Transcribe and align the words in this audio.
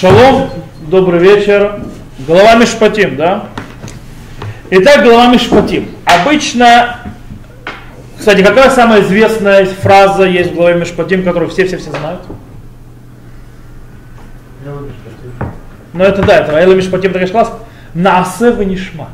Шалом, 0.00 0.50
добрый 0.82 1.18
вечер. 1.18 1.80
Глава 2.26 2.56
Мишпатим, 2.56 3.16
да? 3.16 3.46
Итак, 4.70 5.02
глава 5.02 5.28
Мишпатим. 5.28 5.90
Обычно, 6.04 6.96
кстати, 8.18 8.42
какая 8.42 8.68
самая 8.70 9.00
известная 9.00 9.64
фраза 9.64 10.24
есть 10.24 10.52
в 10.52 10.54
главе 10.56 10.80
Мишпатим, 10.80 11.24
которую 11.24 11.50
все-все-все 11.50 11.90
знают? 11.90 12.20
Ну 15.94 16.04
это 16.04 16.22
да, 16.22 16.40
это 16.40 16.56
Айла 16.56 16.74
Мишпатим 16.74 17.12
такая 17.12 17.28
класс. 17.28 17.50
Наасе 17.94 18.50
ванишма. 18.50 19.08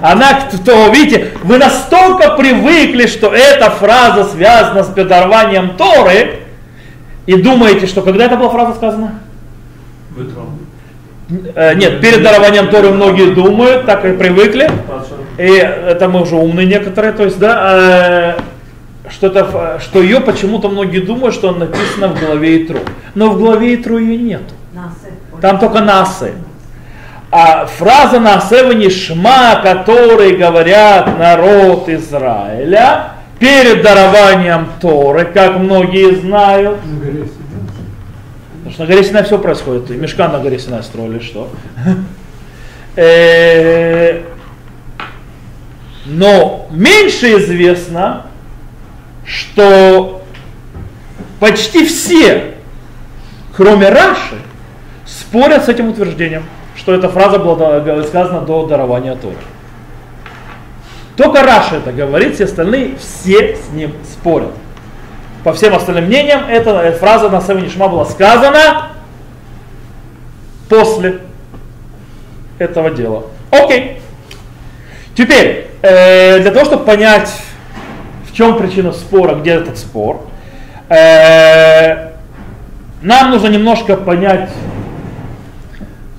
Она, 0.00 0.40
то, 0.64 0.88
видите, 0.88 1.32
вы 1.42 1.58
настолько 1.58 2.30
привыкли, 2.36 3.06
что 3.06 3.34
эта 3.34 3.70
фраза 3.70 4.24
связана 4.24 4.82
с 4.82 4.88
предарованием 4.88 5.76
Торы, 5.76 6.45
и 7.26 7.34
думаете, 7.40 7.86
что 7.86 8.02
когда 8.02 8.24
эта 8.26 8.36
была 8.36 8.50
фраза 8.50 8.74
сказана? 8.74 9.20
Э, 11.54 11.74
нет, 11.74 12.00
перед 12.00 12.22
дарованием 12.22 12.68
Торы 12.68 12.90
многие 12.90 13.34
думают, 13.34 13.84
так 13.84 14.04
и 14.04 14.12
привыкли. 14.12 14.70
И 15.38 15.48
это 15.48 16.08
мы 16.08 16.22
уже 16.22 16.36
умные 16.36 16.66
некоторые, 16.66 17.12
то 17.12 17.24
есть, 17.24 17.38
да, 17.38 18.36
э, 18.38 19.10
что, 19.10 19.26
это, 19.26 19.80
что 19.82 20.00
ее 20.00 20.20
почему-то 20.20 20.68
многие 20.68 21.00
думают, 21.00 21.34
что 21.34 21.50
она 21.50 21.66
написана 21.66 22.08
в 22.08 22.20
главе 22.20 22.62
Итру. 22.62 22.78
Но 23.14 23.30
в 23.30 23.38
главе 23.38 23.74
Итру 23.74 23.98
ее 23.98 24.16
нет. 24.16 24.42
Там 25.40 25.58
только 25.58 25.80
Насы. 25.80 26.32
А 27.30 27.66
фраза 27.66 28.20
Насева 28.20 28.88
Шма, 28.88 29.60
которые 29.62 30.36
говорят 30.36 31.18
народ 31.18 31.88
Израиля, 31.88 33.15
перед 33.38 33.82
дарованием 33.82 34.68
Торы, 34.80 35.24
как 35.26 35.58
многие 35.58 36.16
знают. 36.16 36.78
Потому 38.58 38.72
что 38.72 38.82
на 38.82 38.86
горе 38.88 39.04
Синай 39.04 39.24
все 39.24 39.38
происходит. 39.38 39.90
И 39.90 39.94
мешка 39.94 40.28
на 40.28 40.38
горе 40.38 40.58
Синай 40.58 40.82
строили, 40.82 41.18
что? 41.20 41.50
Э, 42.98 44.22
но 46.06 46.66
меньше 46.70 47.36
известно, 47.36 48.24
что 49.26 50.22
почти 51.38 51.84
все, 51.84 52.54
кроме 53.54 53.90
Раши, 53.90 54.36
спорят 55.04 55.66
с 55.66 55.68
этим 55.68 55.90
утверждением, 55.90 56.44
что 56.74 56.94
эта 56.94 57.10
фраза 57.10 57.38
была 57.38 58.02
сказана 58.04 58.40
до 58.40 58.66
дарования 58.66 59.14
Торы. 59.14 59.36
Только 61.16 61.42
Раша 61.42 61.76
это 61.76 61.92
говорит, 61.92 62.34
все 62.34 62.44
остальные 62.44 62.96
все 62.98 63.56
с 63.56 63.72
ним 63.72 63.94
спорят. 64.04 64.52
По 65.44 65.52
всем 65.54 65.74
остальным 65.74 66.04
мнениям, 66.06 66.42
эта 66.48 66.92
фраза 66.92 67.30
на 67.30 67.40
Севе 67.40 67.62
Нишма 67.62 67.88
была 67.88 68.04
сказана 68.04 68.88
после 70.68 71.20
этого 72.58 72.90
дела. 72.90 73.24
Окей. 73.50 74.00
Теперь, 75.14 75.68
э, 75.82 76.40
для 76.40 76.50
того, 76.50 76.66
чтобы 76.66 76.84
понять, 76.84 77.32
в 78.28 78.34
чем 78.34 78.58
причина 78.58 78.92
спора, 78.92 79.36
где 79.36 79.52
этот 79.52 79.78
спор, 79.78 80.26
э, 80.90 82.10
нам 83.00 83.30
нужно 83.30 83.48
немножко 83.48 83.96
понять 83.96 84.50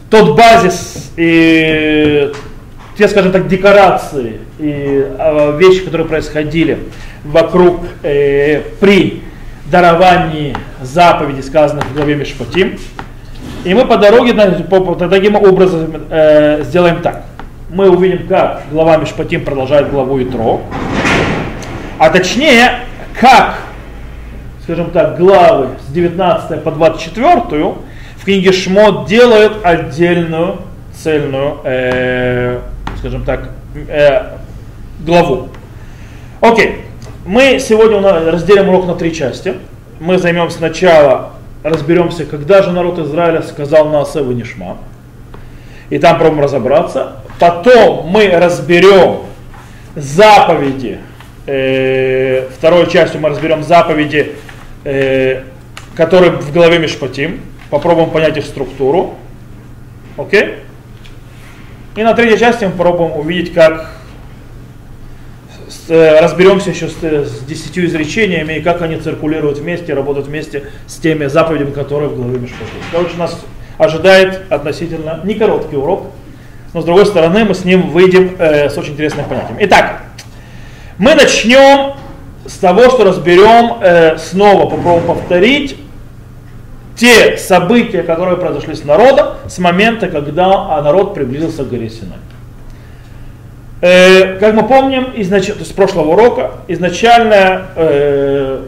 тот 0.10 0.36
базис 0.36 1.12
и 1.18 2.32
те, 2.98 3.08
скажем 3.08 3.32
так, 3.32 3.48
декорации 3.48 4.40
и 4.60 5.08
э, 5.18 5.58
вещи, 5.58 5.84
которые 5.84 6.08
происходили 6.08 6.80
вокруг 7.24 7.82
э, 8.04 8.62
при 8.80 9.22
даровании 9.70 10.56
заповедей, 10.82 11.44
сказанных 11.44 11.86
в 11.86 11.94
главе 11.94 12.16
Мишпатим. 12.16 12.78
И 13.64 13.74
мы 13.74 13.86
по 13.86 13.98
дороге 13.98 14.34
таким 14.34 15.36
образом 15.36 15.92
э, 16.10 16.64
сделаем 16.64 17.02
так. 17.02 17.24
Мы 17.70 17.90
увидим, 17.90 18.28
как 18.28 18.64
глава 18.72 18.98
Мишпатим 18.98 19.44
продолжает 19.44 19.92
главу 19.92 20.22
Итро. 20.24 20.62
А 22.00 22.10
точнее, 22.10 22.80
как, 23.20 23.60
скажем 24.64 24.92
так, 24.92 25.18
главы 25.18 25.70
с 25.88 25.92
19 25.92 26.64
по 26.64 26.72
24 26.72 27.42
в 28.16 28.26
книге 28.26 28.52
Шмот 28.52 29.08
делают 29.08 29.58
отдельную 29.64 30.58
цельную 30.94 31.58
э, 31.64 32.60
скажем 32.98 33.24
так, 33.24 33.50
э, 33.88 34.37
главу. 35.00 35.50
Окей, 36.42 36.82
мы 37.26 37.60
сегодня 37.60 38.02
разделим 38.02 38.70
урок 38.70 38.88
на 38.88 38.96
три 38.96 39.14
части. 39.14 39.56
Мы 40.00 40.18
займемся 40.18 40.58
сначала, 40.58 41.34
разберемся, 41.64 42.26
когда 42.26 42.62
же 42.62 42.72
народ 42.72 43.00
Израиля 43.00 43.42
сказал 43.42 43.90
на 43.90 44.02
Асеву 44.02 44.32
Нишма. 44.32 44.78
И 45.90 46.00
там 46.00 46.18
пробуем 46.18 46.44
разобраться. 46.44 47.18
Потом 47.40 48.08
мы 48.08 48.30
разберем 48.30 49.22
заповеди. 49.96 51.00
Э, 51.46 52.48
второй 52.58 52.90
частью 52.90 53.22
мы 53.22 53.30
разберем 53.30 53.64
заповеди, 53.64 54.36
э, 54.84 55.44
которые 55.96 56.32
в 56.34 56.52
голове 56.52 56.80
Мишпатим. 56.80 57.42
Попробуем 57.70 58.10
понять 58.10 58.38
их 58.38 58.46
структуру. 58.46 59.16
Окей? 60.18 60.56
И 61.96 62.04
на 62.04 62.14
третьей 62.14 62.38
части 62.38 62.66
мы 62.66 62.72
попробуем 62.72 63.18
увидеть, 63.18 63.54
как 63.54 63.97
разберемся 65.90 66.70
еще 66.70 66.88
с, 66.88 66.96
с 66.96 67.40
десятью 67.46 67.86
изречениями 67.86 68.54
и 68.54 68.62
как 68.62 68.82
они 68.82 68.98
циркулируют 68.98 69.58
вместе, 69.58 69.94
работают 69.94 70.28
вместе 70.28 70.66
с 70.88 70.96
теми 70.96 71.26
заповедями, 71.28 71.72
которые 71.72 72.10
в 72.10 72.16
главе 72.16 72.40
Мишпаши. 72.40 72.72
Короче, 72.92 73.18
нас 73.18 73.40
ожидает 73.78 74.52
относительно 74.52 75.22
не 75.24 75.36
короткий 75.36 75.76
урок, 75.76 76.08
но 76.74 76.82
с 76.82 76.86
другой 76.86 77.06
стороны 77.06 77.46
мы 77.46 77.54
с 77.54 77.66
ним 77.66 77.90
выйдем 77.90 78.36
э, 78.38 78.70
с 78.70 78.78
очень 78.78 78.94
интересным 78.94 79.26
понятием. 79.26 79.58
Итак, 79.62 80.04
мы 80.98 81.16
начнем 81.16 81.96
с 82.46 82.58
того, 82.58 82.90
что 82.90 83.04
разберем, 83.04 83.78
э, 83.82 84.18
снова 84.18 84.70
попробуем 84.70 85.06
повторить 85.06 85.78
те 86.96 87.38
события, 87.38 88.04
которые 88.04 88.38
произошли 88.38 88.74
с 88.74 88.84
народом 88.84 89.36
с 89.48 89.60
момента, 89.60 90.08
когда 90.08 90.82
народ 90.82 91.14
приблизился 91.14 91.64
к 91.64 91.70
горе 91.70 91.90
Синай. 91.90 92.18
Э, 93.80 94.40
как 94.40 94.56
мы 94.56 94.64
помним, 94.64 95.10
изнач... 95.16 95.50
с 95.50 95.72
прошлого 95.72 96.14
урока, 96.14 96.52
изначальная 96.68 97.68
э, 97.76 98.64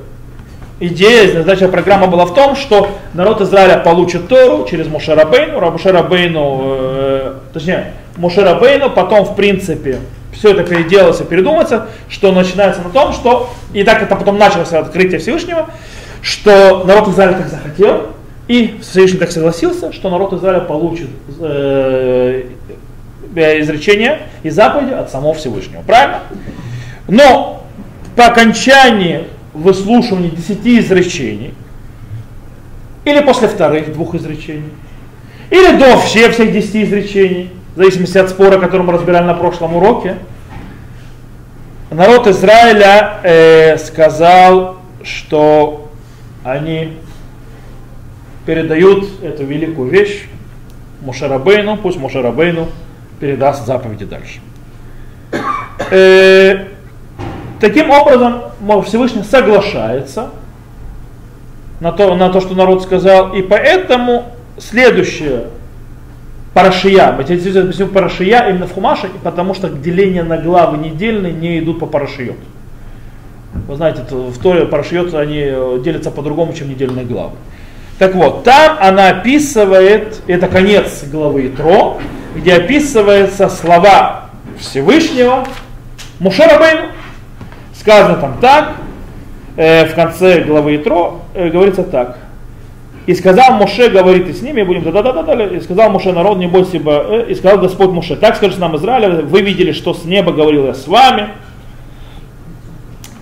идея, 0.79 1.41
изначальная 1.41 1.71
программа 1.71 2.07
была 2.07 2.25
в 2.25 2.33
том, 2.35 2.55
что 2.55 2.89
народ 3.13 3.41
Израиля 3.41 3.79
получит 3.79 4.27
Тору 4.27 4.67
через 4.69 4.87
Мушарабейну, 4.87 5.71
Мушарабейну, 5.71 6.61
э, 6.63 7.33
точнее, 7.53 7.93
Мушарабейну, 8.17 8.91
потом, 8.91 9.25
в 9.25 9.35
принципе, 9.35 9.97
все 10.31 10.51
это 10.51 10.63
переделалось 10.63 11.19
и 11.21 11.23
передумается, 11.23 11.87
что 12.07 12.31
начинается 12.31 12.81
на 12.83 12.91
том, 12.91 13.11
что, 13.11 13.49
и 13.73 13.83
так 13.83 14.03
это 14.03 14.15
потом 14.15 14.37
началось 14.37 14.71
открытие 14.73 15.19
Всевышнего, 15.19 15.69
что 16.21 16.83
народ 16.85 17.07
Израиля 17.07 17.33
так 17.33 17.47
захотел, 17.47 18.07
и 18.47 18.79
Всевышний 18.81 19.19
так 19.19 19.31
согласился, 19.31 19.91
что 19.91 20.09
народ 20.11 20.33
Израиля 20.33 20.61
получит 20.61 21.09
э, 21.39 22.43
изречение 23.33 24.19
и 24.43 24.49
заповеди 24.49 24.93
от 24.93 25.11
самого 25.11 25.33
Всевышнего. 25.33 25.81
Правильно? 25.81 26.21
Но 27.07 27.63
по 28.15 28.25
окончании 28.25 29.25
выслушивания 29.53 30.29
десяти 30.29 30.79
изречений, 30.79 31.53
или 33.05 33.21
после 33.21 33.47
вторых 33.47 33.93
двух 33.93 34.15
изречений, 34.15 34.71
или 35.49 35.77
до 35.77 35.97
всех 35.97 36.33
всех 36.33 36.51
десяти 36.51 36.83
изречений, 36.83 37.51
в 37.75 37.77
зависимости 37.77 38.17
от 38.17 38.29
спора, 38.29 38.59
который 38.59 38.83
мы 38.83 38.93
разбирали 38.93 39.25
на 39.25 39.33
прошлом 39.33 39.75
уроке, 39.75 40.17
народ 41.89 42.27
Израиля 42.27 43.19
э, 43.23 43.77
сказал, 43.77 44.77
что 45.03 45.89
они 46.43 46.97
передают 48.45 49.23
эту 49.23 49.45
великую 49.45 49.89
вещь 49.89 50.25
Мушарабейну, 51.01 51.77
пусть 51.77 51.97
Мушарабейну 51.97 52.67
передаст 53.19 53.65
заповеди 53.65 54.05
дальше. 54.05 54.39
Э, 55.91 56.65
таким 57.59 57.89
образом, 57.89 58.41
Всевышний 58.85 59.23
соглашается 59.23 60.29
на 61.79 61.91
то, 61.91 62.15
на 62.15 62.29
то, 62.29 62.41
что 62.41 62.55
народ 62.55 62.83
сказал, 62.83 63.33
и 63.33 63.41
поэтому 63.41 64.25
следующее 64.57 65.47
Парашия, 66.53 67.13
мы 67.13 67.23
тебе 67.23 67.61
объясню 67.61 67.87
Парашия 67.87 68.49
именно 68.49 68.67
в 68.67 68.73
Хумаше, 68.73 69.09
потому 69.23 69.53
что 69.53 69.69
деления 69.69 70.23
на 70.23 70.37
главы 70.37 70.77
недельные 70.77 71.31
не 71.31 71.59
идут 71.59 71.79
по 71.79 71.85
Парашиот. 71.85 72.37
Вы 73.67 73.75
знаете, 73.75 74.03
в 74.09 74.37
Торе 74.39 74.65
Парашиот 74.65 75.13
они 75.13 75.81
делятся 75.83 76.11
по-другому, 76.11 76.53
чем 76.53 76.69
недельные 76.69 77.05
главы. 77.05 77.35
Так 77.97 78.15
вот, 78.15 78.43
там 78.43 78.77
она 78.79 79.09
описывает, 79.09 80.21
это 80.27 80.47
конец 80.47 81.03
главы 81.11 81.49
Тро, 81.49 81.99
где 82.39 82.55
описываются 82.55 83.49
слова 83.49 84.29
Всевышнего 84.57 85.45
Мушарабейну. 86.19 86.87
Сказано 87.73 88.15
там 88.17 88.37
так, 88.39 88.73
э, 89.55 89.85
в 89.85 89.95
конце 89.95 90.41
главы 90.41 90.77
Итро 90.77 91.21
э, 91.33 91.49
говорится 91.49 91.83
так. 91.83 92.17
И 93.05 93.15
сказал 93.15 93.55
Моше, 93.55 93.89
говорит 93.89 94.27
и 94.27 94.33
с 94.33 94.41
ними, 94.41 94.61
будем 94.63 94.83
да 94.83 95.01
да 95.01 95.13
да 95.13 95.23
да 95.23 95.45
и 95.45 95.59
сказал 95.61 95.89
Моше 95.89 96.11
народ, 96.11 96.37
не 96.37 96.47
бойся, 96.47 96.77
ибо, 96.77 97.05
э, 97.09 97.25
и 97.29 97.35
сказал 97.35 97.59
Господь 97.59 97.89
Моше, 97.89 98.15
так 98.15 98.35
скажет 98.35 98.59
нам 98.59 98.75
Израиль, 98.77 99.23
вы 99.23 99.41
видели, 99.41 99.71
что 99.71 99.93
с 99.93 100.05
неба 100.05 100.31
говорил 100.31 100.65
я 100.65 100.73
с 100.73 100.87
вами. 100.87 101.29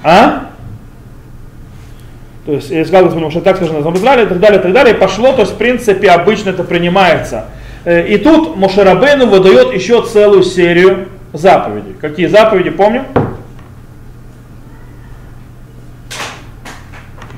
А? 0.03 0.47
То 2.45 2.53
есть, 2.53 2.71
и 2.71 2.83
сказал 2.83 3.05
Господь 3.05 3.23
Моше, 3.23 3.41
так 3.41 3.57
скажет 3.57 3.83
нам 3.83 3.95
Израиль, 3.95 4.25
и 4.25 4.27
так 4.27 4.39
далее, 4.39 4.59
и 4.59 4.63
так 4.63 4.73
далее. 4.73 4.95
И 4.95 4.97
пошло, 4.97 5.33
то 5.33 5.41
есть, 5.41 5.53
в 5.53 5.57
принципе, 5.57 6.09
обычно 6.09 6.49
это 6.49 6.63
принимается. 6.63 7.45
Э, 7.87 8.05
и 8.05 8.17
тут 8.17 8.57
Моше 8.57 8.83
Рабейну 8.83 9.27
выдает 9.27 9.73
еще 9.73 10.05
целую 10.05 10.43
серию 10.43 11.07
заповедей. 11.31 11.95
Какие 12.01 12.27
заповеди, 12.27 12.69
помним? 12.69 13.03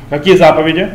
Какие 0.09 0.35
заповеди? 0.37 0.89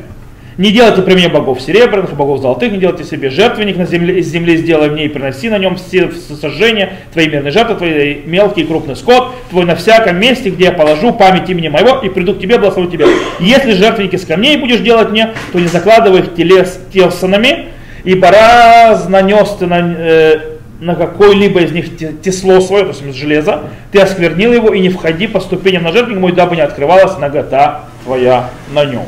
Не 0.58 0.72
делайте 0.72 1.02
при 1.02 1.14
мне 1.14 1.28
богов 1.28 1.60
серебряных, 1.60 2.14
богов 2.14 2.40
золотых, 2.40 2.72
не 2.72 2.78
делайте 2.78 3.04
себе 3.04 3.30
жертвенник 3.30 3.76
на 3.76 3.86
земле, 3.86 4.18
из 4.18 4.26
земли 4.26 4.56
сделай 4.56 4.90
мне 4.90 5.04
и 5.04 5.08
приноси 5.08 5.48
на 5.48 5.58
нем 5.58 5.76
все 5.76 6.10
сожжения, 6.10 6.94
твои 7.12 7.28
мирные 7.28 7.52
жертвы, 7.52 7.76
твои 7.76 8.22
мелкий 8.24 8.62
и 8.62 8.64
крупный 8.64 8.96
скот, 8.96 9.34
твой 9.50 9.66
на 9.66 9.76
всяком 9.76 10.18
месте, 10.18 10.50
где 10.50 10.64
я 10.64 10.72
положу 10.72 11.12
память 11.12 11.48
имени 11.48 11.68
моего, 11.68 12.00
и 12.00 12.08
приду 12.08 12.34
к 12.34 12.40
тебе, 12.40 12.58
благословлю 12.58 12.90
тебя. 12.90 13.06
Если 13.38 13.72
жертвенники 13.72 14.16
с 14.16 14.24
камней 14.24 14.56
будешь 14.56 14.80
делать 14.80 15.10
мне, 15.10 15.32
то 15.52 15.60
не 15.60 15.68
закладывай 15.68 16.20
их 16.20 16.34
телес 16.34 16.80
телсонами, 16.92 17.66
ибо 18.04 18.30
раз 18.30 19.08
нанес 19.08 19.48
ты 19.58 19.66
на, 19.66 19.94
э, 19.96 20.40
на 20.80 20.94
какой-либо 20.94 21.60
из 21.60 21.72
них 21.72 21.96
тесло 22.22 22.60
свое, 22.60 22.84
то 22.84 22.90
есть 22.90 23.02
из 23.02 23.14
железа, 23.14 23.64
ты 23.90 24.00
осквернил 24.00 24.52
его, 24.52 24.72
и 24.72 24.80
не 24.80 24.90
входи 24.90 25.26
по 25.26 25.40
ступеням 25.40 25.82
на 25.82 25.92
жертвенник 25.92 26.20
мой, 26.20 26.32
дабы 26.32 26.56
не 26.56 26.62
открывалась 26.62 27.18
нагота 27.18 27.86
твоя 28.04 28.50
на 28.72 28.84
нем. 28.84 29.04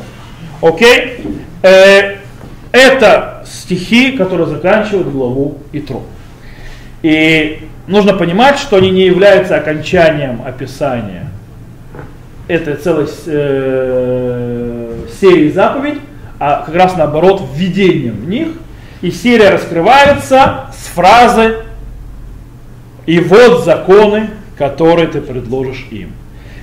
Окей? 0.61 1.23
Э, 1.61 2.15
это 2.71 3.45
стихи, 3.45 4.11
которые 4.11 4.47
заканчивают 4.47 5.07
главу 5.09 5.59
Итро. 5.71 6.03
И 7.01 7.61
нужно 7.87 8.13
понимать, 8.13 8.57
что 8.57 8.77
они 8.77 8.89
не 8.89 9.05
являются 9.05 9.55
окончанием 9.55 10.41
описания 10.45 11.27
этой 12.47 12.75
целой 12.75 13.07
э, 13.27 14.99
серии 15.19 15.51
заповедей, 15.51 16.01
а 16.39 16.63
как 16.65 16.75
раз 16.75 16.95
наоборот 16.95 17.43
введением 17.53 18.15
в 18.15 18.29
них. 18.29 18.49
И 19.01 19.11
серия 19.11 19.49
раскрывается 19.49 20.67
с 20.75 20.87
фразы 20.87 21.57
«И 23.05 23.19
вот 23.19 23.63
законы, 23.63 24.31
которые 24.57 25.07
ты 25.07 25.21
предложишь 25.21 25.85
им». 25.91 26.13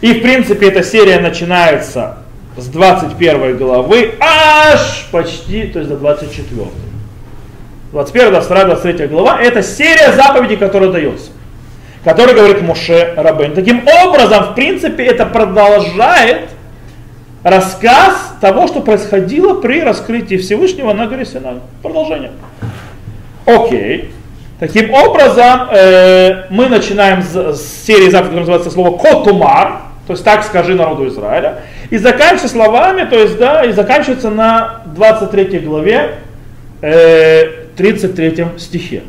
И 0.01 0.15
в 0.15 0.23
принципе 0.23 0.69
эта 0.69 0.83
серия 0.83 1.21
начинается 1.21 2.19
с 2.57 2.67
21 2.67 3.57
главы 3.57 4.15
аж 4.21 5.09
почти, 5.11 5.65
то 5.65 5.79
есть 5.79 5.91
до 5.91 5.97
24. 5.97 6.67
21, 7.93 8.31
22, 8.31 8.65
23 8.65 9.07
глава, 9.07 9.41
это 9.41 9.63
серия 9.63 10.13
заповедей, 10.13 10.57
которая 10.57 10.91
дается, 10.91 11.31
который 12.03 12.35
говорит 12.35 12.61
Муше 12.61 13.15
Рабен. 13.17 13.55
Таким 13.55 13.87
образом, 13.87 14.51
в 14.51 14.55
принципе, 14.57 15.05
это 15.05 15.27
продолжает 15.27 16.49
рассказ 17.45 18.35
того, 18.41 18.67
что 18.67 18.81
происходило 18.81 19.61
при 19.61 19.81
раскрытии 19.81 20.37
Всевышнего 20.37 20.93
на 20.93 21.07
горе 21.07 21.25
Синай. 21.25 21.57
Продолжение. 21.83 22.33
Окей. 23.47 24.11
Таким 24.59 24.93
образом, 24.93 25.69
э, 25.71 26.47
мы 26.49 26.69
начинаем 26.69 27.23
с, 27.23 27.55
с 27.55 27.85
серии 27.87 28.09
заповедей, 28.09 28.41
которая 28.41 28.41
называется 28.41 28.71
слово 28.71 28.97
Котумар, 28.97 29.83
то 30.07 30.13
есть 30.13 30.25
так 30.25 30.43
скажи 30.45 30.75
народу 30.75 31.09
Израиля. 31.09 31.61
И 31.91 31.99
заканчивается 31.99 32.49
словами, 32.49 33.05
то 33.05 33.19
есть, 33.19 33.39
да, 33.39 33.65
и 33.65 33.73
заканчивается 33.73 34.31
на 34.31 34.83
23 34.87 35.59
главе, 35.61 36.17
э, 36.81 37.47
33 37.77 38.59
стихе. 38.59 39.03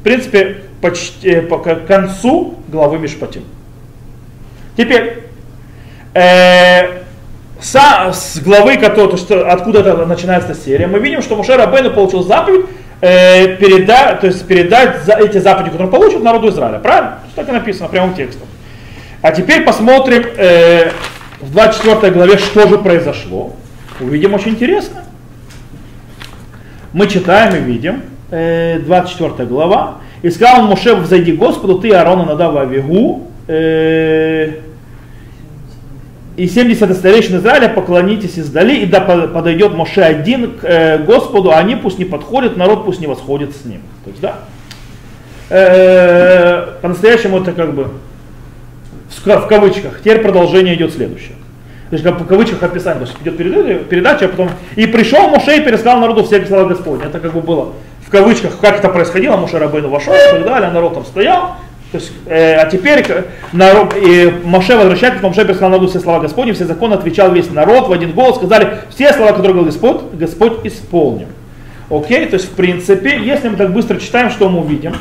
В 0.00 0.04
принципе, 0.04 0.58
почти 0.80 1.30
э, 1.30 1.42
по 1.42 1.58
концу 1.58 2.58
главы 2.68 2.98
Мишпатим. 2.98 3.44
Теперь, 4.76 5.24
э, 6.14 7.02
со, 7.62 8.12
с 8.12 8.40
главы, 8.40 8.76
который, 8.76 9.08
то 9.08 9.16
есть, 9.16 9.30
откуда 9.30 9.80
это 9.80 10.04
начинается 10.04 10.54
серия, 10.54 10.86
мы 10.88 10.98
видим, 10.98 11.22
что 11.22 11.36
Мушер 11.36 11.56
Рабейну 11.58 11.90
получил 11.90 12.22
заповедь 12.22 12.66
э, 13.00 13.56
передать, 13.56 14.20
то 14.20 14.26
есть 14.26 14.44
передать 14.46 15.04
за 15.04 15.12
эти 15.12 15.38
заповеди, 15.38 15.70
которые 15.70 15.86
он 15.86 15.92
получит 15.92 16.22
народу 16.22 16.48
Израиля. 16.48 16.80
Правильно? 16.80 17.20
Так 17.36 17.48
и 17.48 17.52
написано 17.52 17.88
прямым 17.88 18.14
текстом. 18.14 18.48
А 19.22 19.30
теперь 19.30 19.64
посмотрим 19.64 20.24
э, 20.36 20.90
в 21.40 21.52
24 21.52 22.12
главе, 22.12 22.38
что 22.38 22.66
же 22.66 22.78
произошло. 22.78 23.54
Увидим 24.00 24.34
очень 24.34 24.50
интересно. 24.50 25.04
Мы 26.92 27.06
читаем 27.06 27.54
и 27.54 27.60
видим, 27.60 28.02
э, 28.30 28.80
24 28.80 29.48
глава. 29.48 29.98
И 30.22 30.30
сказал 30.30 30.62
он 30.62 30.66
Моше, 30.66 30.94
взойди 30.94 31.32
Господу, 31.32 31.78
ты 31.78 31.92
Аарона 31.92 32.24
Надава 32.24 32.62
Авигу, 32.62 33.28
э, 33.46 34.50
и 36.36 36.46
70 36.46 36.96
старейшин 36.96 37.36
Израиля 37.38 37.68
поклонитесь 37.68 38.38
издали, 38.38 38.76
и 38.76 38.86
да 38.86 39.00
подойдет 39.00 39.74
Моше 39.74 40.00
один 40.00 40.52
к 40.52 40.64
э, 40.64 40.98
Господу, 40.98 41.50
а 41.50 41.58
они 41.58 41.76
пусть 41.76 41.98
не 41.98 42.04
подходят, 42.04 42.56
народ 42.56 42.84
пусть 42.86 43.00
не 43.00 43.06
восходит 43.06 43.54
с 43.54 43.64
ним. 43.64 43.82
То 44.04 44.10
есть, 44.10 44.22
да, 44.22 44.38
э, 45.50 46.78
по-настоящему 46.80 47.40
это 47.40 47.52
как 47.52 47.74
бы 47.74 47.88
в 49.10 49.46
кавычках. 49.46 50.00
Теперь 50.00 50.20
продолжение 50.20 50.74
идет 50.74 50.94
следующее. 50.94 51.36
То 51.90 51.96
есть 51.96 52.04
как 52.04 52.18
в 52.18 52.26
кавычках 52.26 52.62
описание, 52.62 53.04
то 53.04 53.10
есть 53.10 53.22
идет 53.22 53.36
передача, 53.36 54.24
а 54.24 54.28
потом 54.28 54.48
и 54.76 54.86
пришел 54.86 55.28
Муше 55.28 55.58
и 55.58 55.60
пересказал 55.60 56.00
народу 56.00 56.24
все 56.24 56.44
слова 56.46 56.64
Господня. 56.64 57.04
Это 57.04 57.20
как 57.20 57.34
бы 57.34 57.42
было 57.42 57.74
в 58.06 58.10
кавычках, 58.10 58.58
как 58.58 58.78
это 58.78 58.88
происходило, 58.88 59.36
Муше 59.36 59.58
Рабейну 59.58 59.90
вошел 59.90 60.14
и 60.14 60.30
так 60.30 60.44
далее, 60.44 60.70
народ 60.70 60.94
там 60.94 61.04
стоял. 61.04 61.56
То 61.92 61.98
есть, 61.98 62.10
э, 62.26 62.54
а 62.54 62.70
теперь 62.70 63.04
народ, 63.52 63.94
и 63.94 64.32
Моше 64.44 64.76
возвращается, 64.76 65.22
Моше 65.22 65.44
пересказал 65.44 65.68
народу 65.70 65.88
все 65.88 66.00
слова 66.00 66.20
Господни, 66.20 66.52
все 66.52 66.64
законы, 66.64 66.94
отвечал 66.94 67.30
весь 67.32 67.50
народ 67.50 67.88
в 67.88 67.92
один 67.92 68.12
голос, 68.12 68.36
сказали, 68.36 68.78
все 68.88 69.12
слова, 69.12 69.32
которые 69.32 69.52
говорил 69.52 69.66
Господь, 69.66 70.00
Господь 70.14 70.64
исполнил. 70.64 71.28
Окей, 71.90 72.24
то 72.24 72.34
есть 72.34 72.46
в 72.46 72.54
принципе, 72.54 73.20
если 73.22 73.50
мы 73.50 73.56
так 73.56 73.74
быстро 73.74 73.98
читаем, 73.98 74.30
что 74.30 74.48
мы 74.48 74.60
увидим? 74.60 74.96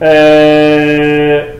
Э, 0.00 1.56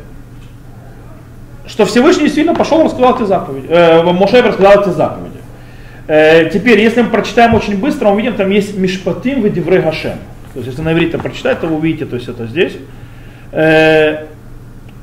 что 1.67 1.85
Всевышний 1.85 2.25
действительно 2.25 2.57
пошел 2.57 2.81
и 2.81 2.85
рассказал 2.85 3.17
эти 3.17 3.25
заповеди. 3.25 3.67
Э, 3.69 4.03
Моше 4.03 4.41
рассказал 4.41 4.83
эти 4.83 4.89
заповеди. 4.89 5.39
Э, 6.07 6.49
теперь, 6.51 6.81
если 6.81 7.03
мы 7.03 7.11
прочитаем 7.11 7.55
очень 7.55 7.77
быстро, 7.77 8.07
мы 8.07 8.15
увидим, 8.15 8.33
там 8.33 8.49
есть 8.49 8.75
Мишпатим 8.79 9.43
в 9.43 9.83
Гашем. 9.83 10.19
То 10.55 10.61
есть, 10.61 10.69
если 10.69 10.81
на 10.81 10.95
иврите 10.95 11.19
прочитать, 11.19 11.61
то 11.61 11.67
вы 11.67 11.77
увидите, 11.77 12.07
то 12.07 12.17
есть 12.17 12.29
это 12.29 12.47
здесь. 12.47 12.73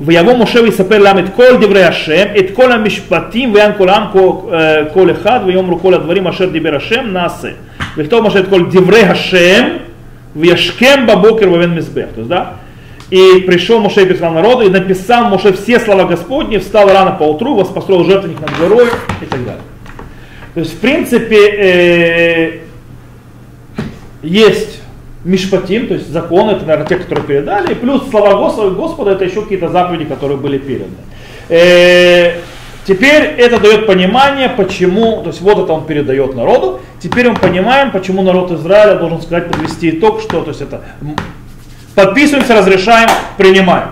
ויבוא 0.01 0.37
משה 0.37 0.63
ויספר 0.63 0.99
להם 0.99 1.19
את 1.19 1.25
כל 1.37 1.57
דברי 1.61 1.85
השם, 1.85 2.25
את 2.39 2.45
כל 2.53 2.73
המשפטים, 2.73 3.55
ויען 3.55 3.71
כל 3.79 3.89
העם 3.89 4.05
כל 4.93 5.11
אחד, 5.11 5.41
ויאמרו 5.47 5.79
כל 5.79 5.95
הדברים 5.95 6.27
אשר 6.27 6.49
דיבר 6.49 6.77
השם, 6.77 7.07
נעשה. 7.13 7.49
וכתוב 7.97 8.27
משה 8.27 8.39
את 8.39 8.45
כל 8.51 8.63
דברי 8.71 9.03
השם, 9.03 9.69
וישכם 10.37 11.07
בבוקר 11.09 11.53
ובן 11.53 11.75
מזבח. 11.75 12.09
То 12.15 12.21
есть, 12.21 12.29
да? 12.29 12.45
И 13.11 13.41
пришел 13.41 13.81
Моше 13.81 14.03
и 14.03 14.07
писал 14.07 14.33
народу, 14.33 14.63
и 14.67 14.69
написал 14.69 15.25
Моше 15.25 15.53
все 15.53 15.81
слова 15.81 16.05
Господни, 16.05 16.59
встал 16.59 16.89
рано 16.89 17.13
по 17.13 17.25
утру, 17.25 17.65
построил 17.65 18.05
жертвенник 18.05 18.41
над 18.41 18.57
горой 18.57 18.87
и 19.21 19.25
так 19.27 19.45
далее. 19.45 19.63
То 20.55 20.61
есть, 20.61 20.75
в 20.75 20.79
принципе, 20.79 21.49
э, 21.49 22.59
есть 24.23 24.81
Мишпатим, 25.26 25.88
то 25.88 25.96
есть 25.96 26.10
законы, 26.10 26.52
это, 26.52 26.66
наверное, 26.66 26.88
те, 26.88 26.96
которые 26.96 27.26
передали, 27.26 27.74
плюс 27.74 28.10
слова 28.10 28.36
Господа, 28.70 29.12
это 29.12 29.26
еще 29.26 29.42
какие-то 29.42 29.70
заповеди, 29.70 30.06
которые 30.06 30.38
были 30.38 30.58
переданы. 30.58 30.94
Э, 31.50 32.36
теперь 32.86 33.24
это 33.24 33.60
дает 33.60 33.88
понимание, 33.88 34.50
почему, 34.50 35.24
то 35.24 35.30
есть 35.30 35.42
вот 35.42 35.60
это 35.60 35.74
он 35.74 35.86
передает 35.86 36.36
народу, 36.36 36.80
теперь 37.02 37.28
мы 37.30 37.36
понимаем, 37.36 37.92
почему 37.92 38.22
народ 38.22 38.52
Израиля 38.52 38.96
должен 39.00 39.22
сказать, 39.22 39.52
подвести 39.52 39.90
итог, 39.90 40.22
что, 40.22 40.42
то 40.44 40.50
есть 40.50 40.62
это 40.62 40.82
Подписываемся, 41.96 42.56
разрешаем, 42.56 43.10
принимаем. 43.38 43.88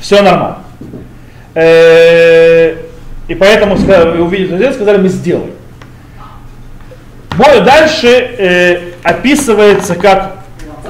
Все 0.00 0.22
нормально. 0.22 0.58
Э, 1.54 2.74
и 3.28 3.34
поэтому 3.34 3.74
увидели 3.74 4.72
сказали, 4.72 4.96
мы 4.96 5.08
сделаем. 5.08 5.52
Дальше 7.38 8.08
э, 8.08 8.92
описывается, 9.02 9.94
как 9.94 10.36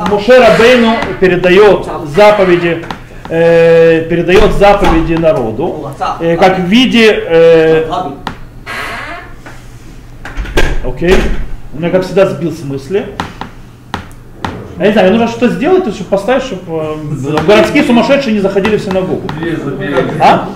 Муше 0.08 0.38
Рабейну 0.38 0.96
передает 1.20 1.86
заповеди, 2.14 2.84
э, 3.28 4.06
передает 4.08 4.52
заповеди 4.54 5.14
народу, 5.14 5.92
э, 6.20 6.36
как 6.36 6.58
в 6.58 6.64
виде, 6.64 7.12
э, 7.12 7.90
окей, 10.84 11.10
okay. 11.10 11.20
меня 11.74 11.90
как 11.90 12.04
всегда 12.04 12.26
сбил 12.26 12.50
с 12.52 12.62
мысли, 12.64 13.06
я 14.78 14.86
не 14.86 14.92
знаю, 14.92 15.10
мне 15.10 15.18
нужно 15.18 15.36
что-то 15.36 15.54
сделать, 15.54 15.94
чтобы 15.94 16.10
поставить, 16.10 16.42
чтобы 16.42 16.96
э, 17.28 17.46
городские 17.46 17.84
сумасшедшие 17.84 18.34
не 18.34 18.40
заходили 18.40 18.76
в 18.76 18.82
синагогу. 18.82 19.28
А? 20.20 20.48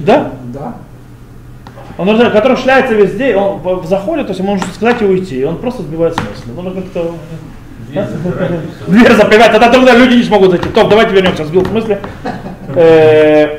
Да? 0.00 0.32
Да. 0.52 0.74
Он, 1.96 2.30
который 2.32 2.56
шляется 2.56 2.94
везде, 2.94 3.36
он 3.36 3.86
заходит, 3.86 4.26
то 4.26 4.30
есть 4.30 4.40
ему 4.40 4.54
нужно 4.54 4.66
сказать 4.74 5.00
и 5.02 5.04
уйти, 5.04 5.40
и 5.40 5.44
он 5.44 5.58
просто 5.58 5.82
сбивает 5.82 6.14
смысл. 6.14 6.60
Нужно 6.60 6.82
как-то 6.82 7.14
Дверь 8.88 9.12
запрягать, 9.12 9.52
тогда, 9.52 9.70
тогда 9.70 9.94
люди 9.94 10.14
не 10.14 10.22
смогут 10.24 10.50
зайти. 10.50 10.68
Топ, 10.68 10.88
давайте 10.88 11.14
вернемся, 11.14 11.44
сбил 11.44 11.62
в 11.62 11.68
смысле. 11.68 12.00
Э, 12.74 13.58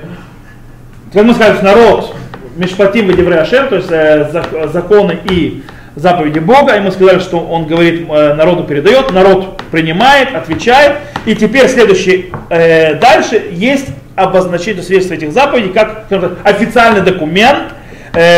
как 1.13 1.23
мы 1.23 1.33
сказали, 1.33 1.63
народ, 1.63 2.15
Мишпатим 2.57 3.09
и 3.09 3.13
Девреашем, 3.13 3.69
то 3.69 3.75
есть 3.75 3.87
э, 3.89 4.69
законы 4.73 5.17
и 5.29 5.63
заповеди 5.95 6.39
Бога, 6.39 6.75
и 6.75 6.81
мы 6.81 6.91
сказали, 6.91 7.19
что 7.19 7.39
он 7.39 7.65
говорит, 7.65 8.07
э, 8.09 8.33
народу 8.33 8.65
передает, 8.65 9.11
народ 9.13 9.61
принимает, 9.71 10.35
отвечает, 10.35 10.97
и 11.25 11.33
теперь 11.33 11.69
следующий, 11.69 12.33
дальше 12.49 13.41
есть 13.51 13.87
обозначение 14.15 14.83
свидетельства 14.83 15.15
этих 15.15 15.31
заповедей, 15.31 15.71
как 15.71 16.07
официальный 16.43 17.01
документ, 17.01 17.73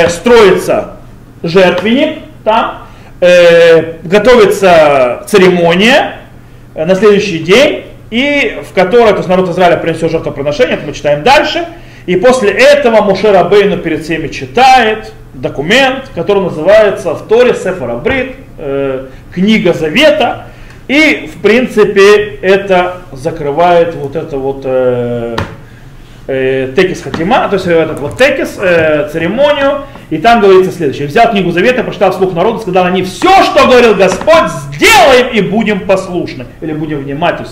строится 0.10 0.98
жертвенник 1.44 2.20
там, 2.44 2.88
э, 3.20 3.96
готовится 4.04 5.24
церемония 5.28 6.20
э, 6.76 6.86
на 6.86 6.96
следующий 6.96 7.40
день, 7.40 7.86
и 8.10 8.60
в 8.70 8.74
которой 8.74 9.12
то 9.12 9.18
есть 9.18 9.28
народ 9.28 9.50
Израиля 9.50 9.78
принесет 9.78 10.12
жертвоприношение, 10.12 10.76
это 10.76 10.86
мы 10.86 10.94
читаем 10.94 11.24
дальше, 11.24 11.66
и 12.06 12.16
после 12.16 12.52
этого 12.52 13.02
Мушер 13.02 13.36
Абейну 13.36 13.78
перед 13.78 14.04
всеми 14.04 14.30
читает 14.30 15.12
документ, 15.34 16.10
который 16.16 16.44
называется 16.44 17.14
в 17.14 17.28
Торе 17.28 17.54
Сефар 17.54 17.92
Абрит, 17.92 18.36
э, 18.58 19.08
книга 19.34 19.74
Завета, 19.74 20.46
и 20.88 21.30
в 21.34 21.42
принципе 21.42 22.38
это 22.42 23.02
закрывает 23.12 23.94
вот 23.96 24.16
это 24.16 24.38
вот 24.38 24.62
э, 24.64 25.36
э, 26.28 26.74
текис 26.76 27.02
хатима, 27.02 27.48
то 27.48 27.56
есть 27.56 27.68
этот 27.68 28.00
вот 28.00 28.18
текис, 28.18 28.58
э, 28.60 29.10
церемонию, 29.12 29.84
и 30.10 30.18
там 30.18 30.42
говорится 30.42 30.72
следующее. 30.72 31.08
Взял 31.08 31.32
книгу 31.32 31.52
Завета, 31.52 31.84
прочитал 31.84 32.12
вслух 32.12 32.34
народу, 32.34 32.60
сказал 32.60 32.86
они, 32.86 33.04
все, 33.04 33.44
что 33.44 33.66
говорил 33.66 33.96
Господь, 33.96 34.50
сделаем 34.74 35.30
и 35.34 35.42
будем 35.42 35.82
послушны, 35.82 36.46
или 36.62 36.74
будем 36.74 37.00
внимательны. 37.00 37.48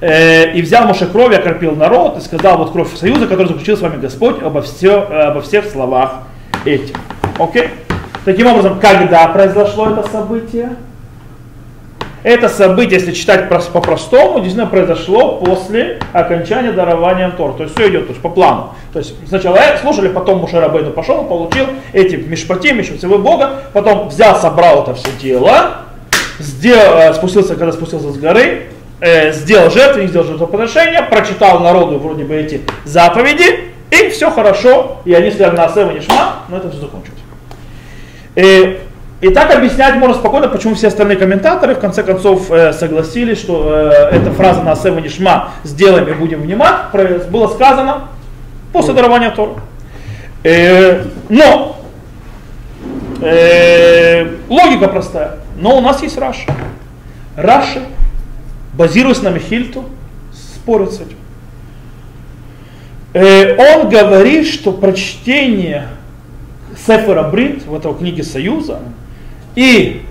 Э, 0.00 0.52
и 0.52 0.62
взял 0.62 0.86
Моше 0.86 1.06
кровь, 1.06 1.34
окропил 1.36 1.74
народ, 1.76 2.18
и 2.18 2.20
сказал, 2.20 2.58
вот 2.58 2.72
кровь 2.72 2.94
союза, 2.96 3.26
который 3.26 3.48
заключил 3.48 3.76
с 3.76 3.80
вами 3.80 4.00
Господь 4.00 4.42
обо, 4.42 4.62
все, 4.62 5.00
обо 5.00 5.42
всех 5.42 5.66
словах 5.66 6.22
этих. 6.64 6.94
Окей? 7.38 7.68
Таким 8.24 8.46
образом, 8.46 8.78
когда 8.80 9.26
произошло 9.28 9.90
это 9.90 10.08
событие? 10.08 10.76
Это 12.24 12.48
событие, 12.48 12.98
если 12.98 13.12
читать 13.12 13.48
по-простому, 13.48 14.40
действительно 14.40 14.66
произошло 14.66 15.36
после 15.36 16.00
окончания 16.12 16.72
дарования 16.72 17.30
Тор. 17.30 17.54
То 17.54 17.62
есть 17.62 17.76
все 17.76 17.88
идет 17.88 18.06
то 18.06 18.10
есть 18.10 18.20
по 18.20 18.28
плану. 18.28 18.74
То 18.92 18.98
есть 18.98 19.14
сначала 19.28 19.58
слушали, 19.80 20.08
потом 20.08 20.38
Мушарабейну 20.38 20.90
пошел, 20.90 21.24
получил 21.24 21.66
эти 21.92 22.16
мишпатим, 22.16 22.78
еще 22.78 22.94
всего 22.94 23.18
Бога, 23.18 23.62
потом 23.72 24.08
взял, 24.08 24.36
собрал 24.36 24.82
это 24.82 24.94
все 24.94 25.10
дело, 25.20 25.76
сделал, 26.40 26.98
э, 26.98 27.14
спустился, 27.14 27.54
когда 27.54 27.72
спустился 27.72 28.10
с 28.10 28.18
горы, 28.18 28.64
э, 29.00 29.32
сделал 29.32 29.70
жертву, 29.70 30.02
не 30.02 30.08
сделал 30.08 30.26
жертвоприношение, 30.26 31.02
прочитал 31.02 31.60
народу 31.60 31.98
вроде 31.98 32.24
бы 32.24 32.34
эти 32.34 32.62
заповеди, 32.84 33.72
и 33.90 34.08
все 34.08 34.30
хорошо, 34.30 34.98
и 35.04 35.14
они 35.14 35.30
сказали 35.30 35.56
на 35.56 35.64
Асева 35.66 35.92
Нишма, 35.92 36.36
но 36.48 36.56
это 36.56 36.70
все 36.70 36.80
закончилось. 36.80 37.18
И 38.34 38.78
и 39.20 39.30
так 39.30 39.52
объяснять 39.52 39.96
можно 39.96 40.14
спокойно, 40.14 40.46
почему 40.46 40.76
все 40.76 40.88
остальные 40.88 41.16
комментаторы 41.16 41.74
в 41.74 41.80
конце 41.80 42.04
концов 42.04 42.52
э, 42.52 42.72
согласились, 42.72 43.38
что 43.38 43.64
э, 43.66 44.16
эта 44.16 44.30
фраза 44.30 44.62
на 44.62 44.72
Асева 44.72 45.00
Нишма 45.00 45.50
«сделаем 45.64 46.06
и 46.06 46.12
будем 46.12 46.42
внимать» 46.42 46.92
было 47.28 47.48
сказано 47.48 48.08
после 48.72 48.94
дарования 48.94 49.30
Тора. 49.30 49.54
Э, 50.44 51.02
но 51.28 51.74
логика 54.48 54.86
простая. 54.86 55.38
Но 55.56 55.76
у 55.76 55.80
нас 55.80 56.00
есть 56.02 56.16
Раша. 56.16 56.54
Раши, 57.34 57.82
базируясь 58.74 59.22
на 59.22 59.30
Мехильту, 59.30 59.86
спорит 60.32 60.92
с 60.92 61.00
этим. 61.00 61.16
Он 63.58 63.88
говорит, 63.88 64.46
что 64.46 64.70
прочтение 64.70 65.88
Сефера 66.86 67.24
Брит, 67.24 67.66
в 67.66 67.74
этой 67.74 67.92
книге 67.94 68.22
Союза, 68.22 68.78
и 69.54 70.02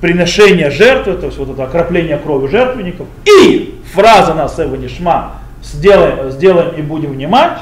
приношение 0.00 0.70
жертвы, 0.70 1.14
то 1.14 1.26
есть 1.26 1.38
вот 1.38 1.50
это 1.50 1.64
окропление 1.64 2.16
крови 2.18 2.48
жертвенников, 2.48 3.06
и 3.24 3.78
фраза 3.92 4.34
на 4.34 4.48
Сева 4.48 4.76
Нишма 4.76 5.32
сделаем, 5.62 6.30
сделаем 6.30 6.74
и 6.76 6.82
будем 6.82 7.12
внимать, 7.12 7.58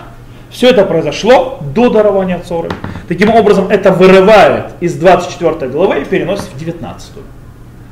все 0.51 0.71
это 0.71 0.85
произошло 0.85 1.61
до 1.75 1.91
дарования 1.91 2.39
Цоры. 2.41 2.71
Таким 3.07 3.31
образом, 3.35 3.69
это 3.69 3.93
вырывает 3.93 4.67
из 4.81 4.95
24 4.95 5.71
главы 5.71 6.01
и 6.01 6.05
переносит 6.05 6.45
в 6.45 6.59
19. 6.59 7.13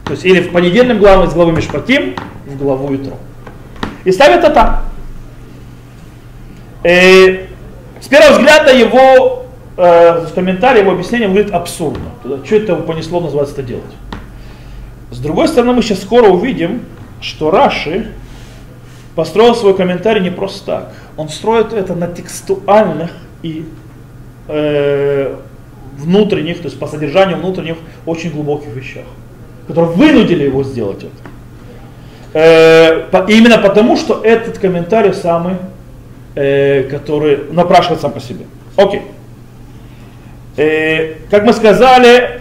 То 0.04 0.12
есть 0.12 0.25
или 0.25 0.40
в 0.40 0.52
понедельном 0.52 0.99
главу 0.99 1.25
из 1.25 1.35
главы 1.35 1.52
Мишпатим 1.52 2.14
в 2.47 2.56
главу 2.56 2.95
Итро. 2.95 3.16
И 4.04 4.12
ставит 4.12 4.38
это 4.38 4.50
так. 4.50 4.83
И 6.85 6.88
э, 6.88 7.47
с 8.00 8.06
первого 8.06 8.38
взгляда 8.38 8.73
его 8.73 9.45
э, 9.76 10.26
в 10.26 10.35
комментарии 10.35 10.80
его 10.80 10.92
объяснение 10.92 11.28
выглядит 11.28 11.52
абсурдно. 11.52 12.11
Что 12.45 12.56
это 12.56 12.73
его 12.73 12.83
понесло 12.83 13.21
называется 13.21 13.54
это 13.54 13.62
делать? 13.62 13.85
С 15.11 15.18
другой 15.18 15.49
стороны, 15.49 15.73
мы 15.73 15.83
сейчас 15.83 16.02
скоро 16.02 16.28
увидим, 16.28 16.83
что 17.21 17.50
Раши 17.50 18.12
построил 19.14 19.54
свой 19.54 19.75
комментарий 19.75 20.23
не 20.23 20.30
просто 20.30 20.66
так. 20.66 20.92
Он 21.16 21.28
строит 21.28 21.73
это 21.73 21.95
на 21.95 22.06
текстуальных 22.06 23.11
и 23.42 23.66
э, 24.49 25.37
внутренних, 25.97 26.59
то 26.59 26.64
есть 26.64 26.78
по 26.78 26.87
содержанию 26.87 27.38
внутренних 27.38 27.76
очень 28.04 28.30
глубоких 28.30 28.68
вещах, 28.68 29.04
которые 29.66 29.92
вынудили 29.92 30.45
его 30.45 30.62
сделать 30.64 31.04
это. 31.04 31.12
Э, 32.35 33.09
по, 33.11 33.25
именно 33.30 33.56
потому, 33.59 33.97
что 33.97 34.21
этот 34.23 34.59
комментарий 34.59 35.14
самый, 35.14 35.54
э, 36.35 36.83
который 36.90 37.50
напрашивает 37.50 38.00
сам 38.02 38.12
по 38.12 38.21
себе. 38.21 38.45
Окей. 38.76 39.02
Э, 40.56 41.14
как 41.30 41.44
мы 41.44 41.52
сказали 41.52 42.40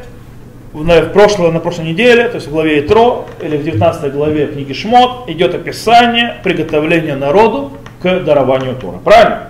в, 0.72 1.10
прошлой, 1.10 1.52
на 1.52 1.60
прошлой 1.60 1.86
неделе, 1.86 2.28
то 2.30 2.36
есть 2.36 2.48
в 2.48 2.52
главе 2.52 2.80
Итро, 2.80 3.28
или 3.42 3.58
в 3.58 3.64
19 3.64 4.14
главе 4.14 4.48
книги 4.48 4.74
Шмот, 4.74 5.30
идет 5.30 5.54
описание 5.54 6.38
приготовления 6.44 7.16
народу 7.16 7.74
к 8.02 8.20
дарованию 8.22 8.76
Тора. 8.76 8.98
Правильно? 9.04 9.50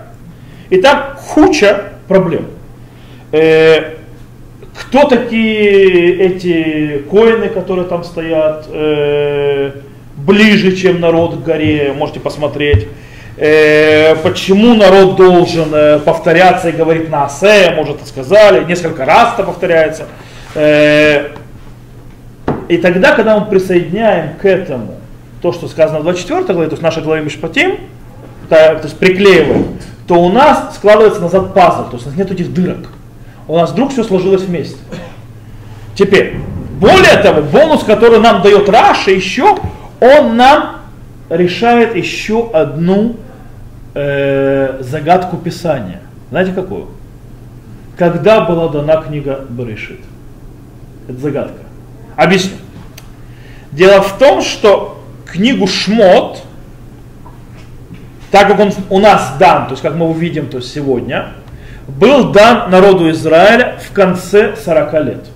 Итак, 0.70 1.20
куча 1.32 1.92
проблем. 2.08 2.46
Э, 3.30 3.94
кто 4.74 5.04
такие 5.04 6.18
эти 6.18 6.98
коины, 7.08 7.48
которые 7.48 7.86
там 7.86 8.02
стоят, 8.02 8.66
э, 8.68 9.72
ближе, 10.16 10.74
чем 10.74 11.00
народ 11.00 11.36
к 11.36 11.42
горе, 11.44 11.94
можете 11.96 12.20
посмотреть. 12.20 12.88
Э, 13.38 14.14
почему 14.16 14.74
народ 14.74 15.16
должен 15.16 15.68
э, 15.74 15.98
повторяться 15.98 16.70
и 16.70 16.72
говорить 16.72 17.10
на 17.10 17.26
асе, 17.26 17.72
может, 17.76 18.06
сказали, 18.06 18.64
несколько 18.64 19.04
раз 19.04 19.34
это 19.34 19.42
повторяется. 19.42 20.06
Э, 20.54 21.32
и 22.68 22.78
тогда, 22.78 23.14
когда 23.14 23.38
мы 23.38 23.46
присоединяем 23.46 24.36
к 24.36 24.46
этому 24.46 24.94
то, 25.42 25.52
что 25.52 25.68
сказано 25.68 26.00
в 26.00 26.04
24 26.04 26.44
главе, 26.44 26.68
то 26.68 26.72
есть 26.72 26.82
наша 26.82 27.02
главе 27.02 27.22
Мишпатим, 27.22 27.78
то, 28.48 28.80
есть 28.82 28.98
приклеиваем, 28.98 29.78
то 30.08 30.14
у 30.14 30.30
нас 30.30 30.74
складывается 30.76 31.20
назад 31.20 31.52
пазл, 31.52 31.90
то 31.90 31.96
есть 31.96 32.06
у 32.06 32.08
нас 32.08 32.18
нет 32.18 32.30
этих 32.30 32.54
дырок. 32.54 32.88
У 33.48 33.56
нас 33.56 33.70
вдруг 33.70 33.92
все 33.92 34.02
сложилось 34.02 34.42
вместе. 34.42 34.78
Теперь, 35.94 36.36
более 36.80 37.16
того, 37.18 37.42
бонус, 37.42 37.84
который 37.84 38.18
нам 38.18 38.40
дает 38.40 38.68
Раша 38.68 39.10
еще, 39.10 39.56
он 40.00 40.36
нам 40.36 40.76
решает 41.28 41.96
еще 41.96 42.50
одну 42.52 43.16
э, 43.96 44.82
загадку 44.82 45.38
Писания. 45.38 46.00
Знаете 46.30 46.52
какую? 46.52 46.88
Когда 47.96 48.42
была 48.42 48.68
дана 48.68 49.00
книга 49.02 49.46
Берешит? 49.48 50.00
Это 51.08 51.18
загадка. 51.18 51.62
Объясню. 52.14 52.56
Дело 53.72 54.02
в 54.02 54.18
том, 54.18 54.42
что 54.42 55.02
книгу 55.24 55.66
Шмот, 55.66 56.42
так 58.30 58.48
как 58.48 58.60
он 58.60 58.72
у 58.90 58.98
нас 58.98 59.34
дан, 59.38 59.66
то 59.66 59.72
есть 59.72 59.82
как 59.82 59.94
мы 59.94 60.08
увидим 60.08 60.48
то 60.48 60.58
есть 60.58 60.72
сегодня, 60.72 61.28
был 61.88 62.32
дан 62.32 62.70
народу 62.70 63.10
Израиля 63.10 63.78
в 63.82 63.92
конце 63.92 64.56
40 64.56 64.92
лет. 65.04 65.26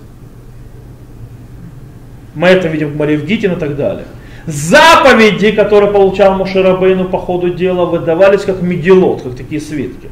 Мы 2.35 2.47
это 2.49 2.67
видим 2.67 2.89
в 2.89 2.97
Марии 2.97 3.17
в 3.17 3.25
Гитин 3.25 3.53
и 3.53 3.59
так 3.59 3.75
далее. 3.75 4.05
Заповеди, 4.45 5.51
которые 5.51 5.91
получал 5.91 6.33
Мушарабейну 6.35 7.05
по 7.05 7.19
ходу 7.19 7.49
дела, 7.53 7.85
выдавались 7.85 8.41
как 8.41 8.61
мегелот, 8.61 9.21
как 9.21 9.35
такие 9.35 9.61
свитки. 9.61 10.09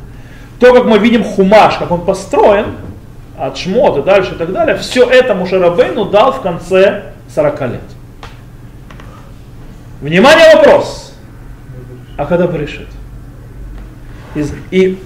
То, 0.60 0.74
как 0.74 0.86
мы 0.86 1.00
видим 1.00 1.24
хумаш, 1.24 1.78
как 1.78 1.92
он 1.92 2.06
построен, 2.06 2.76
от 3.38 3.58
шмот 3.58 3.98
и 3.98 4.02
дальше 4.02 4.36
и 4.36 4.38
так 4.38 4.52
далее, 4.52 4.76
все 4.78 5.10
это 5.10 5.34
Мушарабейну 5.34 6.06
дал 6.06 6.34
в 6.34 6.42
конце 6.42 7.14
40 7.34 7.62
лет. 7.62 7.82
Внимание, 10.02 10.56
вопрос. 10.56 11.14
А 12.18 12.26
когда 12.26 12.48
пришит? 12.48 12.88
И 14.72 15.02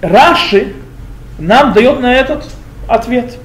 Раши 0.00 0.74
нам 1.38 1.72
дает 1.72 2.00
на 2.00 2.14
этот 2.14 2.44
ответ. 2.88 3.36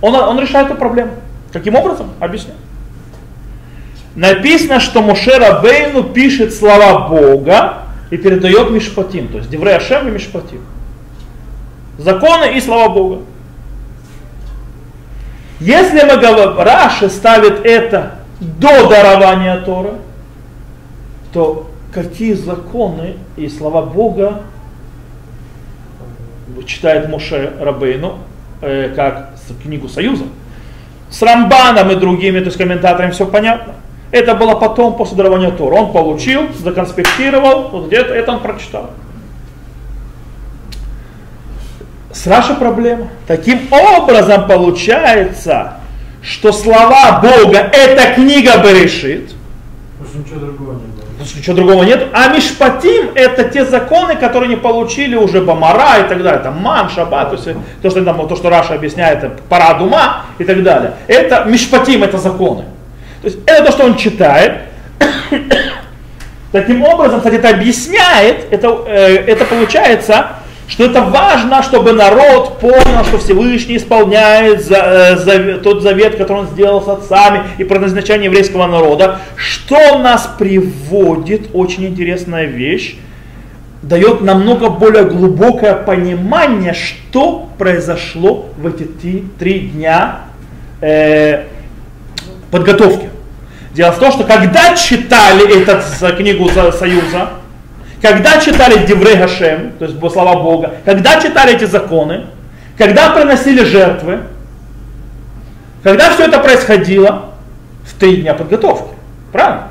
Он, 0.00 0.14
он 0.14 0.40
решает 0.40 0.68
эту 0.68 0.76
проблему. 0.76 1.12
Каким 1.52 1.74
образом? 1.74 2.10
Объясню. 2.20 2.54
Написано, 4.16 4.80
что 4.80 5.02
Моше 5.02 5.36
Рабейну 5.38 6.02
пишет 6.02 6.54
слова 6.54 7.06
Бога 7.06 7.82
и 8.10 8.16
передает 8.16 8.70
Мишпатим, 8.70 9.28
то 9.28 9.36
есть 9.36 9.50
Деврей 9.50 9.76
и 9.76 10.10
Мишпатим. 10.10 10.62
Законы 11.98 12.56
и 12.56 12.60
слова 12.60 12.88
Бога. 12.88 13.22
Если 15.60 16.00
мы 16.00 16.16
говорим, 16.16 16.58
Раши 16.58 17.10
ставит 17.10 17.64
это 17.64 18.16
до 18.40 18.88
дарования 18.88 19.60
Тора, 19.60 19.94
то 21.32 21.70
какие 21.92 22.32
законы 22.32 23.16
и 23.36 23.48
слова 23.48 23.82
Бога 23.82 24.40
читает 26.66 27.10
Моше 27.10 27.52
Рабейну, 27.60 28.18
э, 28.62 28.92
как 28.96 29.34
книгу 29.62 29.88
Союза. 29.88 30.24
С 31.10 31.20
Рамбаном 31.20 31.90
и 31.90 31.96
другими, 31.96 32.38
то 32.38 32.46
есть 32.46 32.56
комментаторами 32.56 33.10
все 33.10 33.26
понятно. 33.26 33.74
Это 34.10 34.34
было 34.34 34.54
потом, 34.54 34.96
после 34.96 35.16
дарования 35.16 35.50
Тора. 35.50 35.74
Он 35.76 35.92
получил, 35.92 36.52
законспектировал, 36.54 37.68
вот 37.68 37.86
где-то 37.88 38.14
это 38.14 38.32
он 38.32 38.40
прочитал. 38.40 38.90
С 42.12 42.26
Раши 42.26 42.54
проблема. 42.54 43.08
Таким 43.26 43.68
образом 43.70 44.46
получается, 44.46 45.74
что 46.22 46.52
слова 46.52 47.20
Бога 47.20 47.58
это 47.58 48.14
книга 48.14 48.56
Берешит. 48.62 49.34
Потому 49.98 50.08
что 50.08 50.18
ничего 50.18 50.40
другого 50.40 50.72
не 50.72 50.78
было. 50.78 51.02
Потому 51.10 51.26
что 51.26 51.38
ничего 51.38 51.56
другого 51.56 51.82
нет. 51.82 52.08
А 52.12 52.28
Мишпатим 52.28 53.10
это 53.14 53.44
те 53.44 53.64
законы, 53.64 54.16
которые 54.16 54.48
не 54.48 54.56
получили 54.56 55.14
уже 55.16 55.42
Бамара 55.42 56.04
и 56.04 56.08
так 56.08 56.22
далее. 56.22 56.40
Там 56.40 56.60
Ман, 56.62 56.88
Шаббат, 56.88 57.30
то, 57.30 57.36
есть, 57.36 57.58
то, 57.82 57.90
что, 57.90 58.04
там, 58.04 58.28
то, 58.28 58.36
что 58.36 58.48
Раша 58.48 58.74
объясняет, 58.74 59.24
это 59.24 59.36
парад 59.48 59.80
ума 59.82 60.22
и 60.38 60.44
так 60.44 60.62
далее. 60.62 60.94
Это 61.08 61.44
Мишпатим, 61.44 62.02
это 62.02 62.18
законы. 62.18 62.64
То 63.26 63.30
есть 63.30 63.42
это 63.44 63.64
то, 63.64 63.72
что 63.72 63.84
он 63.86 63.96
читает. 63.96 64.52
Таким 66.52 66.84
образом, 66.84 67.18
кстати, 67.18 67.34
это 67.34 67.48
объясняет, 67.48 68.46
это, 68.52 68.84
э, 68.86 69.16
это 69.26 69.44
получается, 69.44 70.26
что 70.68 70.84
это 70.84 71.02
важно, 71.02 71.60
чтобы 71.64 71.90
народ 71.90 72.60
понял, 72.60 73.04
что 73.04 73.18
Всевышний 73.18 73.78
исполняет 73.78 74.64
за, 74.64 74.76
э, 74.76 75.16
за, 75.16 75.58
тот 75.58 75.82
завет, 75.82 76.14
который 76.14 76.42
он 76.42 76.46
сделал 76.46 76.80
с 76.80 76.86
отцами 76.86 77.42
и 77.58 77.64
предназначение 77.64 78.26
еврейского 78.26 78.68
народа, 78.68 79.18
что 79.34 79.98
нас 79.98 80.30
приводит, 80.38 81.48
очень 81.52 81.84
интересная 81.86 82.44
вещь, 82.44 82.94
дает 83.82 84.20
намного 84.20 84.70
более 84.70 85.02
глубокое 85.02 85.74
понимание, 85.74 86.74
что 86.74 87.48
произошло 87.58 88.50
в 88.56 88.68
эти 88.68 88.84
три, 88.84 89.24
три 89.36 89.58
дня 89.58 90.20
э, 90.80 91.46
подготовки. 92.52 93.15
Дело 93.76 93.92
в 93.92 93.98
том, 93.98 94.10
что 94.10 94.24
когда 94.24 94.74
читали 94.74 95.60
эту 95.60 96.16
книгу 96.16 96.48
Союза, 96.48 97.28
когда 98.00 98.40
читали 98.40 98.86
Деврей 98.86 99.16
Гашем, 99.16 99.72
то 99.78 99.84
есть 99.84 99.98
слова 99.98 100.42
Бога, 100.42 100.76
когда 100.86 101.20
читали 101.20 101.54
эти 101.54 101.64
законы, 101.64 102.24
когда 102.78 103.10
приносили 103.10 103.64
жертвы, 103.64 104.20
когда 105.82 106.10
все 106.10 106.24
это 106.24 106.38
происходило 106.38 107.34
в 107.84 108.00
три 108.00 108.22
дня 108.22 108.32
подготовки. 108.32 108.94
Правильно? 109.30 109.68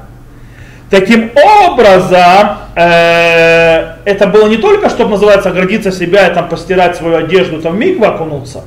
Таким 0.92 1.32
образом, 1.36 2.60
э, 2.76 3.96
это 4.06 4.28
было 4.28 4.48
не 4.48 4.58
только, 4.58 4.92
чтобы, 4.92 5.12
называется, 5.12 5.50
оградиться 5.50 5.92
себя 5.92 6.28
и 6.28 6.34
там 6.34 6.48
постирать 6.48 6.96
свою 6.96 7.18
одежду, 7.18 7.60
там 7.60 7.80
миг 7.80 8.00
окунуться. 8.04 8.66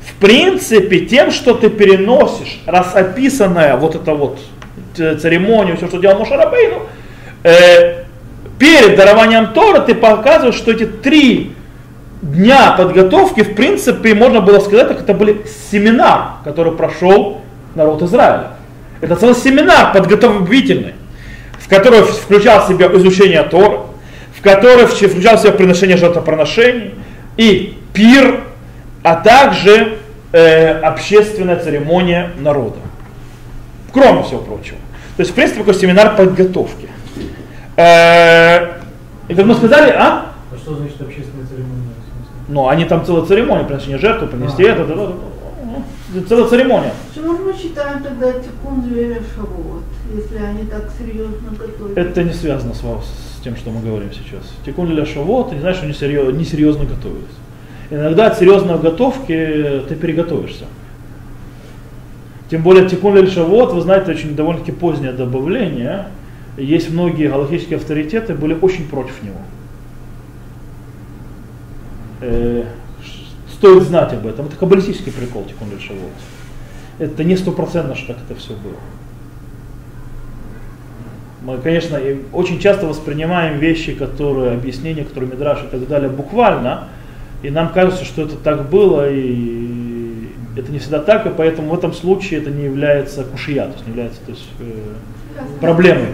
В 0.00 0.14
принципе, 0.14 1.00
тем, 1.00 1.30
что 1.30 1.52
ты 1.52 1.68
переносишь, 1.68 2.62
раз 2.64 2.96
описанное 2.96 3.76
вот 3.76 3.94
это 3.96 4.14
вот 4.14 4.38
церемонию, 4.94 5.76
все, 5.76 5.88
что 5.88 5.98
делал 5.98 6.18
Мушарабейну, 6.18 6.82
э, 7.44 8.04
перед 8.58 8.96
дарованием 8.96 9.52
Тора 9.52 9.80
ты 9.80 9.94
показываешь, 9.94 10.54
что 10.54 10.70
эти 10.70 10.84
три 10.84 11.54
дня 12.22 12.74
подготовки, 12.76 13.42
в 13.42 13.54
принципе, 13.54 14.14
можно 14.14 14.40
было 14.40 14.60
сказать, 14.60 14.88
как 14.88 15.00
это 15.00 15.14
были 15.14 15.44
семинар, 15.70 16.34
который 16.44 16.72
прошел 16.72 17.40
народ 17.74 18.02
Израиля. 18.02 18.52
Это 19.00 19.16
целый 19.16 19.34
семинар 19.34 19.92
подготовительный, 19.92 20.94
в 21.58 21.68
который 21.68 22.02
включал 22.02 22.64
в 22.64 22.68
себя 22.68 22.86
изучение 22.94 23.42
Тора, 23.42 23.80
в 24.36 24.42
который 24.42 24.86
включал 24.86 25.36
в 25.36 25.40
себя 25.40 25.52
приношение 25.52 25.96
жертвоприношений 25.96 26.94
и 27.36 27.78
пир, 27.92 28.40
а 29.02 29.16
также 29.16 29.98
э, 30.32 30.78
общественная 30.80 31.56
церемония 31.56 32.30
народа. 32.38 32.76
Кроме 33.92 34.22
всего 34.22 34.38
прочего. 34.38 34.78
То 35.16 35.20
есть, 35.20 35.32
в 35.32 35.34
принципе, 35.34 35.60
такой 35.60 35.74
семинар 35.74 36.16
подготовки. 36.16 36.88
Э, 37.76 38.78
и 39.28 39.34
как 39.34 39.44
мы 39.46 39.54
сказали, 39.54 39.90
а? 39.90 40.32
А 40.50 40.56
что 40.56 40.74
значит 40.74 41.00
общественная 41.00 41.46
церемония? 41.46 41.92
Ну, 42.48 42.68
они 42.68 42.84
там 42.84 43.04
целая 43.04 43.24
церемония, 43.24 43.64
приношение 43.64 43.98
жертвы, 43.98 44.28
принести 44.28 44.62
это, 44.62 44.82
это, 44.82 44.92
это, 44.92 45.12
это, 46.16 46.28
целая 46.28 46.48
церемония. 46.48 46.92
Почему 47.14 47.36
же 47.36 47.42
мы 47.42 47.52
считаем 47.54 48.02
тогда 48.02 48.32
тикун 48.32 48.82
зверя 48.84 49.22
шавот, 49.34 49.84
если 50.14 50.36
они 50.36 50.64
так 50.64 50.90
серьезно 50.98 51.50
готовят? 51.58 51.96
Это 51.96 52.24
не 52.24 52.32
связано 52.32 52.74
с, 52.74 52.80
с 52.80 53.40
тем, 53.42 53.56
что 53.56 53.70
мы 53.70 53.80
говорим 53.80 54.10
сейчас. 54.12 54.42
Тикун 54.64 54.88
для 54.88 55.06
шавот, 55.06 55.50
ты 55.50 55.54
не 55.54 55.60
знаешь, 55.60 55.76
что 55.76 55.86
они 55.86 55.94
серьезно, 55.94 56.32
не 56.32 56.44
серьезно 56.44 56.84
готовились. 56.84 57.36
Иногда 57.90 58.26
от 58.26 58.38
серьезной 58.38 58.78
готовки 58.78 59.82
ты 59.88 59.94
переготовишься. 59.94 60.64
Тем 62.52 62.60
более 62.60 62.86
тикун 62.86 63.14
лель 63.14 63.30
шавот, 63.30 63.72
вы 63.72 63.80
знаете, 63.80 64.10
очень 64.10 64.36
довольно-таки 64.36 64.72
позднее 64.72 65.12
добавление. 65.12 66.08
Есть 66.58 66.90
многие 66.90 67.30
галактические 67.30 67.78
авторитеты, 67.78 68.34
были 68.34 68.52
очень 68.52 68.86
против 68.86 69.22
него. 69.22 69.38
Э, 72.20 72.64
стоит 73.50 73.84
знать 73.84 74.12
об 74.12 74.26
этом. 74.26 74.48
Это 74.48 74.56
каббалистический 74.56 75.12
прикол 75.12 75.46
тикун 75.46 75.70
лель 75.70 75.80
шавот. 75.80 76.10
Это 76.98 77.24
не 77.24 77.36
стопроцентно, 77.36 77.94
что 77.94 78.08
так 78.08 78.18
это 78.28 78.38
все 78.38 78.52
было. 78.52 78.76
Мы, 81.40 81.56
конечно, 81.56 81.98
очень 82.34 82.58
часто 82.58 82.86
воспринимаем 82.86 83.60
вещи, 83.60 83.94
которые, 83.94 84.52
объяснения, 84.52 85.04
которые 85.04 85.30
Мидраш 85.30 85.62
и 85.64 85.68
так 85.68 85.88
далее, 85.88 86.10
буквально, 86.10 86.88
и 87.42 87.48
нам 87.48 87.72
кажется, 87.72 88.04
что 88.04 88.20
это 88.20 88.36
так 88.36 88.68
было, 88.68 89.10
и 89.10 89.71
это 90.56 90.70
не 90.70 90.78
всегда 90.78 91.00
так, 91.00 91.26
и 91.26 91.30
поэтому 91.30 91.70
в 91.70 91.74
этом 91.74 91.92
случае 91.92 92.40
это 92.40 92.50
не 92.50 92.64
является 92.64 93.24
кушия, 93.24 93.64
то 93.64 93.72
есть 93.72 93.86
не 93.86 93.92
является 93.92 94.20
то 94.20 94.30
есть, 94.30 94.48
э, 94.60 95.54
проблемой. 95.60 96.08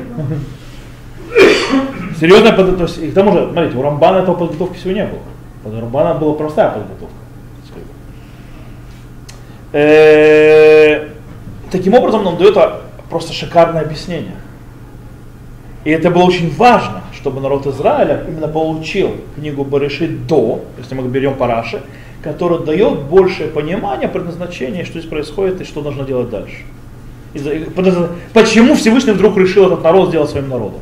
Серьезная 2.19 2.53
подготовка. 2.53 3.01
И 3.01 3.11
к 3.11 3.15
тому 3.15 3.33
же, 3.33 3.51
смотрите, 3.53 3.77
у 3.77 3.83
Рамбана 3.83 4.19
этого 4.19 4.35
подготовки 4.35 4.77
всего 4.77 4.93
не 4.93 5.05
было. 5.05 5.21
У 5.65 5.81
Рамбана 5.81 6.15
была 6.15 6.35
простая 6.35 6.71
подготовка. 6.71 7.15
Э, 9.73 11.09
таким 11.71 11.95
образом, 11.95 12.27
он 12.27 12.39
дает 12.39 12.57
просто 13.11 13.33
шикарное 13.33 13.83
объяснение. 13.83 14.37
И 15.85 15.91
это 15.91 16.11
было 16.11 16.25
очень 16.25 16.55
важно, 16.55 17.03
чтобы 17.15 17.41
народ 17.41 17.67
Израиля 17.67 18.25
именно 18.29 18.49
получил 18.49 19.17
книгу 19.37 19.65
Барыши 19.65 20.09
до, 20.09 20.65
если 20.79 20.95
мы 20.95 21.07
берем 21.09 21.35
Параши, 21.35 21.83
который 22.23 22.65
дает 22.65 23.01
большее 23.03 23.49
понимание 23.49 24.09
предназначения, 24.09 24.85
что 24.85 24.99
здесь 24.99 25.09
происходит 25.09 25.61
и 25.61 25.65
что 25.65 25.83
нужно 25.83 26.05
делать 26.05 26.31
дальше. 26.31 26.65
Почему 28.33 28.75
Всевышний 28.75 29.13
вдруг 29.13 29.37
решил 29.37 29.67
этот 29.67 29.83
народ 29.85 30.09
сделать 30.09 30.31
своим 30.31 30.49
народом? 30.49 30.81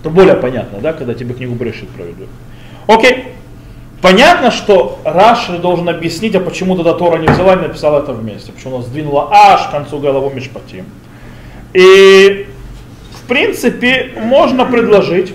Это 0.00 0.10
более 0.10 0.36
понятно, 0.36 0.78
да, 0.80 0.92
когда 0.92 1.14
тебе 1.14 1.34
книгу 1.34 1.54
Брешит 1.54 1.88
проведут. 1.88 2.28
Окей. 2.86 3.24
Понятно, 4.00 4.50
что 4.50 4.98
Раши 5.04 5.58
должен 5.58 5.86
объяснить, 5.88 6.34
а 6.34 6.40
почему 6.40 6.74
тогда 6.74 6.94
Тора 6.94 7.18
не 7.18 7.28
взяла 7.28 7.52
и 7.52 7.56
написала 7.56 8.00
это 8.00 8.14
вместе. 8.14 8.50
Почему 8.50 8.76
она 8.76 8.84
сдвинула 8.84 9.28
аж 9.30 9.68
к 9.68 9.70
концу 9.72 9.98
голову 9.98 10.30
Мишпатим. 10.30 10.86
И 11.74 12.46
в 13.12 13.28
принципе 13.28 14.12
можно 14.16 14.64
предложить, 14.64 15.34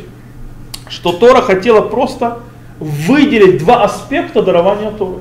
что 0.89 1.11
Тора 1.11 1.41
хотела 1.41 1.81
просто 1.81 2.39
выделить 2.79 3.59
два 3.59 3.83
аспекта 3.83 4.41
дарования 4.41 4.91
Торы. 4.91 5.19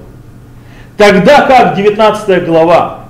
Тогда 0.97 1.43
как 1.43 1.77
19 1.77 2.47
глава, 2.47 3.07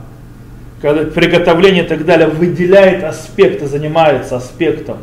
когда 0.80 1.04
приготовление 1.04 1.84
и 1.84 1.86
так 1.86 2.04
далее, 2.04 2.28
выделяет 2.28 3.04
аспекты, 3.04 3.66
занимается 3.66 4.36
аспектом 4.36 4.98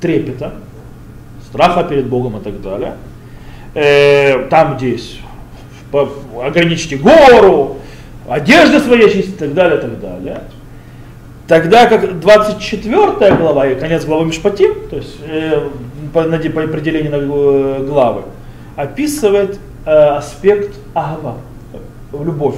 трепета, 0.00 0.54
страха 1.46 1.84
перед 1.84 2.06
Богом 2.06 2.38
и 2.38 2.40
так 2.42 2.60
далее, 2.62 2.94
э, 3.74 4.46
там 4.48 4.78
здесь 4.78 5.18
ограничьте 6.42 6.96
гору, 6.96 7.78
одежды 8.28 8.80
свои 8.80 9.04
очистить 9.04 9.34
и 9.34 9.38
так 9.38 9.54
далее, 9.54 9.78
и 9.78 9.80
так 9.80 10.00
далее. 10.00 10.40
Тогда 11.48 11.86
как 11.86 12.18
24 12.18 13.36
глава 13.36 13.68
и 13.68 13.78
конец 13.78 14.04
главы 14.04 14.26
Мишпатим, 14.26 14.74
то 14.90 14.96
есть 14.96 15.16
э, 15.22 15.68
по, 16.12 16.22
по 16.24 16.62
определению 16.62 17.12
э, 17.12 17.84
главы, 17.86 18.22
описывает 18.76 19.58
э, 19.84 19.90
аспект 19.90 20.76
אהבה, 20.94 21.38
любовь. 22.12 22.56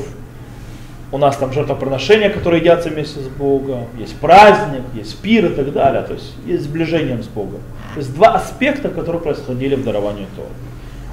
У 1.11 1.17
нас 1.17 1.37
там 1.39 1.53
жертвоприношения, 1.53 2.29
которые 2.29 2.61
едятся 2.61 2.91
вместе 2.91 3.21
с 3.21 3.29
Богом, 3.29 3.87
есть 3.97 4.15
праздник, 4.17 4.83
есть 4.95 5.19
пир 5.23 5.47
и 5.47 5.55
так 5.55 5.73
далее, 5.73 6.03
то 6.03 6.13
есть 6.13 6.35
есть 6.45 6.65
сближение 6.65 7.23
с 7.23 7.29
Богом. 7.29 7.61
То 7.95 8.01
есть 8.01 8.15
два 8.15 8.35
аспекта, 8.35 8.91
которые 8.91 9.23
происходили 9.23 9.75
в 9.75 9.85
даровании 9.85 10.27
Торы. 10.37 10.49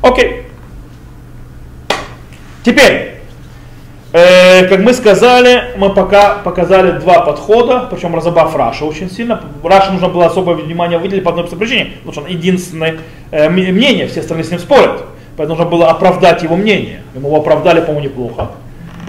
Окей. 0.01 0.47
Теперь, 2.63 3.21
как 4.69 4.79
мы 4.79 4.93
сказали, 4.93 5.75
мы 5.77 5.93
пока 5.93 6.35
показали 6.35 6.99
два 6.99 7.19
подхода, 7.21 7.87
причем 7.91 8.15
разобрав 8.15 8.55
Раши 8.55 8.85
очень 8.85 9.11
сильно. 9.11 9.41
Раши 9.61 9.91
нужно 9.91 10.07
было 10.07 10.27
особое 10.27 10.55
внимание 10.55 10.97
выделить 10.97 11.23
по 11.23 11.31
одной 11.31 11.45
причине, 11.47 11.91
потому 11.97 12.13
что 12.13 12.21
он 12.21 12.27
единственное 12.27 12.97
э, 13.31 13.49
мнение, 13.49 14.07
все 14.07 14.21
остальные 14.21 14.45
с 14.45 14.51
ним 14.51 14.59
спорят. 14.59 15.03
Поэтому 15.35 15.57
нужно 15.57 15.69
было 15.69 15.89
оправдать 15.89 16.43
его 16.43 16.55
мнение. 16.55 17.01
Ему 17.13 17.27
его 17.27 17.37
оправдали, 17.37 17.81
по-моему, 17.81 18.05
неплохо. 18.05 18.51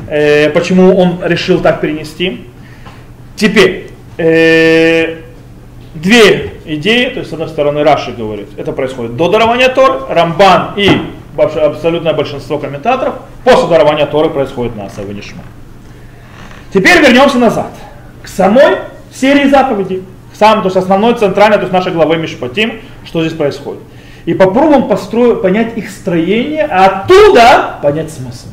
Э, 0.08 0.50
почему 0.50 0.96
он 0.96 1.20
решил 1.22 1.60
так 1.60 1.80
перенести. 1.80 2.46
Теперь, 3.36 3.90
э, 4.18 5.18
две 5.94 6.52
идеи, 6.64 7.10
то 7.10 7.20
есть 7.20 7.30
с 7.30 7.32
одной 7.32 7.48
стороны 7.48 7.84
Раши 7.84 8.12
говорит, 8.12 8.48
это 8.56 8.72
происходит 8.72 9.16
до 9.16 9.28
дарования 9.28 9.68
Тор, 9.68 10.06
Рамбан 10.08 10.72
и 10.76 10.90
абсолютное 11.38 12.12
большинство 12.12 12.58
комментаторов, 12.58 13.14
после 13.44 13.68
дарования 13.68 14.06
Торы 14.06 14.30
происходит 14.30 14.76
на 14.76 14.86
Асав 14.86 15.06
Нишма. 15.06 15.42
Теперь 16.72 17.00
вернемся 17.00 17.38
назад, 17.38 17.70
к 18.22 18.28
самой 18.28 18.78
серии 19.14 19.48
заповедей, 19.48 20.02
к 20.32 20.36
самому, 20.36 20.62
то 20.62 20.66
есть 20.68 20.76
основной, 20.76 21.14
центральной, 21.14 21.56
то 21.56 21.62
есть 21.62 21.72
нашей 21.72 21.92
главы 21.92 22.16
Мишпатим, 22.16 22.80
что 23.04 23.22
здесь 23.22 23.36
происходит. 23.36 23.82
И 24.26 24.34
попробуем 24.34 24.88
построить, 24.88 25.40
понять 25.40 25.78
их 25.78 25.88
строение, 25.88 26.64
а 26.64 26.86
оттуда 26.86 27.78
понять 27.80 28.10
смысл. 28.10 28.48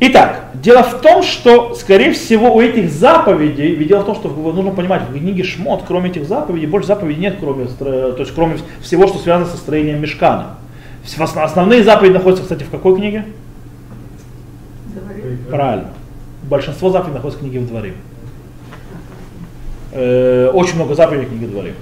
Итак, 0.00 0.44
дело 0.54 0.82
в 0.82 1.00
том, 1.00 1.22
что, 1.22 1.74
скорее 1.74 2.12
всего, 2.12 2.54
у 2.54 2.60
этих 2.60 2.90
заповедей, 2.90 3.74
ведь 3.74 3.88
дело 3.88 4.00
в 4.00 4.06
том, 4.06 4.14
что 4.14 4.28
нужно 4.28 4.70
понимать, 4.70 5.02
в 5.02 5.12
книге 5.12 5.42
Шмот, 5.44 5.84
кроме 5.86 6.10
этих 6.10 6.26
заповедей, 6.26 6.66
больше 6.66 6.88
заповедей 6.88 7.20
нет, 7.20 7.36
кроме, 7.40 7.66
то 7.66 8.16
есть 8.18 8.34
кроме 8.34 8.58
всего, 8.80 9.06
что 9.06 9.18
связано 9.18 9.46
со 9.46 9.56
строением 9.56 10.00
мешкана. 10.00 10.56
Основные 11.18 11.82
заповеди 11.84 12.14
находятся, 12.14 12.42
кстати, 12.42 12.62
в 12.62 12.70
какой 12.70 12.96
книге? 12.96 13.24
Говорит. 14.94 15.48
Правильно. 15.48 15.88
Большинство 16.44 16.90
заповедей 16.90 17.14
находится 17.14 17.38
в 17.38 17.42
книге 17.42 17.60
в 17.60 17.68
дворе. 17.68 17.94
Э, 19.92 20.50
очень 20.52 20.76
много 20.76 20.94
заповедей 20.94 21.26
в 21.26 21.30
книге 21.30 21.46
дворе. 21.46 21.74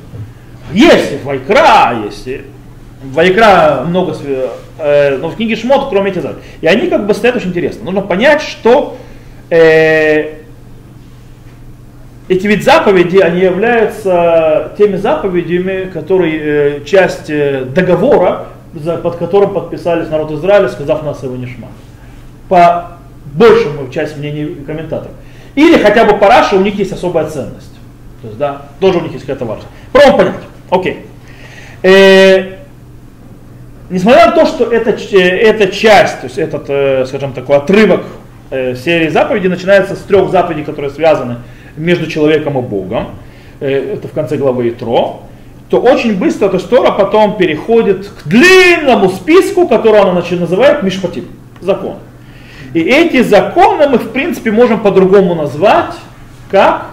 Есть 0.72 1.12
и 1.12 1.18
Вайкра, 1.24 2.04
есть 2.04 2.26
и 2.26 2.42
Вайкра 3.04 3.84
много, 3.86 4.16
э, 4.78 5.18
но 5.18 5.28
в 5.28 5.36
книге 5.36 5.56
Шмот, 5.56 5.88
кроме 5.88 6.10
этих 6.10 6.22
заповедей. 6.22 6.48
И 6.60 6.66
они 6.66 6.88
как 6.88 7.06
бы 7.06 7.14
стоят 7.14 7.36
очень 7.36 7.48
интересно. 7.48 7.84
Нужно 7.84 8.02
понять, 8.02 8.42
что 8.42 8.96
э, 9.50 10.38
эти 12.28 12.46
ведь 12.46 12.64
заповеди, 12.64 13.18
они 13.18 13.40
являются 13.40 14.72
теми 14.78 14.96
заповедями, 14.96 15.90
которые 15.92 16.40
э, 16.40 16.84
часть 16.84 17.28
э, 17.28 17.64
договора, 17.64 18.46
под 19.02 19.16
которым 19.16 19.54
подписались 19.54 20.08
народ 20.08 20.30
Израиля, 20.32 20.68
сказав 20.68 21.02
нас 21.02 21.22
его 21.22 21.36
нишма. 21.36 21.68
По 22.48 22.98
большему 23.34 23.90
часть 23.90 24.16
мнений 24.16 24.56
комментаторов. 24.66 25.12
Или 25.54 25.78
хотя 25.78 26.04
бы 26.04 26.18
по 26.18 26.28
Раше 26.28 26.56
у 26.56 26.60
них 26.60 26.76
есть 26.76 26.92
особая 26.92 27.28
ценность. 27.28 27.72
То 28.22 28.28
есть, 28.28 28.38
да, 28.38 28.62
тоже 28.80 28.98
у 28.98 29.02
них 29.02 29.12
есть 29.12 29.24
какая-то 29.24 29.44
важность. 29.44 29.68
Пробуем 29.92 30.16
понять. 30.16 30.34
Окей. 30.70 31.06
Э, 31.82 32.58
несмотря 33.90 34.26
на 34.26 34.32
то, 34.32 34.46
что 34.46 34.64
эта, 34.64 34.90
э, 34.90 35.18
эта 35.18 35.68
часть, 35.68 36.20
то 36.20 36.26
есть 36.26 36.38
этот, 36.38 36.64
э, 36.68 37.04
скажем, 37.06 37.32
такой 37.32 37.56
отрывок 37.56 38.04
э, 38.50 38.74
серии 38.74 39.08
заповедей 39.08 39.48
начинается 39.48 39.94
с 39.94 40.00
трех 40.00 40.30
заповедей, 40.30 40.64
которые 40.64 40.90
связаны 40.90 41.38
между 41.76 42.06
человеком 42.06 42.58
и 42.58 42.62
Богом, 42.62 43.10
это 43.60 44.08
в 44.08 44.12
конце 44.12 44.36
главы 44.36 44.70
Итро, 44.70 45.22
то 45.72 45.80
очень 45.80 46.18
быстро 46.18 46.48
эта 46.48 46.58
Тора 46.58 46.90
потом 46.90 47.38
переходит 47.38 48.06
к 48.06 48.28
длинному 48.28 49.08
списку, 49.08 49.66
который 49.66 50.02
она 50.02 50.12
называет 50.12 50.82
Мишпатим, 50.82 51.28
закон. 51.62 51.94
И 52.74 52.80
эти 52.80 53.22
законы 53.22 53.88
мы, 53.88 53.96
в 53.96 54.10
принципе, 54.10 54.50
можем 54.50 54.80
по-другому 54.80 55.34
назвать, 55.34 55.94
как 56.50 56.88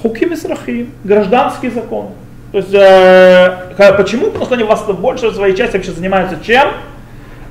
хуким 0.00 0.32
исрахим, 0.32 0.90
гражданские 1.04 1.70
законы. 1.70 2.08
То 2.52 2.58
есть, 2.58 2.72
э, 2.72 3.94
почему? 3.94 4.28
Потому 4.28 4.46
что 4.46 4.54
они 4.54 4.64
вас 4.64 4.82
больше 4.84 5.30
своей 5.30 5.54
части 5.54 5.76
вообще 5.76 5.92
занимаются 5.92 6.38
чем? 6.42 6.66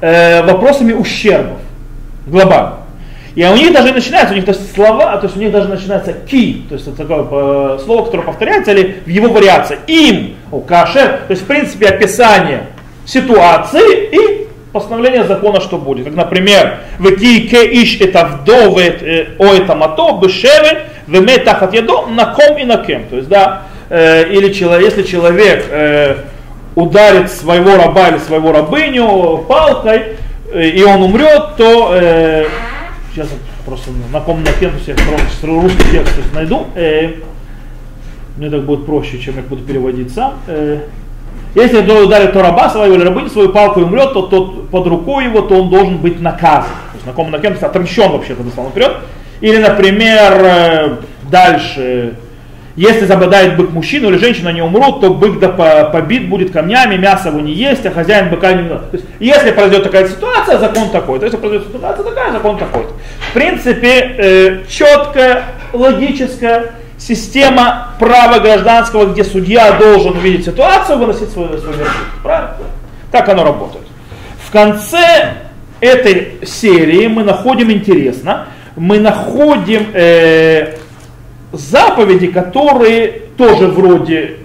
Э, 0.01 0.41
вопросами 0.41 0.93
ущербов 0.93 1.59
глобально. 2.25 2.77
И 3.35 3.43
у 3.45 3.55
них 3.55 3.71
даже 3.71 3.93
начинается, 3.93 4.33
у 4.33 4.35
них 4.35 4.45
то 4.45 4.51
есть 4.51 4.73
слова, 4.73 5.17
то 5.17 5.27
есть 5.27 5.37
у 5.37 5.39
них 5.39 5.51
даже 5.51 5.67
начинается 5.67 6.13
ки, 6.13 6.63
то 6.67 6.75
есть 6.75 6.87
это 6.87 6.97
такое 6.97 7.75
э, 7.75 7.79
слово, 7.83 8.05
которое 8.05 8.23
повторяется, 8.23 8.71
или 8.71 9.01
в 9.05 9.09
его 9.09 9.29
вариации, 9.29 9.77
им, 9.87 10.35
о, 10.51 10.59
кашер, 10.59 11.21
то 11.27 11.31
есть 11.31 11.43
в 11.43 11.45
принципе 11.45 11.87
описание 11.87 12.63
ситуации 13.05 14.09
и 14.11 14.47
постановление 14.73 15.23
закона, 15.25 15.61
что 15.61 15.77
будет. 15.77 16.05
Как, 16.05 16.15
например, 16.15 16.79
в 16.97 17.11
ке 17.15 17.83
иш 17.83 17.99
это 18.01 18.25
вдовы, 18.25 18.81
э, 18.81 19.27
о 19.37 19.53
это 19.53 19.75
мато, 19.75 20.17
бешеве, 20.21 20.85
веме 21.07 21.37
тахат 21.37 21.73
ядо, 21.73 22.07
на 22.07 22.33
ком 22.33 22.57
и 22.57 22.63
на 22.63 22.77
кем. 22.77 23.05
То 23.09 23.17
есть, 23.17 23.29
да, 23.29 23.63
э, 23.89 24.27
или 24.31 24.51
человек, 24.51 24.95
если 24.95 25.03
человек 25.03 26.25
ударит 26.75 27.31
своего 27.31 27.75
раба 27.75 28.09
или 28.09 28.19
своего 28.19 28.51
рабыню 28.51 29.43
палкой, 29.47 30.17
и 30.53 30.83
он 30.83 31.03
умрет, 31.03 31.57
то 31.57 31.93
сейчас 33.13 33.29
просто 33.65 33.91
на 34.11 34.19
ком 34.19 34.43
на 34.43 34.51
кем 34.53 34.71
я 34.85 34.95
русский 35.61 35.91
текст 35.91 36.15
то 36.15 36.35
найду. 36.35 36.67
Э, 36.75 37.13
мне 38.37 38.49
так 38.49 38.63
будет 38.63 38.85
проще, 38.85 39.19
чем 39.19 39.35
я 39.35 39.41
буду 39.41 39.63
переводить 39.63 40.13
сам. 40.13 40.35
Э, 40.47 40.81
если 41.55 41.81
ударит 42.03 42.33
то 42.33 42.41
раба 42.41 42.69
своего 42.69 42.95
или 42.95 43.03
рабыню 43.03 43.29
свою 43.29 43.49
палку 43.49 43.79
и 43.79 43.83
умрет, 43.83 44.13
то 44.13 44.21
тот 44.23 44.69
под 44.69 44.87
рукой 44.87 45.25
его, 45.25 45.41
то 45.41 45.61
он 45.61 45.69
должен 45.69 45.97
быть 45.97 46.21
наказан. 46.21 46.69
То 46.91 46.95
есть 46.95 47.05
на 47.07 47.13
ком 47.13 47.31
на 47.31 47.39
кем, 47.39 47.55
то 47.55 47.65
отомщен 47.65 48.11
вообще-то 48.11 48.43
дословно 48.43 48.71
вперед. 48.71 48.97
Или, 49.41 49.57
например, 49.57 50.41
э, 50.43 50.95
дальше, 51.29 52.15
если 52.75 53.05
забодает 53.05 53.57
бык 53.57 53.71
мужчину 53.71 54.09
или 54.09 54.17
женщину, 54.17 54.49
они 54.49 54.61
умрут, 54.61 55.01
то 55.01 55.13
бык 55.13 55.39
да 55.39 55.49
побит 55.91 56.29
будет 56.29 56.51
камнями, 56.51 56.95
мясо 56.95 57.29
его 57.29 57.39
не 57.39 57.53
есть, 57.53 57.85
а 57.85 57.91
хозяин 57.91 58.29
быка 58.29 58.53
не 58.53 58.67
То 58.69 58.89
есть, 58.93 59.05
если 59.19 59.51
произойдет 59.51 59.83
такая 59.83 60.07
ситуация, 60.07 60.59
закон 60.59 60.89
такой. 60.89 61.19
То 61.19 61.25
есть, 61.25 61.33
если 61.33 61.47
произойдет 61.47 61.73
ситуация 61.73 62.03
такая, 62.03 62.31
закон 62.31 62.57
такой. 62.57 62.85
В 63.29 63.33
принципе, 63.33 64.15
э, 64.17 64.59
четкая, 64.69 65.43
логическая 65.73 66.71
система 66.97 67.89
права 67.97 68.39
гражданского, 68.39 69.11
где 69.11 69.23
судья 69.23 69.71
должен 69.79 70.17
увидеть 70.17 70.45
ситуацию, 70.45 70.97
выносить 70.99 71.29
свой, 71.31 71.47
свой 71.57 71.73
вердикт. 71.73 71.95
Правильно? 72.21 72.55
Так 73.11 73.27
оно 73.29 73.43
работает. 73.43 73.85
В 74.45 74.51
конце 74.51 75.33
этой 75.79 76.39
серии 76.43 77.07
мы 77.07 77.23
находим 77.23 77.71
интересно, 77.71 78.47
мы 78.75 78.99
находим 78.99 79.87
э, 79.93 80.75
заповеди, 81.51 82.27
которые 82.27 83.23
тоже 83.37 83.67
вроде 83.67 84.37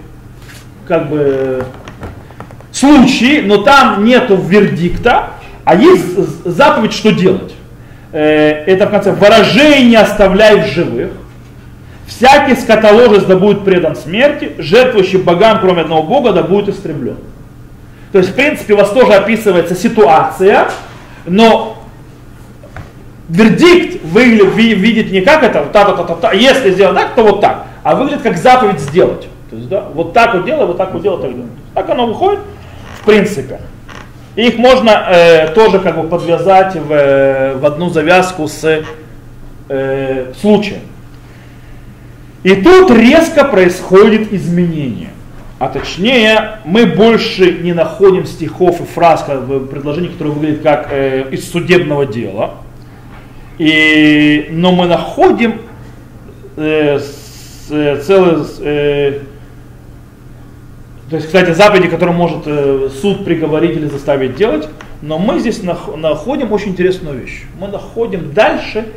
как 0.87 1.09
бы 1.09 1.65
случаи, 2.71 3.41
но 3.41 3.57
там 3.57 4.03
нету 4.03 4.35
вердикта, 4.35 5.29
а 5.63 5.75
есть 5.75 6.17
заповедь, 6.45 6.93
что 6.93 7.11
делать. 7.11 7.53
Э, 8.11 8.63
это 8.65 8.87
в 8.87 8.91
конце 8.91 9.11
выражение 9.11 9.99
оставляй 9.99 10.61
в 10.61 10.67
живых. 10.67 11.11
Всякий 12.07 12.55
скотоложец 12.55 13.23
да 13.23 13.35
будет 13.35 13.65
предан 13.65 13.95
смерти, 13.95 14.51
жертвующий 14.57 15.17
богам, 15.19 15.59
кроме 15.59 15.81
одного 15.81 16.03
бога, 16.03 16.33
да 16.33 16.43
будет 16.43 16.69
истреблен. 16.69 17.17
То 18.11 18.19
есть, 18.19 18.31
в 18.31 18.35
принципе, 18.35 18.73
у 18.73 18.77
вас 18.77 18.91
тоже 18.91 19.13
описывается 19.13 19.75
ситуация, 19.75 20.69
но 21.25 21.74
вердикт 23.29 24.03
выглядит, 24.03 24.55
видит 24.55 25.11
не 25.11 25.21
как 25.21 25.43
это, 25.43 25.65
та-та-та-та, 25.71 26.33
если 26.33 26.71
сделать 26.71 26.95
так, 26.95 27.15
то 27.15 27.23
вот 27.23 27.41
так, 27.41 27.65
а 27.83 27.95
выглядит 27.95 28.21
как 28.21 28.37
заповедь 28.37 28.79
сделать. 28.79 29.27
То 29.49 29.55
есть, 29.55 29.69
да, 29.69 29.85
вот 29.93 30.13
так 30.13 30.33
вот 30.33 30.45
делай, 30.45 30.65
вот 30.65 30.77
так 30.77 30.93
вот 30.93 31.01
делай, 31.01 31.21
так. 31.21 31.31
Так 31.73 31.89
оно 31.89 32.07
выходит, 32.07 32.39
в 33.01 33.05
принципе. 33.05 33.59
Их 34.35 34.57
можно 34.57 34.89
э, 35.09 35.47
тоже 35.53 35.79
как 35.79 36.01
бы 36.01 36.07
подвязать 36.07 36.75
в, 36.75 36.91
э, 36.91 37.55
в 37.55 37.65
одну 37.65 37.89
завязку 37.89 38.47
с 38.47 38.83
э, 39.69 40.33
случаем. 40.39 40.81
И 42.43 42.53
тут 42.55 42.91
резко 42.91 43.45
происходит 43.45 44.33
изменение. 44.33 45.09
А 45.57 45.69
точнее, 45.69 46.59
мы 46.65 46.85
больше 46.85 47.59
не 47.59 47.71
находим 47.71 48.25
стихов 48.25 48.81
и 48.81 48.83
фраз, 48.83 49.23
как 49.23 49.47
бы, 49.47 49.65
которые 49.65 50.33
выглядят 50.33 50.61
как 50.61 50.89
э, 50.91 51.29
из 51.31 51.49
судебного 51.49 52.05
дела. 52.05 52.55
И, 53.57 54.47
но 54.51 54.71
мы 54.73 54.85
находим 54.87 55.61
э, 56.57 56.99
с, 56.99 57.67
э, 57.71 58.01
целый, 58.01 58.45
э, 58.59 59.19
то 61.09 61.15
есть, 61.15 61.27
кстати, 61.27 61.51
заповеди, 61.51 61.87
которые 61.87 62.15
может 62.15 62.39
э, 62.45 62.89
суд 63.01 63.23
приговорить 63.25 63.77
или 63.77 63.87
заставить 63.87 64.35
делать, 64.35 64.67
Но 65.01 65.19
мы 65.19 65.39
здесь 65.39 65.59
нах- 65.61 65.95
находим 65.95 66.51
очень 66.51 66.69
интересную 66.71 67.19
вещь. 67.19 67.43
Мы 67.59 67.67
находим 67.67 68.33
дальше 68.33 68.87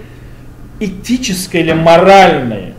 этическое 0.80 1.60
или 1.62 1.72
моральные 1.72 2.72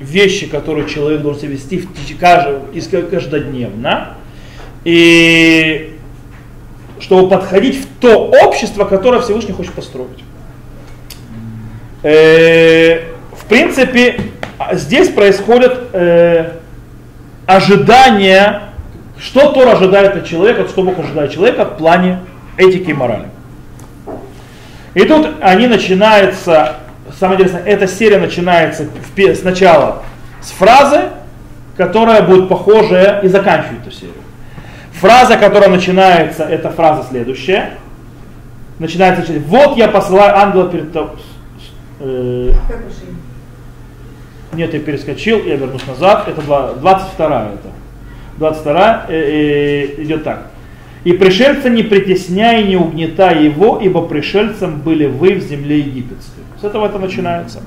вещи, 0.00 0.46
которые 0.48 0.88
человек 0.88 1.20
должен 1.22 1.42
себя 1.42 1.52
вести 1.52 1.78
в 1.78 1.92
теч- 1.92 2.18
кажд- 2.18 2.74
из- 2.74 2.88
каждодневно. 2.88 4.14
И 4.84 5.92
чтобы 7.00 7.28
подходить 7.28 7.76
в 7.76 7.86
то 8.00 8.28
общество, 8.44 8.84
которое 8.86 9.20
Всевышний 9.20 9.52
хочет 9.52 9.72
построить. 9.74 10.23
Э, 12.04 13.00
в 13.32 13.46
принципе, 13.48 14.20
здесь 14.72 15.08
происходит 15.08 15.72
э, 15.94 16.50
ожидание, 17.46 18.60
что 19.18 19.52
Тор 19.52 19.68
ожидает 19.68 20.14
от 20.14 20.26
человека, 20.26 20.68
что 20.68 20.82
Бог 20.82 20.98
ожидает 20.98 21.30
от 21.30 21.34
человека 21.34 21.64
в 21.64 21.78
плане 21.78 22.20
этики 22.58 22.90
и 22.90 22.92
морали. 22.92 23.28
И 24.92 25.02
тут 25.06 25.28
они 25.40 25.66
начинаются, 25.66 26.76
самое 27.18 27.40
интересное, 27.40 27.64
эта 27.64 27.86
серия 27.86 28.18
начинается 28.18 28.84
в 28.84 29.34
сначала 29.34 30.02
с 30.42 30.50
фразы, 30.50 31.04
которая 31.78 32.20
будет 32.20 32.50
похожая 32.50 33.20
и 33.22 33.28
заканчивает 33.28 33.80
эту 33.80 33.90
серию. 33.90 34.14
Фраза, 34.92 35.38
которая 35.38 35.70
начинается, 35.70 36.44
это 36.44 36.68
фраза 36.68 37.06
следующая. 37.08 37.70
Начинается, 38.78 39.24
вот 39.46 39.78
я 39.78 39.88
посылаю 39.88 40.36
ангела 40.36 40.68
перед 40.68 40.92
тобой. 40.92 41.16
Э, 42.04 42.50
имя? 42.50 43.16
нет, 44.52 44.74
я 44.74 44.80
перескочил, 44.80 45.42
я 45.44 45.56
вернусь 45.56 45.86
назад. 45.86 46.28
Это 46.28 46.42
два- 46.42 46.74
22 46.74 47.52
это. 47.54 47.68
22 48.36 49.06
э, 49.08 49.14
э, 49.98 50.02
идет 50.02 50.24
так. 50.24 50.50
И 51.04 51.12
пришельца 51.12 51.68
не 51.68 51.82
притесняй, 51.82 52.64
не 52.64 52.76
угнетай 52.76 53.44
его, 53.44 53.78
ибо 53.82 54.02
пришельцем 54.02 54.80
были 54.80 55.06
вы 55.06 55.34
в 55.34 55.42
земле 55.42 55.78
египетской. 55.78 56.40
С 56.60 56.64
этого 56.64 56.86
это 56.86 56.98
начинается. 56.98 57.60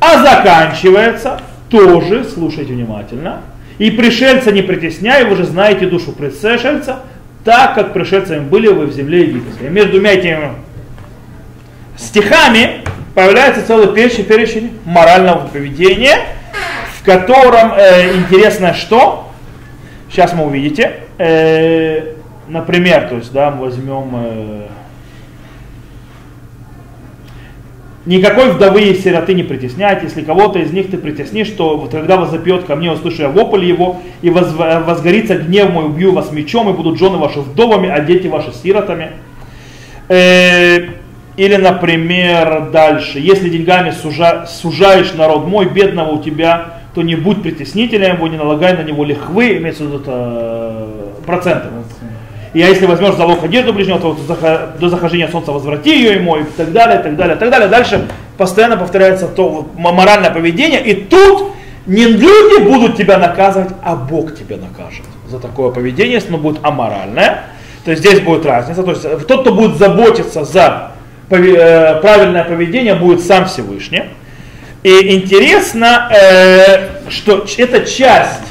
А 0.00 0.22
заканчивается 0.22 1.40
тоже, 1.68 2.24
слушайте 2.24 2.72
внимательно. 2.72 3.42
И 3.78 3.90
пришельца 3.90 4.52
не 4.52 4.62
притесняй, 4.62 5.24
вы 5.24 5.36
же 5.36 5.44
знаете 5.44 5.86
душу 5.86 6.12
пришельца, 6.12 7.00
так 7.44 7.74
как 7.74 7.92
пришельцами 7.92 8.40
были 8.40 8.68
вы 8.68 8.86
в 8.86 8.92
земле 8.92 9.22
египетской. 9.22 9.66
И 9.66 9.70
между 9.70 9.92
двумя 9.92 10.12
этими 10.12 10.50
стихами 11.96 12.82
появляется 13.16 13.66
целый 13.66 13.94
перечень, 13.94 14.24
перечень 14.24 14.78
морального 14.84 15.48
поведения, 15.48 16.18
в 17.00 17.04
котором 17.04 17.72
э, 17.72 18.14
интересно 18.14 18.74
что, 18.74 19.28
сейчас 20.10 20.32
мы 20.34 20.44
увидите, 20.46 21.00
Э, 21.18 22.12
например, 22.46 23.08
то 23.08 23.16
есть, 23.16 23.32
да, 23.32 23.50
мы 23.50 23.62
возьмем 23.62 24.10
э, 24.12 24.66
Никакой 28.04 28.50
вдовы 28.50 28.82
и 28.82 28.94
сироты 28.94 29.32
не 29.32 29.44
притесняйте, 29.44 30.02
если 30.04 30.20
кого-то 30.22 30.58
из 30.58 30.72
них 30.72 30.90
ты 30.90 30.98
притеснишь, 30.98 31.48
то 31.48 31.78
вот 31.78 31.92
когда 31.92 32.18
возопьет 32.18 32.64
ко 32.64 32.76
мне, 32.76 32.92
услышу 32.92 33.22
я 33.22 33.28
вопль 33.30 33.64
его, 33.64 34.02
и 34.20 34.28
воз- 34.28 34.52
возгорится 34.52 35.36
гнев 35.36 35.70
мой, 35.70 35.86
убью 35.86 36.12
вас 36.12 36.32
мечом, 36.32 36.68
и 36.68 36.74
будут 36.74 36.98
жены 36.98 37.16
ваши 37.16 37.40
вдовами, 37.40 37.88
а 37.88 37.98
дети 38.00 38.26
ваши 38.26 38.52
сиротами. 38.52 39.12
Э, 40.08 40.90
Или, 41.36 41.56
например, 41.56 42.70
дальше, 42.72 43.18
если 43.18 43.50
деньгами 43.50 43.90
сужа- 43.90 44.46
сужаешь 44.46 45.12
народ 45.12 45.46
мой, 45.46 45.66
бедного 45.66 46.12
у 46.12 46.22
тебя, 46.22 46.76
то 46.94 47.02
не 47.02 47.14
будь 47.14 47.42
притеснителем 47.42 48.16
его, 48.16 48.26
не 48.26 48.38
налагай 48.38 48.74
на 48.74 48.82
него 48.82 49.04
лихвы, 49.04 49.58
имеется 49.58 49.84
в 49.84 49.86
виду 49.88 49.98
это, 49.98 50.88
проценты. 51.26 51.68
И 52.54 52.62
а 52.62 52.68
если 52.68 52.86
возьмешь 52.86 53.16
залог 53.16 53.44
одежду 53.44 53.74
ближнего, 53.74 53.98
то 53.98 54.16
до 54.80 54.88
захождения 54.88 55.28
солнца 55.28 55.52
возврати 55.52 55.90
ее 55.90 56.14
ему, 56.14 56.36
и 56.36 56.44
так 56.44 56.72
далее, 56.72 57.00
и 57.00 57.02
так 57.02 57.16
далее, 57.16 57.36
и 57.36 57.38
так 57.38 57.50
далее. 57.50 57.68
Дальше 57.68 58.08
постоянно 58.38 58.78
повторяется 58.78 59.28
то 59.28 59.68
моральное 59.76 60.30
поведение, 60.30 60.82
и 60.82 60.94
тут 60.94 61.52
не 61.84 62.06
люди 62.06 62.62
будут 62.62 62.96
тебя 62.96 63.18
наказывать, 63.18 63.74
а 63.82 63.94
Бог 63.94 64.34
тебя 64.34 64.56
накажет 64.56 65.04
за 65.28 65.38
такое 65.38 65.70
поведение, 65.70 66.14
если 66.14 66.28
оно 66.28 66.38
будет 66.38 66.60
аморальное. 66.62 67.44
То 67.84 67.90
есть 67.90 68.02
здесь 68.02 68.20
будет 68.20 68.46
разница. 68.46 68.82
То 68.82 68.90
есть 68.90 69.04
э, 69.04 69.18
тот, 69.28 69.42
кто 69.42 69.52
будет 69.52 69.76
заботиться 69.76 70.44
за 70.44 70.92
правильное 71.28 72.44
поведение, 72.44 72.94
будет 72.94 73.20
сам 73.20 73.46
Всевышний. 73.46 74.04
И 74.82 75.16
интересно, 75.16 76.08
э, 76.12 77.10
что 77.10 77.44
эта 77.58 77.80
часть 77.80 78.42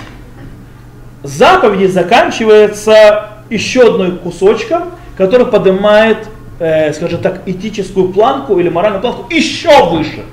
заповеди 1.24 1.86
заканчивается 1.86 3.30
еще 3.50 3.88
одной 3.88 4.18
кусочком, 4.18 4.92
который 5.18 5.46
поднимает, 5.46 6.28
э, 6.60 6.92
скажем 6.94 7.22
так, 7.22 7.42
этическую 7.46 8.10
планку 8.10 8.60
или 8.60 8.70
моральную 8.70 9.02
планку 9.02 9.34
еще 9.34 9.90
выше. 9.90 10.24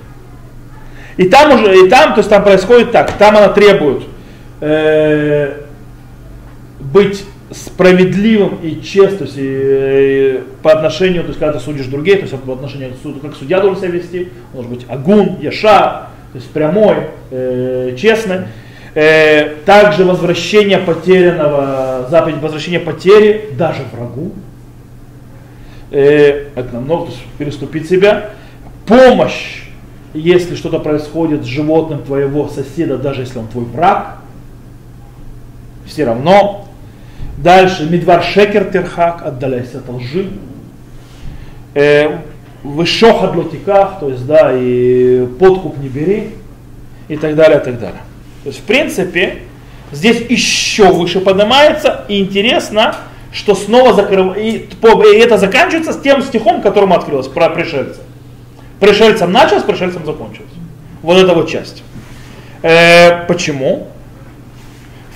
И 1.18 1.28
там 1.28 1.52
уже, 1.52 1.86
и 1.86 1.88
там, 1.88 2.14
то 2.14 2.18
есть 2.18 2.30
там 2.30 2.42
происходит 2.42 2.90
так, 2.90 3.12
там 3.12 3.36
она 3.36 3.48
требует 3.48 4.02
э, 4.60 5.60
быть 6.80 7.24
справедливым 7.52 8.58
и 8.62 8.80
честным, 8.82 9.18
то 9.18 9.24
есть, 9.24 9.36
э, 9.38 10.40
по 10.62 10.72
отношению, 10.72 11.22
то 11.22 11.28
есть 11.28 11.38
когда 11.38 11.58
ты 11.58 11.64
судишь 11.64 11.86
других, 11.86 12.16
то 12.16 12.26
есть 12.26 12.42
по 12.42 12.52
отношению 12.52 12.92
к 12.92 13.02
суду, 13.02 13.20
как 13.20 13.34
судья 13.34 13.60
должен 13.60 13.82
себя 13.82 13.90
вести, 13.90 14.28
он 14.54 14.62
должен 14.62 14.72
быть 14.74 14.86
агун, 14.88 15.38
яша, 15.40 16.08
то 16.32 16.38
есть 16.38 16.50
прямой, 16.50 17.08
э, 17.30 17.94
честный. 17.98 18.46
Э, 18.94 19.56
также 19.64 20.04
возвращение 20.04 20.78
потерянного, 20.78 22.08
заповедь 22.10 22.42
возвращения 22.42 22.80
потери 22.80 23.50
даже 23.56 23.82
врагу. 23.92 24.32
Э, 25.90 26.48
это 26.54 26.74
намного, 26.74 27.06
есть 27.06 27.22
переступить 27.38 27.88
себя. 27.88 28.30
Помощь, 28.86 29.64
если 30.14 30.56
что-то 30.56 30.78
происходит 30.78 31.42
с 31.42 31.46
животным 31.46 32.02
твоего 32.02 32.48
соседа, 32.48 32.98
даже 32.98 33.22
если 33.22 33.38
он 33.38 33.46
твой 33.48 33.64
враг. 33.64 34.18
Все 35.86 36.04
равно. 36.04 36.68
Дальше, 37.42 37.88
медвар 37.90 38.22
шекер 38.22 38.64
терхак, 38.66 39.22
отдаляйся 39.26 39.78
от 39.78 39.88
лжи. 39.88 40.28
Э, 41.74 42.18
Вышохад 42.62 43.34
лотиках, 43.34 43.98
то 43.98 44.08
есть, 44.08 44.24
да, 44.24 44.52
и 44.54 45.26
подкуп 45.40 45.76
не 45.78 45.88
бери, 45.88 46.30
и 47.08 47.16
так 47.16 47.34
далее, 47.34 47.58
и 47.58 47.64
так 47.64 47.80
далее. 47.80 48.02
То 48.44 48.50
есть, 48.50 48.60
в 48.60 48.62
принципе, 48.62 49.38
здесь 49.90 50.20
еще 50.28 50.92
выше 50.92 51.18
поднимается, 51.20 52.04
и 52.08 52.20
интересно, 52.20 52.94
что 53.32 53.56
снова 53.56 53.92
закрыв... 53.92 54.36
и, 54.36 54.68
и 54.68 55.18
это 55.18 55.38
заканчивается 55.38 55.92
с 55.92 56.00
тем 56.00 56.22
стихом, 56.22 56.62
которым 56.62 56.92
открылось, 56.92 57.26
про 57.26 57.48
пришельца. 57.48 58.00
Пришельцам 58.78 59.32
началось, 59.32 59.64
пришельцам 59.64 60.06
закончилось. 60.06 60.52
Вот 61.02 61.18
эта 61.18 61.34
вот 61.34 61.50
часть. 61.50 61.82
Э, 62.62 63.26
почему? 63.26 63.88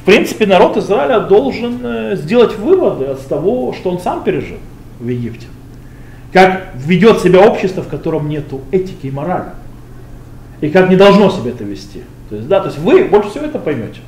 Принципе, 0.07 0.47
народ 0.47 0.77
Израиля 0.77 1.19
должен 1.19 1.81
э, 1.83 2.15
сделать 2.15 2.57
выводы 2.57 3.07
от 3.07 3.27
того, 3.27 3.73
что 3.73 3.91
он 3.91 3.99
сам 3.99 4.23
пережил 4.23 4.59
в 5.01 5.09
Египте. 5.09 5.49
Как 6.33 6.69
ведет 6.77 7.21
себя 7.23 7.41
общество, 7.41 7.83
в 7.83 7.89
котором 7.89 8.29
нет 8.29 8.45
этики 8.71 9.09
и 9.09 9.11
морали. 9.11 9.51
И 10.61 10.69
как 10.71 10.91
не 10.91 10.97
должно 10.97 11.29
себя 11.31 11.51
это 11.51 11.65
вести. 11.65 12.05
То 12.31 12.37
есть, 12.37 12.47
да, 12.47 12.61
то 12.61 12.67
есть 12.67 12.79
вы 12.79 13.05
больше 13.07 13.31
всего 13.31 13.47
это 13.47 13.59
поймете. 13.59 13.99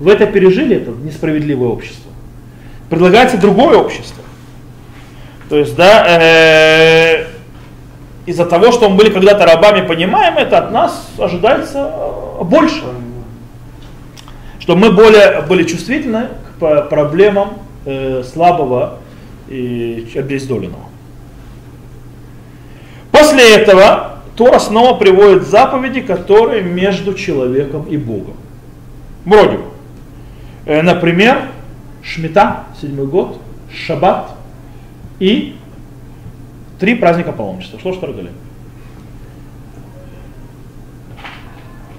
Вы 0.00 0.12
это 0.12 0.26
пережили, 0.26 0.76
это 0.76 0.92
несправедливое 0.92 1.68
общество. 1.68 2.10
Предлагается 2.88 3.36
другое 3.36 3.76
общество. 3.76 4.24
То 5.50 5.58
есть, 5.58 5.76
да, 5.76 6.06
э, 6.18 7.26
из-за 8.24 8.46
того, 8.46 8.72
что 8.72 8.88
мы 8.88 8.96
были 8.96 9.10
когда-то 9.10 9.44
рабами, 9.44 9.86
понимаем 9.86 10.38
это, 10.38 10.56
от 10.58 10.72
нас 10.72 11.10
ожидается 11.18 11.92
э, 11.92 12.44
больше. 12.44 12.84
Чтобы 14.66 14.80
мы 14.80 14.90
более 14.90 15.42
были 15.42 15.62
чувствительны 15.62 16.26
к 16.58 16.88
проблемам 16.88 17.58
э, 17.84 18.24
слабого 18.24 18.98
и 19.48 20.08
обездоленного. 20.16 20.86
После 23.12 23.54
этого 23.54 24.22
Тора 24.34 24.58
снова 24.58 24.98
приводит 24.98 25.46
заповеди, 25.46 26.00
которые 26.00 26.64
между 26.64 27.14
человеком 27.14 27.84
и 27.84 27.96
Богом. 27.96 28.34
Вроде 29.24 29.58
бы. 29.58 29.64
Э, 30.64 30.82
Например, 30.82 31.42
Шмита, 32.02 32.64
седьмой 32.80 33.06
год, 33.06 33.38
Шаббат 33.72 34.32
и 35.20 35.54
три 36.80 36.96
праздника 36.96 37.30
паломничества. 37.30 37.78
Что 37.78 37.92
ж 37.92 37.98
торгали? 37.98 38.32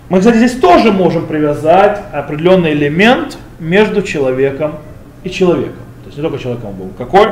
Мы, 0.10 0.20
кстати, 0.20 0.38
здесь 0.38 0.56
тоже 0.56 0.91
можем 0.91 1.26
привязать 1.28 2.02
определенный 2.13 2.72
элемент 2.74 3.38
между 3.60 4.02
человеком 4.02 4.76
и 5.24 5.30
человеком. 5.30 5.84
То 6.04 6.08
есть 6.08 6.17
не 6.17 6.24
только 6.24 6.38
человеком 6.38 6.72
и 6.72 6.74
Богом. 6.74 6.93
Какой? 6.98 7.28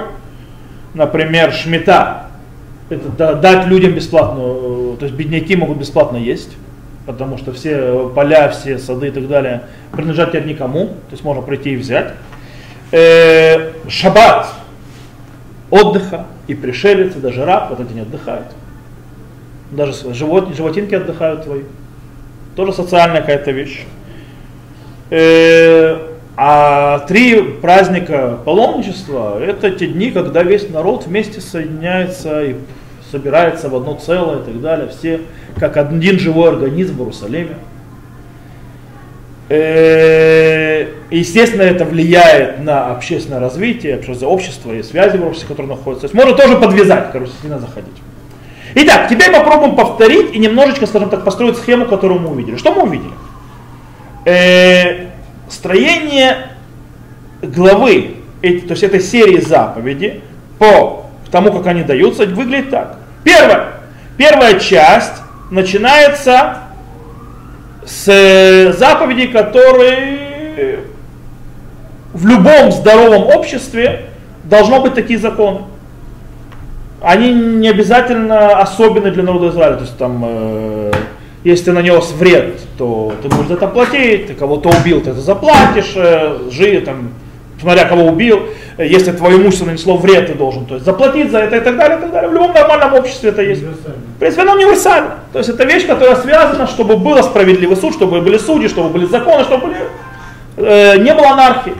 Например, 0.93 1.53
шмита. 1.53 2.27
Это 2.89 3.09
да- 3.09 3.33
дать 3.35 3.67
людям 3.67 3.93
бесплатно, 3.93 4.41
э, 4.41 4.95
то 4.99 5.05
есть 5.05 5.15
бедняки 5.15 5.55
могут 5.55 5.77
бесплатно 5.77 6.17
есть, 6.17 6.51
потому 7.07 7.37
что 7.37 7.51
все 7.51 8.11
поля, 8.13 8.49
все 8.49 8.77
сады 8.77 9.07
и 9.07 9.11
так 9.11 9.27
далее 9.27 9.63
принадлежат 9.91 10.29
теперь 10.29 10.45
никому, 10.45 10.87
то 10.87 11.11
есть 11.11 11.23
можно 11.23 11.41
прийти 11.41 11.71
и 11.71 11.77
взять. 11.77 12.13
Э, 12.91 13.71
шаббат. 13.87 14.47
отдыха, 15.71 16.25
и 16.47 16.53
пришелец, 16.53 17.15
и 17.15 17.19
даже 17.19 17.43
раб 17.43 17.71
в 17.71 17.73
этот 17.73 17.87
день 17.87 18.01
отдыхает. 18.01 18.45
Даже 19.71 20.13
живот, 20.13 20.55
животинки 20.55 20.93
отдыхают 20.93 21.43
твои. 21.43 21.63
Тоже 22.55 22.73
социальная 22.73 23.21
какая-то 23.21 23.51
вещь. 23.51 23.85
Э, 25.09 25.99
а 26.37 26.99
три 26.99 27.41
праздника 27.41 28.39
паломничества– 28.43 29.39
это 29.41 29.71
те 29.71 29.87
дни, 29.87 30.11
когда 30.11 30.43
весь 30.43 30.69
народ 30.69 31.05
вместе 31.05 31.41
соединяется 31.41 32.43
и 32.43 32.55
собирается 33.11 33.69
в 33.69 33.75
одно 33.75 33.95
целое 33.95 34.39
и 34.39 34.43
так 34.43 34.61
далее. 34.61 34.89
Все 34.89 35.21
как 35.59 35.77
один 35.77 36.19
живой 36.19 36.49
организм 36.49 36.95
в 36.95 36.99
Иерусалиме. 36.99 37.55
Э, 39.47 40.87
естественно, 41.11 41.61
это 41.61 41.85
влияет 41.85 42.63
на 42.63 42.91
общественное 42.91 43.39
развитие, 43.39 44.01
общество 44.23 44.73
и 44.73 44.81
связи 44.81 45.17
в 45.17 45.25
обществе, 45.25 45.49
которые 45.49 45.75
находятся. 45.75 46.07
То 46.07 46.13
есть 46.13 46.15
можно 46.15 46.35
тоже 46.35 46.57
подвязать, 46.57 47.11
короче, 47.11 47.31
не 47.43 47.49
заходить. 47.59 47.95
Итак, 48.77 49.07
теперь 49.09 49.31
попробуем 49.31 49.75
повторить 49.75 50.33
и 50.33 50.37
немножечко, 50.37 50.85
скажем 50.85 51.09
так, 51.09 51.23
построить 51.23 51.57
схему, 51.57 51.85
которую 51.85 52.19
мы 52.19 52.31
увидели. 52.31 52.57
Что 52.57 52.73
мы 52.73 52.83
увидели? 52.83 53.13
Э, 54.25 55.07
строение 55.49 56.49
главы, 57.41 58.17
то 58.41 58.47
есть 58.47 58.83
этой 58.83 58.99
серии 58.99 59.39
заповеди, 59.39 60.21
по 60.59 61.05
тому, 61.31 61.53
как 61.53 61.67
они 61.67 61.83
даются, 61.83 62.25
выглядит 62.25 62.69
так. 62.69 62.97
Первое. 63.23 63.67
Первая 64.17 64.59
часть 64.59 65.21
начинается 65.51 66.57
с 67.85 68.07
э, 68.07 68.73
заповедей, 68.73 69.27
которые 69.29 70.79
в 72.13 72.25
любом 72.25 72.71
здоровом 72.71 73.27
обществе 73.27 74.07
должно 74.43 74.81
быть 74.81 74.95
такие 74.95 75.19
законы. 75.19 75.61
Они 77.05 77.31
не 77.33 77.69
обязательно 77.69 78.57
особенны 78.57 79.11
для 79.11 79.21
народа 79.21 79.49
Израиля. 79.49 79.75
То 79.75 79.83
есть 79.83 79.95
там, 79.95 80.23
э, 80.25 80.91
если 81.43 81.65
ты 81.65 81.71
нанес 81.73 82.11
вред, 82.17 82.59
то 82.79 83.13
ты 83.21 83.29
будешь 83.29 83.47
за 83.47 83.53
это 83.53 83.67
платить, 83.67 84.25
ты 84.25 84.33
кого-то 84.33 84.69
убил, 84.69 85.01
ты 85.01 85.11
это 85.11 85.19
заплатишь, 85.19 85.93
э, 85.95 86.49
жи, 86.49 86.81
там, 86.81 87.11
смотря 87.61 87.85
кого 87.85 88.05
убил, 88.05 88.39
если 88.79 89.11
твое 89.11 89.37
имущество 89.37 89.67
нанесло 89.67 89.97
вред, 89.97 90.25
ты 90.25 90.33
должен 90.33 90.65
то 90.65 90.73
есть, 90.73 90.85
заплатить 90.85 91.29
за 91.29 91.41
это 91.41 91.57
и 91.57 91.59
так 91.59 91.77
далее, 91.77 91.99
и 91.99 92.01
так 92.01 92.11
далее. 92.11 92.27
В 92.31 92.33
любом 92.33 92.53
нормальном 92.53 92.95
обществе 92.95 93.29
это 93.29 93.43
есть. 93.43 93.61
В 93.61 94.19
принципе, 94.19 94.41
оно 94.41 94.53
универсально. 94.53 95.11
То 95.31 95.37
есть 95.37 95.51
это 95.51 95.63
вещь, 95.63 95.85
которая 95.85 96.15
связана, 96.15 96.65
чтобы 96.65 96.97
был 96.97 97.21
справедливый 97.21 97.77
суд, 97.77 97.93
чтобы 97.93 98.21
были 98.21 98.39
судьи, 98.39 98.67
чтобы 98.67 98.89
были 98.89 99.05
законы, 99.05 99.43
чтобы 99.43 99.67
были, 99.67 99.77
э, 100.57 100.97
не 100.97 101.13
было 101.13 101.29
анархии. 101.33 101.75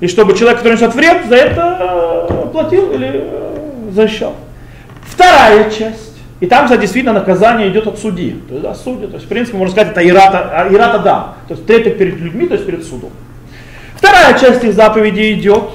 И 0.00 0.08
чтобы 0.08 0.36
человек, 0.36 0.58
который 0.58 0.72
несет 0.72 0.96
вред, 0.96 1.26
за 1.28 1.36
это 1.36 2.26
э, 2.28 2.46
платил 2.52 2.90
или 2.90 3.24
э, 3.24 3.52
защищал. 3.92 4.34
Вторая 5.04 5.70
часть. 5.70 6.12
И 6.40 6.46
там, 6.46 6.64
кстати, 6.64 6.80
действительно 6.80 7.12
наказание 7.12 7.68
идет 7.68 7.86
от 7.86 7.98
судьи. 7.98 8.36
То 8.48 8.54
есть, 8.54 8.62
да, 8.62 8.74
судьи, 8.74 9.06
то 9.06 9.14
есть, 9.14 9.26
в 9.26 9.28
принципе, 9.28 9.56
можно 9.56 9.72
сказать, 9.72 9.92
это 9.92 10.06
ирата, 10.06 10.66
ирата 10.70 10.98
да. 10.98 11.34
То 11.46 11.54
есть 11.54 11.66
трепет 11.66 11.98
перед 11.98 12.18
людьми, 12.18 12.46
то 12.48 12.54
есть 12.54 12.66
перед 12.66 12.84
судом. 12.84 13.10
Вторая 13.94 14.36
часть 14.38 14.64
их 14.64 14.74
заповедей 14.74 15.34
идет. 15.34 15.70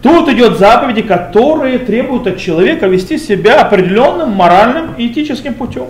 Тут 0.00 0.28
идет 0.28 0.58
заповеди, 0.58 1.02
которые 1.02 1.78
требуют 1.78 2.26
от 2.26 2.38
человека 2.38 2.86
вести 2.86 3.18
себя 3.18 3.60
определенным 3.60 4.30
моральным 4.30 4.94
и 4.96 5.08
этическим 5.08 5.54
путем. 5.54 5.86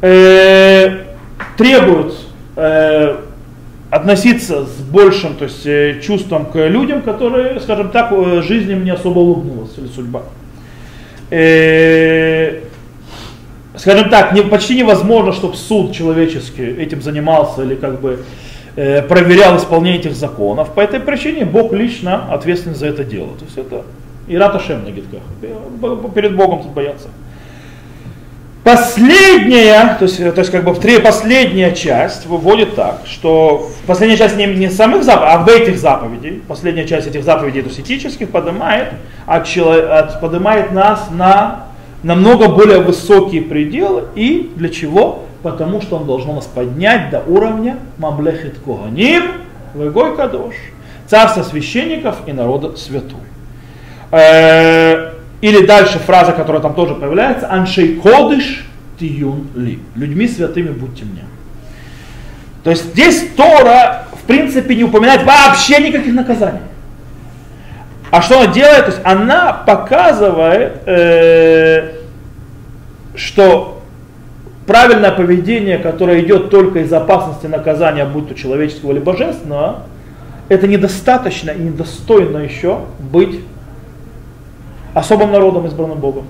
Э, 0.00 1.00
требуют 1.56 2.14
э, 2.56 3.16
относиться 3.90 4.64
с 4.64 4.80
большим 4.80 5.34
то 5.34 5.44
есть, 5.44 5.66
э, 5.66 6.00
чувством 6.00 6.46
к 6.46 6.56
людям, 6.66 7.02
которые, 7.02 7.60
скажем 7.60 7.90
так, 7.90 8.10
э, 8.12 8.40
жизнь 8.40 8.72
не 8.72 8.90
особо 8.90 9.18
улыбнулась 9.18 9.72
или 9.76 9.86
судьба. 9.86 10.22
Э, 11.34 12.60
скажем 13.76 14.10
так, 14.10 14.32
не, 14.32 14.42
почти 14.42 14.76
невозможно, 14.76 15.32
чтобы 15.32 15.56
суд 15.56 15.92
человеческий 15.92 16.64
этим 16.64 17.00
занимался 17.00 17.62
или 17.62 17.74
как 17.74 18.00
бы 18.00 18.20
Э, 18.74 19.02
проверял 19.02 19.54
исполнение 19.58 20.00
этих 20.00 20.16
законов. 20.16 20.72
По 20.72 20.80
этой 20.80 20.98
причине 20.98 21.44
Бог 21.44 21.74
лично 21.74 22.32
ответственен 22.32 22.74
за 22.74 22.86
это 22.86 23.04
дело. 23.04 23.28
То 23.38 23.44
есть 23.44 23.58
это 23.58 23.84
Ирата 24.28 24.58
Шем 24.60 24.84
на 24.84 24.90
гитках. 24.90 25.20
Перед 26.14 26.34
Богом 26.34 26.62
тут 26.62 26.72
бояться. 26.72 27.08
Последняя, 28.64 29.96
то 29.98 30.04
есть, 30.04 30.18
то 30.18 30.38
есть 30.38 30.50
как 30.52 30.64
бы 30.64 30.72
последняя 30.72 31.72
часть 31.72 32.26
выводит 32.26 32.76
так, 32.76 33.00
что 33.06 33.70
последняя 33.88 34.16
часть 34.16 34.36
не, 34.36 34.46
не 34.46 34.70
самых 34.70 35.02
заповедей, 35.02 35.34
а 35.34 35.38
в 35.38 35.48
этих 35.48 35.78
заповедей, 35.78 36.42
последняя 36.46 36.86
часть 36.86 37.08
этих 37.08 37.24
заповедей, 37.24 37.62
то 37.62 37.68
есть 37.68 37.80
этических, 37.80 38.30
поднимает, 38.30 38.90
от, 39.26 39.48
от, 39.56 40.20
поднимает 40.20 40.70
нас 40.70 41.08
на 41.10 41.66
намного 42.04 42.48
более 42.48 42.80
высокие 42.80 43.42
пределы 43.42 44.04
и 44.14 44.52
для 44.54 44.68
чего? 44.68 45.24
потому 45.42 45.80
что 45.80 45.96
он 45.96 46.06
должен 46.06 46.34
нас 46.34 46.46
поднять 46.46 47.10
до 47.10 47.20
уровня 47.20 47.78
Мамлехет 47.98 48.58
Коганим, 48.58 49.24
Вегой 49.74 50.16
Кадош, 50.16 50.54
царство 51.06 51.42
священников 51.42 52.16
и 52.26 52.32
народа 52.32 52.76
святой. 52.76 53.20
Или 55.42 55.66
дальше 55.66 55.98
фраза, 55.98 56.32
которая 56.32 56.62
там 56.62 56.72
тоже 56.72 56.94
появляется, 56.94 57.52
Аншей 57.52 57.96
Кодыш 57.96 58.64
Тиюн 58.98 59.48
Ли. 59.56 59.80
Людьми 59.96 60.28
святыми 60.28 60.70
будьте 60.70 61.04
мне. 61.04 61.24
То 62.62 62.70
есть 62.70 62.92
здесь 62.92 63.26
Тора, 63.36 64.04
в 64.12 64.24
принципе, 64.24 64.76
не 64.76 64.84
упоминает 64.84 65.24
вообще 65.24 65.82
никаких 65.82 66.14
наказаний. 66.14 66.60
А 68.12 68.22
что 68.22 68.40
она 68.40 68.52
делает? 68.52 68.84
То 68.84 68.90
есть 68.92 69.00
она 69.04 69.52
показывает, 69.52 70.82
э, 70.86 71.92
что 73.16 73.82
правильное 74.66 75.10
поведение, 75.10 75.78
которое 75.78 76.22
идет 76.22 76.50
только 76.50 76.80
из 76.80 76.92
опасности 76.92 77.46
наказания, 77.46 78.04
будь 78.04 78.28
то 78.28 78.34
человеческого 78.36 78.92
или 78.92 79.00
божественного, 79.00 79.84
это 80.48 80.68
недостаточно 80.68 81.50
и 81.50 81.58
недостойно 81.58 82.38
еще 82.38 82.80
быть 83.00 83.40
особым 84.94 85.32
народом, 85.32 85.66
избранным 85.66 85.98
Богом. 85.98 86.26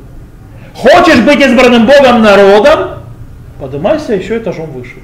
Хочешь 0.74 1.20
быть 1.20 1.40
избранным 1.40 1.86
Богом 1.86 2.22
народом, 2.22 3.02
поднимайся 3.60 4.14
еще 4.14 4.38
этажом 4.38 4.70
выше. 4.70 4.96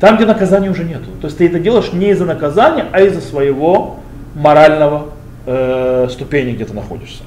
Там, 0.00 0.16
где 0.16 0.24
наказания 0.24 0.70
уже 0.70 0.84
нету. 0.84 1.10
То 1.20 1.26
есть 1.26 1.38
ты 1.38 1.46
это 1.46 1.58
делаешь 1.58 1.92
не 1.92 2.10
из-за 2.10 2.24
наказания, 2.24 2.86
а 2.90 3.00
из-за 3.02 3.20
своего 3.20 3.98
морального 4.34 5.08
э, 5.46 6.08
ступени, 6.10 6.52
где 6.52 6.64
ты 6.64 6.72
находишься. 6.72 7.22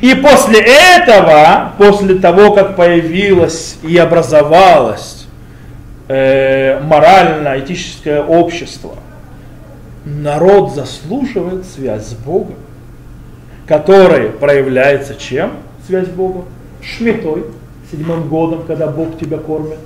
И 0.00 0.14
после 0.14 0.60
этого, 0.60 1.72
после 1.78 2.16
того, 2.16 2.52
как 2.52 2.76
появилось 2.76 3.78
и 3.82 3.96
образовалось 3.96 5.26
э, 6.08 6.80
морально-этическое 6.80 8.22
общество, 8.22 8.94
народ 10.04 10.74
заслуживает 10.74 11.64
связь 11.64 12.08
с 12.08 12.12
Богом, 12.12 12.56
которая 13.66 14.30
проявляется 14.30 15.14
чем? 15.14 15.52
Связь 15.86 16.06
с 16.06 16.10
Богом? 16.10 16.44
Шмитой, 16.82 17.44
седьмым 17.90 18.28
годом, 18.28 18.64
когда 18.66 18.86
Бог 18.86 19.18
тебя 19.18 19.38
кормит. 19.38 19.78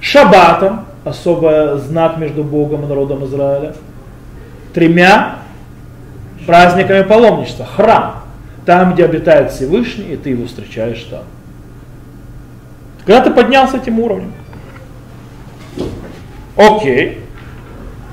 Шабатом, 0.00 0.86
особый 1.04 1.78
знак 1.78 2.18
между 2.18 2.44
Богом 2.44 2.84
и 2.84 2.86
народом 2.86 3.24
Израиля. 3.24 3.74
Тремя 4.72 5.36
праздниками 6.46 7.02
паломничества. 7.02 7.66
Храм, 7.66 8.22
там, 8.66 8.94
где 8.94 9.04
обитает 9.04 9.52
Всевышний, 9.52 10.12
и 10.12 10.16
ты 10.16 10.30
его 10.30 10.46
встречаешь 10.46 11.02
там. 11.04 11.24
Когда 13.04 13.22
ты 13.22 13.30
поднялся 13.30 13.78
этим 13.78 13.98
уровнем. 13.98 14.32
Окей. 16.56 17.20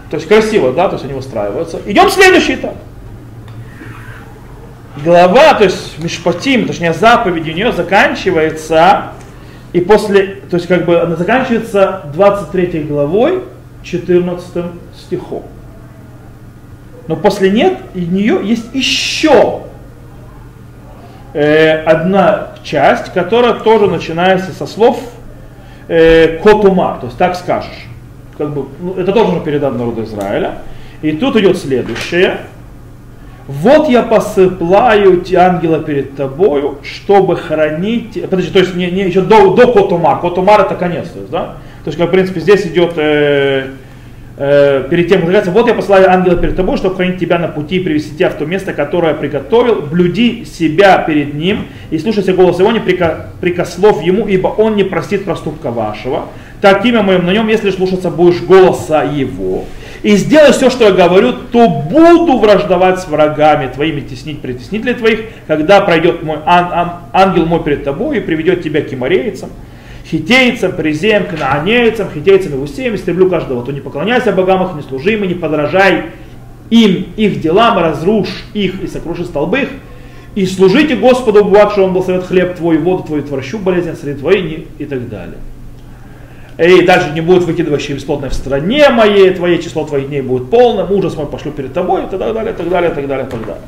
То 0.10 0.16
есть 0.16 0.28
красиво, 0.28 0.72
да, 0.72 0.88
то 0.88 0.96
есть 0.96 1.04
они 1.04 1.14
выстраиваются. 1.14 1.82
Идем 1.86 2.08
в 2.08 2.14
следующий 2.14 2.56
этап. 2.56 2.76
Глава, 5.04 5.54
то 5.54 5.66
есть 5.66 6.00
Мишпатим, 6.00 6.66
точнее 6.66 6.94
заповеди 6.94 7.52
у 7.52 7.54
нее 7.54 7.72
заканчивается, 7.72 9.12
и 9.74 9.80
после, 9.80 10.42
то 10.50 10.56
есть 10.56 10.68
как 10.68 10.86
бы 10.86 11.00
она 11.00 11.16
заканчивается 11.16 12.04
23 12.14 12.84
главой, 12.84 13.44
14 13.84 14.66
стихом. 14.98 15.44
Но 17.08 17.16
после 17.16 17.52
нет, 17.52 17.78
и 17.94 18.06
нее 18.06 18.40
есть 18.44 18.74
еще 18.74 19.62
э, 21.34 21.84
одна 21.84 22.54
часть, 22.64 23.14
которая 23.14 23.54
тоже 23.54 23.88
начинается 23.88 24.52
со 24.52 24.66
слов 24.66 25.00
э, 25.88 26.40
котума, 26.40 26.98
то 27.00 27.08
есть 27.08 27.18
так 27.18 27.36
скажешь. 27.36 27.88
Как 28.38 28.52
бы, 28.52 28.66
ну, 28.80 28.96
это 28.96 29.12
тоже 29.12 29.40
передано 29.42 29.78
народу 29.78 30.04
Израиля. 30.04 30.60
И 31.02 31.12
тут 31.12 31.36
идет 31.36 31.58
следующее. 31.58 32.40
Вот 33.48 33.88
я 33.88 34.04
посыплаю 34.04 35.24
ангела 35.36 35.80
перед 35.80 36.16
тобою, 36.18 36.80
чтобы 36.84 37.38
хранить... 37.38 38.22
Подожди, 38.30 38.52
то 38.52 38.60
есть 38.60 38.76
не, 38.76 38.92
не 38.92 39.04
еще 39.04 39.22
до, 39.22 39.56
до 39.56 39.72
Котумар. 39.72 40.20
Котумар 40.20 40.62
это 40.62 40.76
конец, 40.76 41.08
то 41.10 41.20
есть, 41.20 41.32
да? 41.32 41.56
То 41.86 41.90
есть, 41.90 41.98
как, 41.98 42.10
в 42.10 42.12
принципе, 42.12 42.42
здесь 42.42 42.68
идет 42.68 42.94
э, 42.98 43.68
э, 44.38 44.88
перед 44.90 45.08
тем, 45.08 45.26
как 45.26 45.48
вот 45.48 45.68
я 45.68 45.74
посылаю 45.74 46.12
ангела 46.12 46.36
перед 46.36 46.58
тобой, 46.58 46.76
чтобы 46.76 46.96
хранить 46.96 47.20
тебя 47.20 47.40
на 47.40 47.48
пути 47.48 47.78
и 47.78 47.80
привести 47.80 48.18
тебя 48.18 48.30
в 48.30 48.34
то 48.34 48.46
место, 48.46 48.74
которое 48.74 49.10
я 49.10 49.14
приготовил. 49.14 49.82
Блюди 49.82 50.44
себя 50.44 50.98
перед 50.98 51.34
ним 51.34 51.68
и 51.90 51.98
слушайся 52.00 52.34
голос 52.34 52.60
его, 52.60 52.74
не 52.74 52.80
прика- 52.80 53.28
прикослов 53.40 54.04
ему, 54.04 54.28
ибо 54.28 54.50
он 54.50 54.76
не 54.76 54.84
простит 54.84 55.24
проступка 55.24 55.72
вашего. 55.72 56.26
Так 56.60 56.86
имя 56.86 57.02
моем 57.02 57.26
на 57.26 57.32
нем, 57.32 57.48
если 57.48 57.70
слушаться 57.72 58.10
будешь 58.10 58.42
голоса 58.42 59.04
его. 59.04 59.64
И 60.04 60.16
сделай 60.16 60.52
все, 60.52 60.70
что 60.70 60.86
я 60.86 60.92
говорю, 60.92 61.34
то 61.52 61.68
буду 61.68 62.38
враждовать 62.38 63.00
с 63.00 63.08
врагами 63.08 63.72
твоими, 63.74 64.02
теснить 64.02 64.42
притеснителей 64.42 64.94
твоих, 64.94 65.22
когда 65.48 65.82
пройдет 65.82 66.24
мой 66.24 66.38
ан- 66.46 66.72
ан- 66.72 66.92
ангел 67.14 67.46
мой 67.46 67.64
перед 67.64 67.84
тобой 67.84 68.18
и 68.18 68.22
приведет 68.22 68.64
тебя 68.64 68.82
к 68.82 68.90
киморейцам, 68.90 69.50
хитейцам, 70.06 70.74
призеям, 70.74 71.26
кнаанейцам, 71.26 72.10
хитейцам 72.14 72.54
и 72.54 72.58
усеям, 72.58 72.96
истреблю 72.96 73.30
каждого, 73.30 73.66
то 73.66 73.72
не 73.72 73.82
поклоняйся 73.82 74.32
богам 74.32 74.64
их, 74.64 74.76
не 74.76 74.84
служи 74.84 75.14
им, 75.14 75.24
и 75.24 75.28
не 75.28 75.34
подражай 75.34 76.06
им, 76.70 77.08
их 77.18 77.42
делам, 77.42 77.80
разрушь 77.80 78.46
их 78.54 78.82
и 78.84 78.88
сокруши 78.88 79.26
столбы 79.26 79.62
их, 79.62 79.70
и 80.36 80.46
служите 80.46 80.96
Господу, 80.96 81.40
что 81.72 81.84
Он 81.84 81.94
благословит 81.94 82.26
хлеб 82.26 82.56
твой, 82.56 82.78
воду 82.78 83.04
твою, 83.04 83.24
творщу 83.24 83.58
болезнь 83.58 83.96
среди 83.96 84.20
твоей 84.20 84.68
и 84.78 84.86
так 84.86 85.10
далее. 85.10 85.38
И 86.58 86.82
дальше 86.82 87.12
не 87.14 87.22
будет 87.22 87.44
выкидывающие 87.44 87.96
бесплодные 87.96 88.32
в 88.32 88.34
стране 88.34 88.90
моей, 88.90 89.30
твое 89.32 89.62
число 89.62 89.86
твоих 89.86 90.08
дней 90.08 90.22
будет 90.22 90.50
полным, 90.50 90.92
ужас 90.92 91.16
мой 91.16 91.28
пошлю 91.28 91.52
перед 91.52 91.74
тобой, 91.74 92.06
и 92.06 92.08
так 92.08 92.18
далее, 92.20 92.52
и 92.52 92.56
так 92.56 92.68
далее, 92.70 92.92
и 92.92 92.94
так 92.96 93.08
далее, 93.08 93.28
и 93.28 93.30
так 93.30 93.40
далее. 93.42 93.62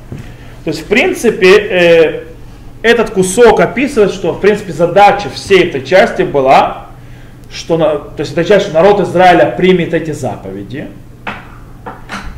То 0.63 0.71
есть, 0.71 0.81
в 0.81 0.85
принципе, 0.85 1.55
э, 1.55 2.23
этот 2.81 3.11
кусок 3.11 3.59
описывает, 3.59 4.11
что, 4.11 4.33
в 4.33 4.41
принципе, 4.41 4.71
задача 4.73 5.29
всей 5.29 5.65
этой 5.65 5.83
части 5.83 6.23
была, 6.23 6.87
что, 7.53 7.77
на- 7.77 7.95
то 7.97 8.19
есть, 8.21 8.31
эта 8.31 8.43
часть, 8.43 8.65
что 8.65 8.73
народ 8.73 9.01
Израиля 9.01 9.53
примет 9.55 9.93
эти 9.93 10.11
заповеди, 10.11 10.87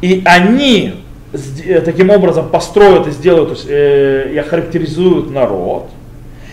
и 0.02 0.22
они 0.26 0.96
э, 1.66 1.80
таким 1.80 2.10
образом 2.10 2.50
построят 2.50 3.08
и 3.08 3.12
сделают, 3.12 3.50
то 3.50 3.56
есть, 3.56 3.68
э, 3.70 4.32
и 4.34 4.38
охарактеризуют 4.38 5.32
народ, 5.32 5.90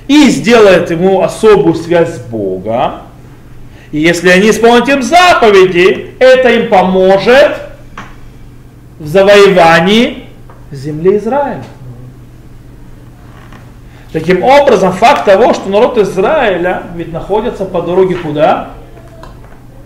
и 0.07 0.29
сделают 0.31 0.89
ему 0.93 1.23
особую 1.23 1.75
связь 1.75 2.15
с 2.15 2.19
Богом, 2.21 2.93
и 3.93 3.99
если 3.99 4.29
они 4.29 4.51
исполнят 4.51 4.89
им 4.89 5.03
заповеди, 5.03 6.15
это 6.19 6.51
им 6.51 6.69
поможет 6.69 7.57
в 8.99 9.07
завоевании 9.07 10.25
земли 10.71 11.17
Израиля. 11.17 11.65
Таким 14.13 14.43
образом, 14.43 14.93
факт 14.93 15.27
того, 15.27 15.53
что 15.55 15.69
народ 15.69 15.99
Израиля 15.99 16.83
ведь 16.97 17.13
находится 17.13 17.65
по 17.65 17.83
дороге 17.83 18.17
куда? 18.17 18.71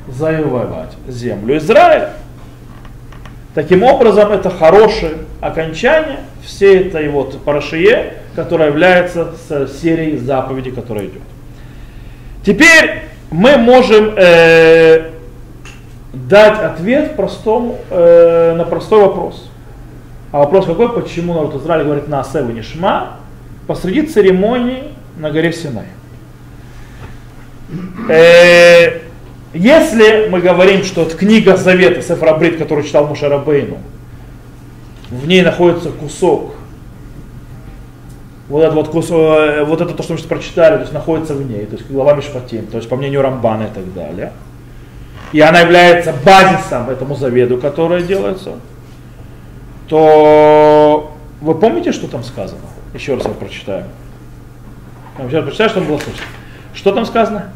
Завоевать 0.09 0.93
землю 1.07 1.59
Израиля. 1.59 2.15
Таким 3.55 3.83
образом, 3.83 4.33
это 4.33 4.49
хорошее 4.49 5.19
окончание 5.41 6.21
всей 6.43 6.87
этой 6.87 7.09
вот 7.09 7.43
парашие, 7.45 8.15
которая 8.35 8.69
является 8.69 9.35
серией 9.83 10.17
заповедей, 10.17 10.73
которая 10.73 11.07
идет. 11.07 11.23
Теперь 12.45 13.03
мы 13.33 13.57
можем 13.57 14.15
э, 14.17 15.11
дать 16.13 16.61
ответ 16.61 17.17
простому, 17.17 17.79
э, 17.91 18.55
на 18.55 18.65
простой 18.65 19.01
вопрос. 19.01 19.51
А 20.31 20.39
вопрос 20.39 20.67
какой? 20.67 20.93
Почему 20.93 21.35
народ 21.35 21.57
Израиля 21.57 21.85
говорит 21.85 22.09
на 22.09 22.21
Асев 22.21 22.49
и 22.49 22.53
Нишма 22.53 23.17
посреди 23.67 24.03
церемонии 24.03 24.93
на 25.17 25.31
горе 25.31 25.53
Синай? 25.53 25.87
Э, 28.11 29.01
если 29.55 30.29
мы 30.29 30.41
говорим, 30.41 30.85
что 30.85 31.03
это 31.03 31.17
книга 31.17 31.57
Завета, 31.57 32.03
Сефрабрит, 32.03 32.59
который 32.59 32.85
читал 32.85 33.07
Мушарабейну, 33.07 33.79
в 35.11 35.27
ней 35.27 35.43
находится 35.43 35.91
кусок 35.91 36.55
вот 38.53 38.63
это 38.63 38.75
вот, 38.75 38.89
кус- 38.91 39.11
э, 39.11 39.65
вот 39.65 39.81
это 39.81 39.95
то, 39.95 40.03
что 40.03 40.13
мы 40.13 40.19
сейчас 40.19 40.29
прочитали, 40.29 40.75
то 40.75 40.83
есть 40.83 40.93
находится 40.93 41.33
в 41.33 41.51
ней, 41.51 41.65
то 41.65 41.77
есть 41.77 41.91
глава 41.91 42.13
Мишпатим, 42.13 42.67
то 42.67 42.77
есть 42.77 42.87
по 42.87 42.97
мнению 42.97 43.23
Рамбана 43.23 43.63
и 43.63 43.75
так 43.75 43.95
далее. 43.95 44.33
И 45.33 45.41
она 45.41 45.61
является 45.61 46.13
базисом 46.23 46.91
этому 46.91 47.15
завету, 47.15 47.57
который 47.57 48.03
делается, 48.03 48.57
то 49.89 51.13
вы 51.41 51.55
помните, 51.55 51.93
что 51.93 52.09
там 52.09 52.23
сказано? 52.23 52.61
Еще 52.93 53.15
раз 53.15 53.25
я 53.25 53.31
прочитаю. 53.31 53.85
Я 55.19 55.31
сейчас 55.31 55.45
прочитаю, 55.45 55.71
что 55.71 55.81
было 55.81 55.97
слышно. 55.97 56.23
Что 56.75 56.93
там 56.93 57.07
сказано? 57.07 57.53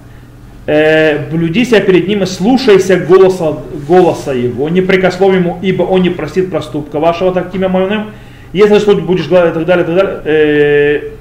Э, 0.64 1.28
блюди 1.30 1.66
себя 1.66 1.82
перед 1.82 2.09
ним 2.09 2.22
и 2.22 2.26
слушайся 2.26 2.97
голоса, 2.97 3.59
голоса 3.86 4.32
его, 4.32 4.70
не 4.70 4.80
прикослов 4.80 5.34
ему, 5.34 5.59
ибо 5.61 5.82
он 5.82 6.01
не 6.01 6.11
простит 6.11 6.51
проступка 6.51 7.01
вашего, 7.01 7.32
так 7.32 7.55
имя 7.55 7.68
моим. 7.68 8.12
Если 8.53 8.79
что 8.79 8.95
будешь 8.95 9.27
гладить 9.27 9.51
и 9.51 9.53
так 9.55 9.65
далее, 9.65 9.84
и 9.84 9.88
так 9.88 9.95
далее. 9.95 10.21
Э, 10.25 11.11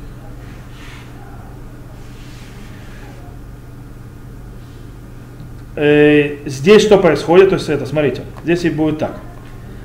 э, 5.76 6.36
здесь 6.46 6.82
что 6.82 6.98
происходит? 6.98 7.50
То 7.50 7.54
есть 7.56 7.68
это, 7.68 7.86
смотрите, 7.86 8.22
здесь 8.42 8.64
и 8.64 8.70
будет 8.70 8.98
так. 8.98 9.16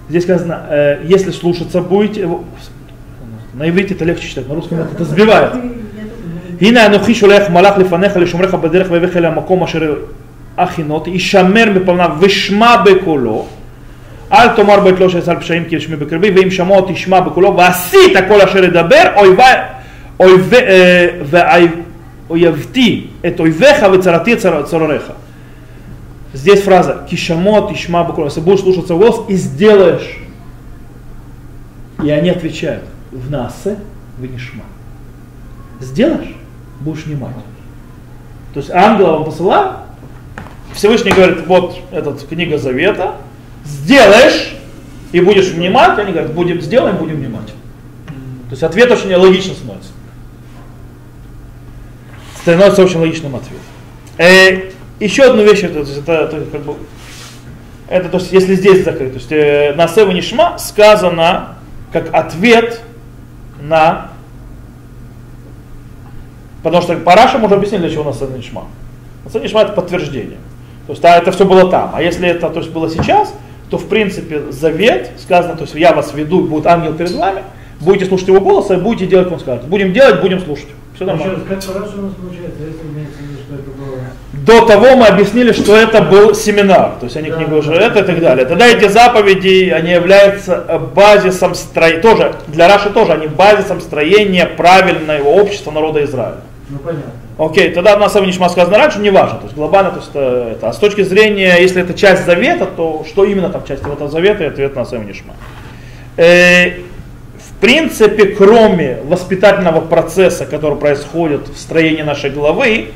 Здесь 0.09 0.23
сказано, 0.23 0.65
э, 0.69 1.01
если 1.03 1.31
слушаться 1.31 1.81
будете, 1.81 2.21
э, 2.23 2.27
на 3.53 3.69
иврите 3.69 3.93
это 3.93 4.05
легче 4.05 4.27
читать, 4.27 4.47
на 4.47 4.55
русском 4.55 4.79
это 4.79 5.03
сбивает. 5.03 5.53
הנה 6.61 6.85
אנוכי 6.85 7.13
שולח 7.13 7.49
מלאך 7.49 7.77
לפניך 7.77 8.17
לשומרך 8.17 8.53
בדרך 8.53 8.87
ויבך 8.91 9.17
אל 9.17 9.25
המקום 9.25 9.63
אשר 9.63 9.95
הכינות, 10.57 11.07
ישמר 11.07 11.65
מפניו 11.75 12.09
ושמע 12.19 12.75
בקולו, 12.85 13.45
אל 14.31 14.47
תאמר 14.55 14.79
בית 14.79 14.99
לא 14.99 15.09
שעשה 15.09 15.31
על 15.31 15.39
פשעים 15.39 15.65
כי 15.65 15.75
ישמע 15.75 15.95
בקרבי, 15.95 16.31
ואם 16.31 16.51
שמעו 16.51 16.85
תשמע 16.93 17.19
בקולו, 17.19 17.57
ועשית 17.57 18.13
כל 18.27 18.41
אשר 18.41 18.63
ידבר, 18.63 19.03
אויבי- 19.15 19.61
אויבי- 20.19 20.55
אה, 20.67 21.07
ואי- 21.25 21.67
אויבתי 22.29 23.07
את 23.27 23.39
אויביך 23.39 23.85
וצרתי 23.93 24.33
את 24.33 24.37
צר- 24.39 24.63
צורריך. 24.65 25.11
Здесь 26.33 26.63
фраза 26.63 27.05
«Кишамо 27.09 27.69
тишма 27.71 28.03
буквально». 28.03 28.29
Если 28.29 28.41
будешь 28.41 28.59
слушаться 28.59 28.93
голос 28.95 29.21
и 29.29 29.35
сделаешь. 29.35 30.17
И 32.03 32.09
они 32.09 32.29
отвечают 32.29 32.83
«В 33.13 33.31
насе 33.31 33.77
в 34.17 34.25
нишма». 34.25 34.63
Сделаешь, 35.79 36.35
будешь 36.81 37.05
внимать. 37.05 37.31
То 38.53 38.59
есть 38.59 38.69
ангела 38.69 39.15
он 39.17 39.23
посылал, 39.23 39.85
Всевышний 40.73 41.11
говорит, 41.11 41.45
вот 41.47 41.77
эта 41.91 42.13
книга 42.27 42.57
завета, 42.57 43.13
сделаешь 43.64 44.54
и 45.12 45.20
будешь 45.20 45.48
внимать, 45.48 45.98
они 45.98 46.12
говорят, 46.12 46.32
будем 46.32 46.60
сделаем, 46.60 46.96
будем 46.96 47.16
внимать. 47.16 47.46
То 47.46 48.52
есть 48.52 48.62
ответ 48.62 48.90
очень 48.90 49.14
логично 49.14 49.54
становится. 49.54 49.90
Становится 52.40 52.82
очень 52.82 52.98
логичным 52.98 53.36
ответ. 53.36 53.60
Э, 54.18 54.70
еще 54.98 55.24
одну 55.24 55.44
вещь, 55.44 55.62
это, 55.62 55.84
то 55.84 56.12
это, 56.12 56.44
как 56.50 56.62
бы, 56.62 56.74
это 57.88 58.08
то 58.08 58.18
есть, 58.18 58.32
если 58.32 58.54
здесь 58.54 58.84
закрыть, 58.84 59.12
то 59.12 59.18
есть 59.18 59.32
э, 59.32 59.74
на 59.74 59.88
Сева 59.88 60.10
Нишма 60.10 60.58
сказано 60.58 61.56
как 61.92 62.14
ответ 62.14 62.80
на 63.60 64.10
Потому 66.62 66.82
что 66.82 66.96
Параша 66.96 67.38
мы 67.38 67.46
уже 67.46 67.54
объяснили, 67.54 67.82
для 67.82 67.90
чего 67.90 68.02
у 68.02 68.06
нас 68.06 68.20
Нишма. 68.20 68.66
Нишма 69.34 69.62
это 69.62 69.72
подтверждение. 69.72 70.38
То 70.86 70.92
есть 70.92 71.02
да, 71.02 71.16
это 71.16 71.32
все 71.32 71.44
было 71.44 71.70
там. 71.70 71.92
А 71.94 72.02
если 72.02 72.28
это 72.28 72.50
то 72.50 72.60
есть, 72.60 72.70
было 72.70 72.90
сейчас, 72.90 73.32
то 73.70 73.78
в 73.78 73.86
принципе 73.86 74.50
завет, 74.50 75.12
сказано, 75.18 75.54
то 75.54 75.62
есть 75.62 75.74
я 75.74 75.92
вас 75.92 76.12
веду, 76.12 76.42
будет 76.42 76.66
ангел 76.66 76.92
перед 76.94 77.12
вами, 77.12 77.42
будете 77.80 78.06
слушать 78.06 78.28
его 78.28 78.40
голос 78.40 78.70
и 78.70 78.76
будете 78.76 79.06
делать, 79.06 79.26
как 79.26 79.34
он 79.34 79.40
скажет. 79.40 79.64
Будем 79.64 79.92
делать, 79.92 80.20
будем 80.20 80.40
слушать. 80.40 80.68
Все 80.94 81.06
нормально. 81.06 81.34
раз, 81.34 81.42
как 81.48 81.74
по-разному 81.74 82.02
у 82.02 82.06
нас 82.06 82.14
получается, 82.16 82.58
если 82.60 82.88
имеется 82.92 83.16
в 83.16 83.22
виду, 83.22 83.38
что 83.46 83.54
это 83.54 83.70
было... 83.70 83.98
До 84.32 84.66
того 84.66 84.96
мы 84.96 85.06
объяснили, 85.06 85.52
что 85.52 85.76
это 85.76 86.02
был 86.02 86.34
семинар, 86.34 86.94
то 86.98 87.04
есть 87.04 87.16
они 87.16 87.30
книгу 87.30 87.56
уже 87.56 87.72
это 87.74 88.00
и 88.00 88.02
так 88.02 88.20
далее. 88.20 88.44
Тогда 88.44 88.66
эти 88.66 88.88
заповеди, 88.88 89.70
они 89.70 89.92
являются 89.92 90.64
э, 90.66 90.78
базисом 90.78 91.54
строения, 91.54 92.00
тоже, 92.00 92.34
для 92.48 92.68
Раши 92.68 92.90
тоже, 92.90 93.12
они 93.12 93.28
базисом 93.28 93.80
строения 93.80 94.46
правильного 94.46 95.28
общества 95.28 95.70
народа 95.70 96.04
Израиля. 96.04 96.40
Ну 96.68 96.78
понятно. 96.78 97.12
Окей, 97.40 97.70
тогда 97.70 97.96
на 97.96 98.10
самом 98.10 98.26
Нишма 98.26 98.50
сказано 98.50 98.76
раньше, 98.76 98.98
не 98.98 99.08
важно, 99.08 99.38
то 99.38 99.44
есть 99.44 99.56
глобально, 99.56 99.92
то 99.92 99.96
есть 100.00 100.10
это. 100.10 100.68
А 100.68 100.72
с 100.74 100.76
точки 100.76 101.00
зрения, 101.00 101.56
если 101.58 101.80
это 101.80 101.94
часть 101.94 102.26
завета, 102.26 102.66
то 102.66 103.02
что 103.08 103.24
именно 103.24 103.48
там 103.48 103.64
часть 103.64 103.80
этого 103.80 104.10
завета, 104.10 104.44
и 104.44 104.46
ответ 104.48 104.76
на 104.76 104.84
самом. 104.84 105.06
Э, 106.18 106.72
в 106.72 107.60
принципе, 107.62 108.26
кроме 108.26 108.98
воспитательного 109.04 109.80
процесса, 109.80 110.44
который 110.44 110.76
происходит 110.76 111.48
в 111.48 111.58
строении 111.58 112.02
нашей 112.02 112.28
главы, 112.28 112.88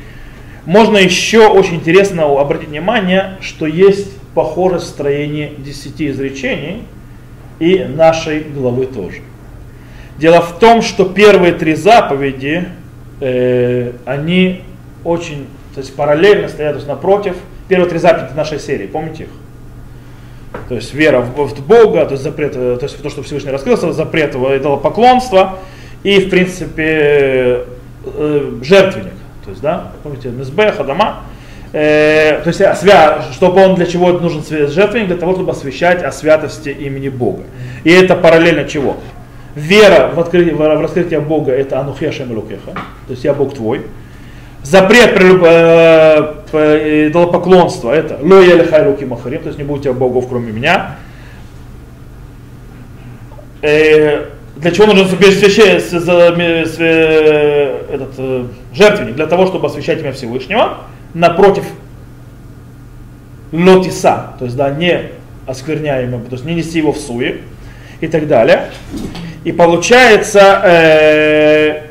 можно 0.66 0.98
еще 0.98 1.46
очень 1.46 1.76
интересно 1.76 2.24
обратить 2.38 2.68
внимание, 2.68 3.38
что 3.40 3.64
есть 3.64 4.14
похожесть 4.34 4.84
в 4.84 4.88
строении 4.88 5.54
десяти 5.56 6.10
изречений 6.10 6.82
и 7.60 7.78
нашей 7.78 8.40
главы 8.40 8.84
тоже. 8.88 9.22
Дело 10.18 10.42
в 10.42 10.58
том, 10.58 10.82
что 10.82 11.06
первые 11.06 11.54
три 11.54 11.74
заповеди, 11.74 12.68
э, 13.20 13.92
они 14.04 14.62
очень, 15.04 15.46
то 15.74 15.80
есть 15.80 15.94
параллельно 15.94 16.48
стоят, 16.48 16.72
то 16.72 16.76
есть 16.76 16.88
напротив, 16.88 17.36
первые 17.68 17.88
три 17.88 17.98
заповеди 17.98 18.34
нашей 18.34 18.58
серии, 18.58 18.86
помните 18.86 19.24
их? 19.24 19.30
То 20.68 20.76
есть 20.76 20.94
вера 20.94 21.20
в, 21.20 21.46
в 21.46 21.66
Бога, 21.66 22.04
то 22.06 22.12
есть 22.12 22.22
запрет, 22.22 22.52
э, 22.56 22.76
то 22.78 22.84
есть 22.84 23.02
то, 23.02 23.10
что 23.10 23.22
Всевышний 23.22 23.50
раскрылся, 23.50 23.92
запрет 23.92 24.32
поклонства 24.82 25.58
и, 26.02 26.20
в 26.20 26.30
принципе, 26.30 27.64
э, 28.06 28.52
жертвенник. 28.62 29.14
То 29.44 29.50
есть, 29.50 29.62
да, 29.62 29.92
помните, 30.02 30.30
Низбех, 30.30 30.80
Адама. 30.80 31.22
Э, 31.72 32.40
то 32.44 32.48
есть, 32.48 32.60
свя, 32.80 33.24
чтобы 33.32 33.62
он 33.62 33.74
для 33.74 33.86
чего 33.86 34.12
нужен 34.12 34.42
жертвенник? 34.44 35.08
Для 35.08 35.16
того, 35.16 35.34
чтобы 35.34 35.50
освящать 35.50 36.02
о 36.02 36.12
святости 36.12 36.68
имени 36.68 37.08
Бога. 37.08 37.42
И 37.82 37.90
это 37.90 38.14
параллельно 38.14 38.64
чего? 38.64 38.96
Вера 39.54 40.10
в, 40.12 40.18
открытие, 40.18 40.54
в 40.54 40.80
раскрытие 40.80 41.20
Бога 41.20 41.52
это 41.52 41.78
Анухешем 41.78 42.32
Лукеха, 42.32 42.72
то 42.72 43.10
есть 43.10 43.24
я 43.24 43.34
Бог 43.34 43.54
твой. 43.54 43.82
Запрет 44.64 45.16
э, 45.20 46.34
э, 46.52 47.08
идолопоклонства 47.08 47.92
это 47.92 48.18
Ло 48.22 48.40
Елихай 48.40 48.84
Руки 48.84 49.04
Махарим, 49.04 49.42
то 49.42 49.48
есть 49.48 49.58
не 49.58 49.64
будете 49.64 49.92
богов 49.92 50.28
кроме 50.28 50.52
меня. 50.52 50.96
Э, 53.62 54.30
для 54.56 54.70
чего 54.70 54.86
нужен 54.86 55.08
священник, 55.08 55.82
этот 57.90 58.14
э, 58.18 58.46
жертвенник? 58.72 59.14
Для 59.16 59.26
того, 59.26 59.46
чтобы 59.46 59.66
освящать 59.66 60.00
имя 60.00 60.12
Всевышнего. 60.12 60.78
Напротив 61.12 61.64
лотиса, 63.52 64.34
то 64.38 64.46
есть 64.46 64.56
да, 64.56 64.70
не 64.70 65.10
оскверняемого, 65.46 66.24
то 66.24 66.32
есть 66.32 66.44
не 66.44 66.54
нести 66.54 66.78
его 66.78 66.92
в 66.92 66.98
суе 66.98 67.42
и 68.00 68.08
так 68.08 68.26
далее. 68.26 68.70
И 69.44 69.52
получается, 69.52 70.40
э, 70.64 71.82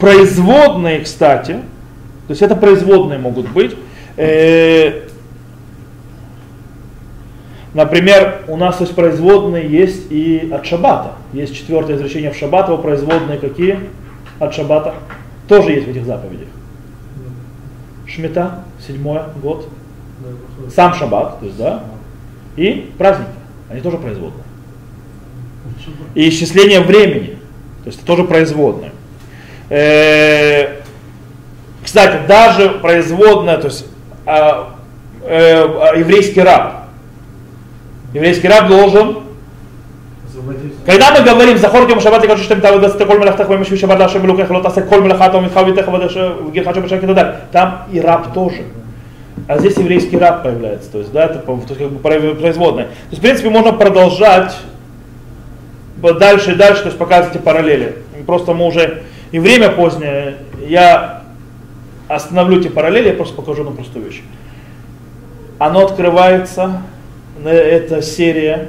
производные, 0.00 1.00
кстати, 1.00 1.52
то 2.26 2.30
есть 2.30 2.40
это 2.40 2.56
производные 2.56 3.18
могут 3.18 3.48
быть. 3.50 3.76
Э, 4.16 5.02
например, 7.74 8.44
у 8.48 8.56
нас 8.56 8.80
есть 8.80 8.94
производные 8.94 9.68
есть 9.68 10.10
и 10.10 10.48
от 10.50 10.64
шабата. 10.64 11.12
Есть 11.34 11.54
четвертое 11.54 11.96
изречение 11.96 12.30
в 12.30 12.36
шаббат, 12.36 12.68
его 12.68 12.78
производные 12.78 13.38
какие? 13.38 13.78
От 14.38 14.54
шабата. 14.54 14.94
Тоже 15.48 15.72
есть 15.72 15.86
в 15.86 15.90
этих 15.90 16.06
заповедях. 16.06 16.48
Шмита, 18.06 18.64
седьмой 18.84 19.20
год. 19.42 19.68
Сам 20.74 20.94
шаббат, 20.94 21.38
то 21.38 21.44
есть, 21.44 21.58
да. 21.58 21.84
И 22.56 22.90
праздники, 22.96 23.28
они 23.68 23.82
тоже 23.82 23.98
производные 23.98 24.45
и 26.14 26.28
исчисление 26.28 26.80
времени. 26.80 27.38
То 27.84 27.90
есть 27.90 27.98
это 27.98 28.06
тоже 28.06 28.24
производная. 28.24 28.92
Э, 29.68 30.80
кстати, 31.84 32.26
даже 32.26 32.70
производная, 32.70 33.58
то 33.58 33.68
есть 33.68 33.86
а, 34.24 34.76
э, 35.22 35.64
а, 35.64 35.96
еврейский 35.96 36.40
раб. 36.40 36.86
Еврейский 38.12 38.48
раб 38.48 38.68
должен 38.68 39.18
когда 40.84 41.12
мы 41.12 41.22
говорим 41.24 41.58
«Захор 41.58 41.86
тем 41.88 42.00
шаббат, 42.00 42.24
я 42.24 42.36
что 42.36 42.60
там 42.60 42.80
дасте 42.80 43.04
коль 43.04 43.18
мелахтах, 43.18 43.48
вэмэш 43.48 43.70
ви 43.70 43.76
шаббат 43.76 43.98
лашем 43.98 44.28
лукэх, 44.28 44.50
ло 44.50 44.62
тасе 44.62 44.82
коль 44.82 45.00
мелахат, 45.00 45.34
ом 45.34 45.44
витхав 45.44 45.66
витэх, 45.66 45.88
вадэх, 45.88 46.12
шаббат 46.12 46.92
и 46.92 47.06
так 47.06 47.14
далее. 47.14 47.40
Там 47.50 47.86
и 47.90 48.00
раб 48.00 48.32
тоже. 48.32 48.64
А 49.48 49.58
здесь 49.58 49.76
еврейский 49.76 50.16
раб 50.16 50.42
появляется, 50.42 50.90
то 50.90 50.98
есть, 50.98 51.12
да, 51.12 51.24
это 51.24 51.38
то 51.38 51.52
есть, 51.52 51.78
как 51.78 51.90
бы 51.90 51.98
производное. 51.98 52.84
То 52.84 52.90
есть, 53.10 53.18
в 53.18 53.22
принципе, 53.22 53.48
можно 53.48 53.72
продолжать 53.72 54.56
дальше 55.96 56.52
и 56.52 56.54
дальше, 56.54 56.82
то 56.82 56.88
есть 56.88 56.98
показывайте 56.98 57.38
параллели. 57.38 57.96
Просто 58.26 58.52
мы 58.52 58.66
уже 58.66 59.02
и 59.32 59.38
время 59.38 59.70
позднее, 59.70 60.36
я 60.66 61.22
остановлю 62.08 62.60
эти 62.60 62.68
параллели, 62.68 63.08
я 63.08 63.14
просто 63.14 63.34
покажу 63.34 63.64
на 63.64 63.72
простую 63.72 64.06
вещь. 64.06 64.22
Оно 65.58 65.84
открывается, 65.84 66.82
это 67.44 68.02
серия 68.02 68.68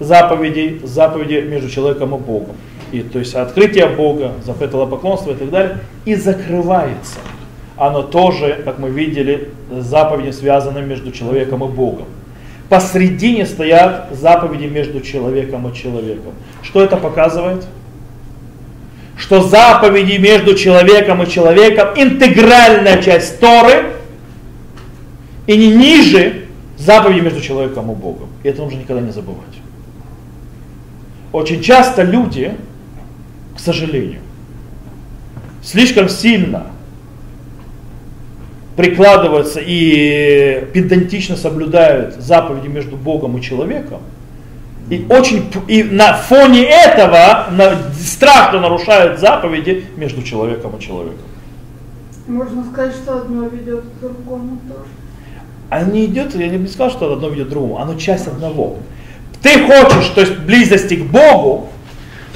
заповедей, 0.00 0.80
заповеди 0.84 1.46
между 1.46 1.70
человеком 1.70 2.14
и 2.14 2.18
Богом. 2.18 2.56
И, 2.92 3.00
то 3.00 3.18
есть 3.18 3.34
открытие 3.34 3.88
Бога, 3.88 4.32
запрет 4.44 4.70
поклонства 4.70 5.32
и 5.32 5.34
так 5.34 5.50
далее, 5.50 5.78
и 6.04 6.14
закрывается. 6.14 7.18
Оно 7.76 8.02
тоже, 8.02 8.62
как 8.64 8.78
мы 8.78 8.90
видели, 8.90 9.50
заповеди 9.70 10.30
связаны 10.30 10.80
между 10.82 11.12
человеком 11.12 11.62
и 11.64 11.68
Богом 11.68 12.06
посредине 12.68 13.46
стоят 13.46 14.08
заповеди 14.12 14.66
между 14.66 15.00
человеком 15.00 15.68
и 15.68 15.74
человеком. 15.74 16.32
Что 16.62 16.82
это 16.82 16.96
показывает? 16.96 17.66
Что 19.16 19.42
заповеди 19.42 20.18
между 20.18 20.54
человеком 20.54 21.22
и 21.22 21.28
человеком 21.28 21.88
интегральная 21.96 23.02
часть 23.02 23.40
Торы 23.40 23.92
и 25.46 25.56
не 25.56 25.68
ниже 25.74 26.46
заповеди 26.76 27.20
между 27.20 27.40
человеком 27.40 27.90
и 27.90 27.94
Богом. 27.94 28.28
И 28.42 28.48
это 28.48 28.62
нужно 28.62 28.78
никогда 28.78 29.00
не 29.00 29.12
забывать. 29.12 29.44
Очень 31.32 31.62
часто 31.62 32.02
люди, 32.02 32.54
к 33.56 33.60
сожалению, 33.60 34.20
слишком 35.62 36.08
сильно 36.08 36.66
прикладываются 38.76 39.60
и 39.60 40.66
педантично 40.72 41.36
соблюдают 41.36 42.16
заповеди 42.16 42.68
между 42.68 42.96
Богом 42.96 43.38
и 43.38 43.42
человеком, 43.42 44.00
и 44.90 45.04
очень 45.08 45.50
и 45.66 45.82
на 45.82 46.12
фоне 46.12 46.62
этого 46.64 47.46
на, 47.50 47.78
страшно 47.98 48.60
нарушают 48.60 49.18
заповеди 49.18 49.86
между 49.96 50.22
человеком 50.22 50.76
и 50.76 50.80
человеком. 50.80 51.24
Можно 52.28 52.64
сказать, 52.64 52.94
что 52.94 53.18
одно 53.18 53.46
ведет 53.48 53.84
к 53.84 54.00
другому 54.00 54.58
тоже. 54.68 54.88
Оно 55.70 55.92
не 55.92 56.06
идет, 56.06 56.34
я 56.34 56.48
не 56.48 56.66
сказал, 56.68 56.90
что 56.90 57.12
одно 57.12 57.28
ведет 57.28 57.48
к 57.48 57.50
другому, 57.50 57.78
оно 57.78 57.94
часть 57.94 58.26
одного. 58.28 58.76
Ты 59.42 59.66
хочешь, 59.66 60.08
то 60.10 60.20
есть 60.20 60.36
близости 60.38 60.94
к 60.94 61.04
Богу, 61.04 61.68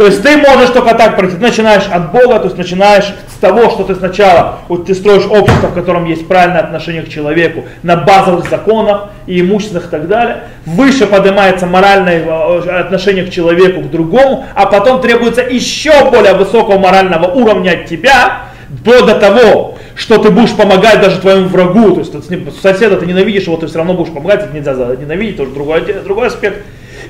то 0.01 0.07
есть 0.07 0.22
ты 0.22 0.38
можешь 0.38 0.70
только 0.70 0.94
так 0.94 1.16
пройти. 1.16 1.36
Ты 1.36 1.42
начинаешь 1.42 1.82
от 1.92 2.11
Бога, 2.11 2.38
то 2.38 2.46
есть 2.46 2.57
начинаешь 2.57 3.05
с 3.05 3.38
того, 3.38 3.68
что 3.68 3.84
ты 3.84 3.94
сначала, 3.94 4.61
вот 4.68 4.86
ты 4.86 4.94
строишь 4.94 5.26
общество, 5.26 5.66
в 5.66 5.74
котором 5.74 6.07
есть 6.07 6.26
правильное 6.26 6.61
отношение 6.61 7.03
к 7.03 7.11
человеку, 7.11 7.66
на 7.82 7.96
базовых 7.96 8.48
законах 8.48 9.11
и 9.26 9.42
имущественных 9.42 9.88
и 9.88 9.90
так 9.90 10.09
далее. 10.09 10.44
Выше 10.64 11.07
поднимается 11.07 11.66
моральное 11.66 12.24
э, 12.24 12.80
отношение 12.80 13.26
к 13.26 13.30
человеку, 13.30 13.82
к 13.82 13.90
другому, 13.90 14.46
а 14.55 14.64
потом 14.64 15.03
требуется 15.03 15.42
еще 15.42 16.11
более 16.11 16.32
высокого 16.32 16.78
морального 16.78 17.26
уровня 17.26 17.72
от 17.72 17.84
тебя, 17.84 18.44
до, 18.70 19.05
до 19.05 19.16
того, 19.16 19.76
что 19.96 20.16
ты 20.16 20.30
будешь 20.30 20.57
помогать 20.57 21.03
даже 21.03 21.20
твоему 21.20 21.48
врагу, 21.48 21.90
то 21.90 22.01
есть 22.01 22.14
соседа 22.62 22.96
ты 22.96 23.05
ненавидишь 23.05 23.42
его, 23.42 23.59
ты 23.59 23.66
все 23.66 23.76
равно 23.76 23.92
будешь 23.92 24.14
помогать, 24.14 24.44
это 24.44 24.55
нельзя 24.55 24.72
ненавидеть, 24.72 25.36
тоже 25.36 25.51
другой, 25.51 25.82
другой 26.05 26.28
аспект. 26.28 26.64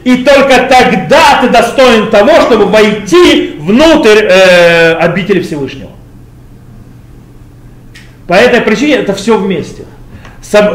И 0.04 0.24
только 0.24 0.68
тогда 0.68 1.40
ты 1.42 1.48
достоин 1.50 2.10
того, 2.10 2.40
чтобы 2.40 2.66
войти 2.66 3.56
внутрь 3.58 4.24
э, 4.24 4.94
обители 4.94 5.40
Всевышнего. 5.40 5.90
По 8.26 8.34
этой 8.34 8.60
причине 8.60 8.94
это 8.96 9.12
все 9.12 9.36
вместе. 9.36 9.84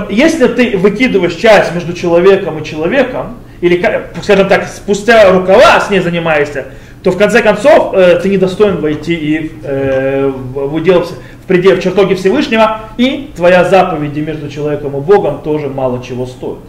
Если 0.10 0.48
ты 0.48 0.78
выкидываешь 0.78 1.34
часть 1.36 1.74
между 1.74 1.94
человеком 1.94 2.60
и 2.60 2.66
человеком, 2.66 3.38
или, 3.62 3.84
скажем 4.22 4.48
так, 4.48 4.68
спустя 4.68 5.32
рукава 5.32 5.80
с 5.80 5.90
ней 5.90 6.00
занимаешься, 6.00 6.66
то 7.04 7.12
в 7.12 7.18
конце 7.18 7.42
концов 7.42 7.94
э, 7.94 8.20
ты 8.22 8.30
недостоин 8.30 8.82
войти 8.82 9.14
и 9.14 9.52
э, 9.64 10.28
в, 10.28 10.74
удел, 10.74 11.04
в 11.04 11.48
предел 11.48 11.76
в 11.76 11.82
чертоги 11.82 12.16
Всевышнего, 12.16 12.82
и 12.98 13.32
твоя 13.36 13.64
заповеди 13.64 14.20
между 14.20 14.50
человеком 14.50 14.98
и 14.98 15.02
Богом 15.02 15.42
тоже 15.42 15.70
мало 15.70 16.04
чего 16.04 16.26
стоит. 16.26 16.60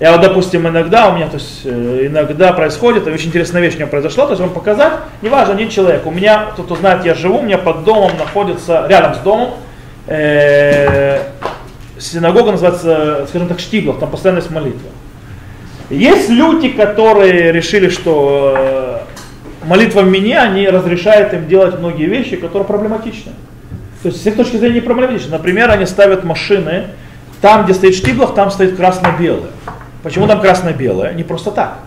Я 0.00 0.12
вот, 0.12 0.20
допустим, 0.20 0.68
иногда 0.68 1.08
у 1.08 1.16
меня, 1.16 1.26
то 1.26 1.34
есть, 1.34 1.62
э, 1.64 2.06
иногда 2.06 2.52
происходит, 2.52 3.06
очень 3.08 3.28
интересная 3.28 3.60
вещь 3.60 3.74
у 3.74 3.78
меня 3.78 3.88
произошла, 3.88 4.26
то 4.26 4.30
есть 4.30 4.40
вам 4.40 4.50
показать, 4.50 4.92
неважно, 5.22 5.54
один 5.54 5.68
человек, 5.70 6.06
у 6.06 6.12
меня, 6.12 6.50
кто-то 6.52 6.76
знает, 6.76 7.04
я 7.04 7.14
живу, 7.14 7.38
у 7.38 7.42
меня 7.42 7.58
под 7.58 7.82
домом 7.82 8.12
находится, 8.16 8.86
рядом 8.88 9.16
с 9.16 9.18
домом, 9.18 9.54
э, 10.06 11.20
синагога 11.98 12.52
называется, 12.52 13.26
скажем 13.28 13.48
так, 13.48 13.58
Штиглов, 13.58 13.98
там 13.98 14.08
постоянно 14.08 14.38
есть 14.38 14.50
молитва. 14.52 14.88
Есть 15.90 16.28
люди, 16.28 16.68
которые 16.68 17.50
решили, 17.50 17.88
что 17.88 18.54
э, 18.56 18.98
молитва 19.66 20.02
в 20.02 20.08
меня, 20.08 20.42
они 20.42 20.68
разрешают 20.68 21.32
им 21.32 21.48
делать 21.48 21.76
многие 21.78 22.06
вещи, 22.06 22.36
которые 22.36 22.66
проблематичны. 22.66 23.32
То 24.02 24.10
есть 24.10 24.22
с 24.22 24.26
их 24.26 24.36
точки 24.36 24.58
зрения 24.58 24.76
не 24.76 24.80
проблематичны. 24.80 25.30
Например, 25.32 25.70
они 25.70 25.86
ставят 25.86 26.22
машины, 26.22 26.84
там, 27.40 27.64
где 27.64 27.74
стоит 27.74 27.96
штиблах, 27.96 28.34
там 28.34 28.50
стоит 28.52 28.76
красно-белое. 28.76 29.50
Почему 30.02 30.26
там 30.26 30.40
красно-белое? 30.40 31.12
Не 31.14 31.22
просто 31.22 31.50
так. 31.50 31.78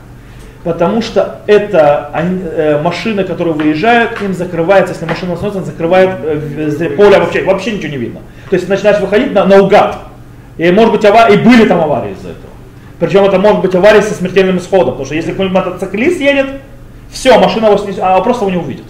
Потому 0.63 1.01
что 1.01 1.41
это 1.47 2.09
они, 2.13 2.41
э, 2.43 2.79
машины, 2.81 3.23
которые 3.23 3.53
выезжают, 3.55 4.21
им 4.21 4.33
закрывается, 4.33 4.93
если 4.93 5.05
машина 5.05 5.35
становится, 5.35 5.71
закрывает 5.71 6.09
э, 6.21 6.89
поле 6.95 7.17
вообще, 7.17 7.43
вообще 7.43 7.71
ничего 7.71 7.91
не 7.91 7.97
видно. 7.97 8.19
То 8.49 8.55
есть 8.55 8.69
начинаешь 8.69 8.99
выходить 8.99 9.33
на, 9.33 9.45
наугад. 9.45 9.97
И 10.57 10.69
может 10.71 10.91
быть 10.91 11.05
аварии, 11.05 11.35
и 11.35 11.37
были 11.37 11.65
там 11.65 11.81
аварии 11.81 12.11
из-за 12.11 12.29
этого. 12.29 12.51
Причем 12.99 13.23
это 13.23 13.39
может 13.39 13.61
быть 13.61 13.73
авария 13.73 14.03
со 14.03 14.13
смертельным 14.13 14.59
исходом, 14.59 14.89
потому 14.89 15.05
что 15.05 15.15
если 15.15 15.31
какой-нибудь 15.31 15.57
мотоциклист 15.57 16.21
едет, 16.21 16.47
все, 17.09 17.39
машина 17.39 17.65
его 17.65 17.77
снесет, 17.77 18.01
а 18.03 18.21
просто 18.21 18.45
его 18.45 18.51
не 18.51 18.63
увидит. 18.63 18.85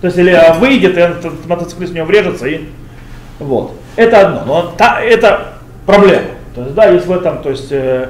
То 0.00 0.06
есть 0.06 0.16
или 0.16 0.30
а, 0.30 0.54
выйдет, 0.54 0.96
и 0.96 1.00
этот 1.00 1.46
мотоциклист 1.46 1.92
в 1.92 1.94
него 1.94 2.06
врежется, 2.06 2.46
и 2.46 2.62
вот. 3.38 3.74
Это 3.96 4.20
одно, 4.26 4.44
но 4.46 4.74
та, 4.78 5.02
это 5.02 5.54
проблема. 5.84 6.28
То 6.54 6.62
есть, 6.62 6.74
да, 6.74 6.86
есть 6.86 7.06
в 7.06 7.12
этом, 7.12 7.42
то 7.42 7.50
есть, 7.50 7.70
э, 7.70 8.08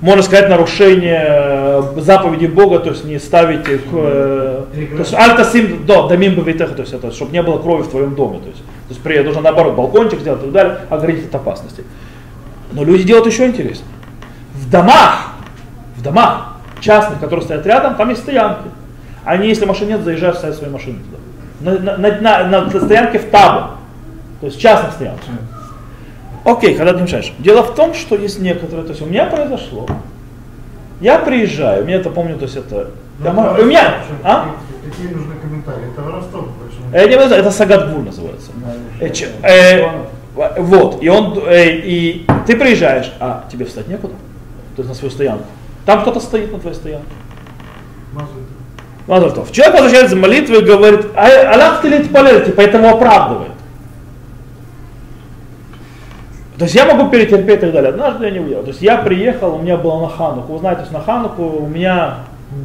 можно 0.00 0.22
сказать, 0.22 0.48
нарушение 0.48 1.24
э, 1.28 1.82
заповеди 1.98 2.46
Бога, 2.46 2.78
то 2.78 2.90
есть 2.90 3.04
не 3.04 3.18
ставить 3.18 3.68
их, 3.68 3.82
э, 3.92 4.64
то 4.72 4.98
есть 4.98 5.12
альтасим, 5.12 5.84
да, 5.86 6.08
дамим 6.08 6.36
бавитеха, 6.36 6.74
то 6.74 6.82
есть 6.82 6.94
это, 6.94 7.12
чтобы 7.12 7.32
не 7.32 7.42
было 7.42 7.58
крови 7.58 7.82
в 7.82 7.88
твоем 7.88 8.14
доме, 8.14 8.38
то 8.38 8.48
есть, 8.48 8.60
то 8.60 8.90
есть 8.90 9.02
при, 9.02 9.18
нужно 9.20 9.42
наоборот 9.42 9.74
балкончик 9.74 10.20
сделать 10.20 10.40
и 10.40 10.44
так 10.44 10.52
далее, 10.52 10.78
оградить 10.88 11.26
от 11.26 11.34
опасности. 11.34 11.84
Но 12.72 12.84
люди 12.84 13.02
делают 13.02 13.26
еще 13.26 13.46
интересно. 13.46 13.86
В 14.54 14.70
домах, 14.70 15.32
в 15.96 16.02
домах 16.02 16.56
частных, 16.80 17.20
которые 17.20 17.44
стоят 17.44 17.66
рядом, 17.66 17.96
там 17.96 18.08
есть 18.08 18.22
стоянки. 18.22 18.68
Они, 19.24 19.48
если 19.48 19.66
машин 19.66 19.88
нет, 19.88 20.00
заезжают, 20.00 20.38
ставят 20.38 20.56
свои 20.56 20.70
машины 20.70 20.98
туда. 21.00 21.18
На, 21.60 21.98
на, 21.98 22.20
на, 22.20 22.44
на, 22.48 22.64
на 22.64 22.80
стоянке 22.80 23.18
в 23.18 23.28
табу, 23.30 23.72
то 24.40 24.46
есть 24.46 24.58
частных 24.58 24.92
стоянках. 24.94 25.26
Окей, 26.44 26.74
когда 26.74 26.92
ты 26.94 27.02
мешаешь. 27.02 27.32
Дело 27.38 27.62
в 27.62 27.74
том, 27.74 27.94
что 27.94 28.16
есть 28.16 28.40
некоторые, 28.40 28.84
то 28.84 28.90
есть 28.90 29.02
у 29.02 29.06
меня 29.06 29.26
произошло. 29.26 29.86
Я 31.00 31.18
приезжаю, 31.18 31.84
мне 31.84 31.94
это 31.94 32.10
помню, 32.10 32.36
то 32.36 32.44
есть 32.44 32.56
это. 32.56 32.90
Ну, 33.18 33.24
я 33.24 33.52
это 33.52 33.62
у 33.62 33.66
меня, 33.66 33.94
а? 34.22 34.54
Какие 34.84 35.08
нужны 35.08 35.34
комментарии? 35.40 35.92
Это 35.92 36.02
воровство, 36.02 36.48
не 37.20 37.26
знаю, 37.26 37.42
это 37.42 37.50
Сагатгур 37.50 38.02
называется. 38.02 38.50
Э, 39.00 39.08
э, 39.42 39.88
вот, 40.58 41.02
и 41.02 41.08
он, 41.08 41.38
э, 41.46 41.76
и 41.76 42.26
ты 42.46 42.56
приезжаешь, 42.56 43.12
а 43.20 43.44
тебе 43.50 43.64
встать 43.64 43.88
некуда, 43.88 44.14
то 44.76 44.82
есть 44.82 44.88
на 44.88 44.94
свою 44.94 45.10
стоянку. 45.10 45.44
Там 45.86 46.02
кто-то 46.02 46.20
стоит 46.20 46.52
на 46.52 46.58
твоей 46.58 46.76
стоянке. 46.76 47.06
Мазут. 48.12 48.28
Мазартов. 49.06 49.52
Человек 49.52 49.74
возвращается 49.74 50.16
из 50.16 50.20
молитвы 50.20 50.58
и 50.58 50.64
говорит, 50.64 51.06
а 51.14 51.52
Аллах 51.52 51.80
ты 51.82 51.88
ли 51.88 52.04
полезете, 52.04 52.52
поэтому 52.52 52.88
оправдывает. 52.88 53.52
То 56.60 56.64
есть 56.64 56.74
я 56.74 56.84
могу 56.84 57.08
перетерпеть 57.08 57.56
и 57.56 57.60
так 57.60 57.72
далее. 57.72 57.88
Однажды 57.88 58.26
я 58.26 58.32
не 58.32 58.38
уехал. 58.38 58.64
То 58.64 58.68
есть 58.68 58.82
я 58.82 58.98
приехал, 58.98 59.54
у 59.54 59.62
меня 59.62 59.78
было 59.78 60.02
на 60.02 60.08
Хануку. 60.10 60.52
Вы 60.52 60.58
знаете, 60.58 60.82
на 60.90 61.00
Хануку 61.00 61.42
у 61.42 61.66
меня 61.66 62.16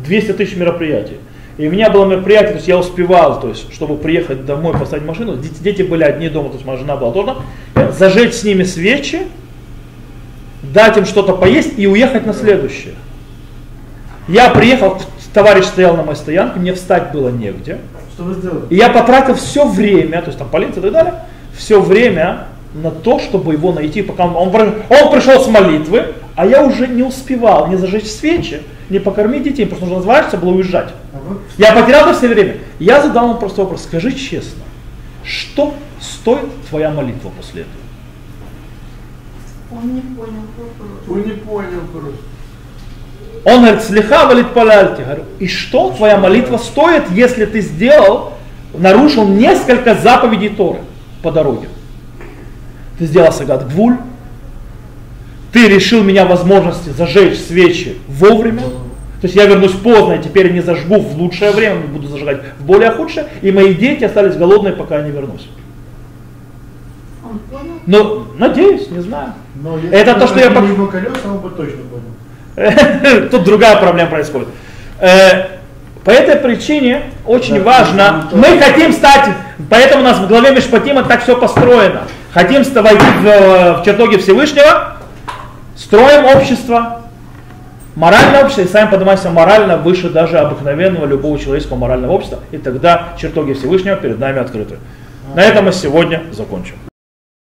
200 0.05 0.33
тысяч 0.33 0.57
мероприятий. 0.57 1.15
И 1.57 1.65
у 1.69 1.71
меня 1.71 1.89
было 1.89 2.03
мероприятие, 2.03 2.49
то 2.49 2.55
есть 2.55 2.67
я 2.67 2.77
успевал, 2.77 3.39
то 3.39 3.47
есть, 3.47 3.73
чтобы 3.73 3.95
приехать 3.95 4.45
домой, 4.45 4.73
поставить 4.77 5.05
машину. 5.05 5.37
Дети, 5.37 5.55
дети 5.61 5.81
были 5.83 6.03
одни 6.03 6.27
дома, 6.27 6.49
то 6.49 6.55
есть 6.55 6.65
моя 6.65 6.77
жена 6.77 6.97
была 6.97 7.13
тоже. 7.13 7.37
Зажечь 7.97 8.33
с 8.33 8.43
ними 8.43 8.63
свечи, 8.63 9.21
дать 10.61 10.97
им 10.97 11.05
что-то 11.05 11.31
поесть 11.31 11.79
и 11.79 11.87
уехать 11.87 12.25
на 12.25 12.33
следующее. 12.33 12.95
Я 14.27 14.49
приехал, 14.49 14.97
товарищ 15.33 15.63
стоял 15.63 15.95
на 15.95 16.03
моей 16.03 16.17
стоянке, 16.17 16.59
мне 16.59 16.73
встать 16.73 17.13
было 17.13 17.29
негде. 17.29 17.77
Что 18.13 18.23
вы 18.23 18.33
сделали? 18.33 18.63
И 18.69 18.75
я 18.75 18.89
потратил 18.89 19.35
все 19.35 19.65
время, 19.65 20.19
то 20.19 20.27
есть 20.27 20.37
там 20.37 20.49
полиция 20.49 20.79
и 20.79 20.83
так 20.83 20.91
далее, 20.91 21.13
все 21.55 21.79
время 21.79 22.47
на 22.75 22.91
то, 22.91 23.19
чтобы 23.19 23.53
его 23.53 23.71
найти, 23.71 24.01
пока 24.01 24.25
он, 24.25 24.35
он, 24.35 24.51
при- 24.51 24.83
он 24.89 25.11
пришел 25.11 25.41
с 25.41 25.47
молитвы, 25.47 26.13
а 26.35 26.45
я 26.45 26.63
уже 26.63 26.87
не 26.87 27.03
успевал 27.03 27.67
не 27.67 27.77
зажечь 27.77 28.07
свечи, 28.07 28.61
не 28.89 28.99
покормить 28.99 29.43
детей, 29.43 29.65
потому 29.65 29.77
что 29.77 29.85
нужно 29.85 29.99
разворачиваться 29.99 30.37
было 30.37 30.51
уезжать. 30.55 30.89
А 31.13 31.17
вы 31.27 31.37
Я 31.57 31.73
потерял 31.73 32.07
это 32.09 32.17
все 32.17 32.27
время. 32.27 32.57
Я 32.79 33.01
задал 33.01 33.29
ему 33.29 33.39
просто 33.39 33.61
вопрос, 33.61 33.83
скажи 33.83 34.11
честно, 34.11 34.63
что 35.23 35.73
стоит 36.01 36.49
твоя 36.69 36.91
молитва 36.91 37.31
после 37.37 37.61
этого? 37.61 37.75
Он 39.71 39.95
не 39.95 40.01
понял 40.01 40.41
вопрос. 40.57 40.99
Вы 41.07 41.21
не 41.21 41.31
понял 41.31 41.81
просто. 41.91 42.19
Он 43.45 43.61
говорит, 43.61 43.83
слеха 43.83 44.25
валит 44.27 44.53
паляльти. 44.53 45.01
Говорю, 45.01 45.23
и 45.39 45.47
что 45.47 45.91
твоя 45.91 46.17
молитва 46.17 46.57
стоит, 46.57 47.09
если 47.11 47.45
ты 47.45 47.61
сделал, 47.61 48.33
нарушил 48.73 49.27
несколько 49.27 49.95
заповедей 49.95 50.49
Торы 50.49 50.79
по 51.21 51.31
дороге? 51.31 51.69
Ты 52.97 53.05
сделал 53.05 53.31
сагат 53.31 53.67
гвуль, 53.71 53.97
ты 55.51 55.67
решил 55.67 56.03
меня 56.03 56.25
возможности 56.25 56.89
зажечь 56.89 57.37
свечи 57.39 57.97
вовремя, 58.07 58.61
то 58.61 59.27
есть 59.27 59.35
я 59.35 59.45
вернусь 59.45 59.71
поздно, 59.71 60.13
и 60.13 60.21
теперь 60.23 60.51
не 60.51 60.61
зажгу 60.61 60.99
в 60.99 61.17
лучшее 61.17 61.51
время, 61.51 61.79
буду 61.87 62.07
зажигать 62.07 62.41
в 62.59 62.65
более 62.65 62.91
худшее, 62.91 63.27
и 63.41 63.51
мои 63.51 63.73
дети 63.73 64.03
остались 64.03 64.35
голодные, 64.35 64.73
пока 64.73 64.97
я 64.97 65.03
не 65.03 65.11
вернусь. 65.11 65.47
Но, 67.85 68.27
надеюсь, 68.37 68.89
не 68.89 69.01
знаю. 69.01 69.33
Но 69.55 69.77
Это 69.91 70.15
то, 70.15 70.27
что 70.27 70.39
я 70.39 70.47
пок- 70.47 70.67
его 70.67 70.87
колеса, 70.87 71.15
он 71.25 71.37
бы 71.39 71.49
точно 71.49 71.79
понял. 72.55 73.27
Тут 73.29 73.43
другая 73.43 73.77
проблема 73.77 74.09
происходит. 74.09 74.47
Э, 74.99 75.47
По 76.03 76.11
этой 76.11 76.35
причине 76.37 77.03
очень 77.25 77.61
важно, 77.63 78.29
мы 78.31 78.57
хотим 78.59 78.93
стать, 78.93 79.29
поэтому 79.69 80.01
у 80.01 80.05
нас 80.05 80.19
в 80.19 80.27
главе 80.27 80.51
Мишпатима 80.51 81.03
так 81.03 81.23
все 81.23 81.35
построено. 81.37 82.03
Хотим 82.35 82.63
войти 82.63 83.05
в, 83.21 83.79
в 83.79 83.81
чертоги 83.85 84.17
Всевышнего, 84.17 84.97
строим 85.77 86.25
общество, 86.25 87.03
моральное 87.95 88.43
общество, 88.43 88.63
и 88.63 88.67
сами 88.67 88.91
поднимаемся 88.91 89.29
морально 89.29 89.77
выше 89.77 90.09
даже 90.09 90.39
обыкновенного 90.39 91.05
любого 91.05 91.39
человеческого 91.39 91.77
морального 91.77 92.11
общества, 92.11 92.39
и 92.51 92.57
тогда 92.57 93.13
чертоги 93.17 93.53
Всевышнего 93.53 93.95
перед 93.95 94.19
нами 94.19 94.39
открыты. 94.39 94.79
На 95.33 95.43
этом 95.43 95.63
мы 95.63 95.71
сегодня 95.71 96.23
закончим. 96.33 96.75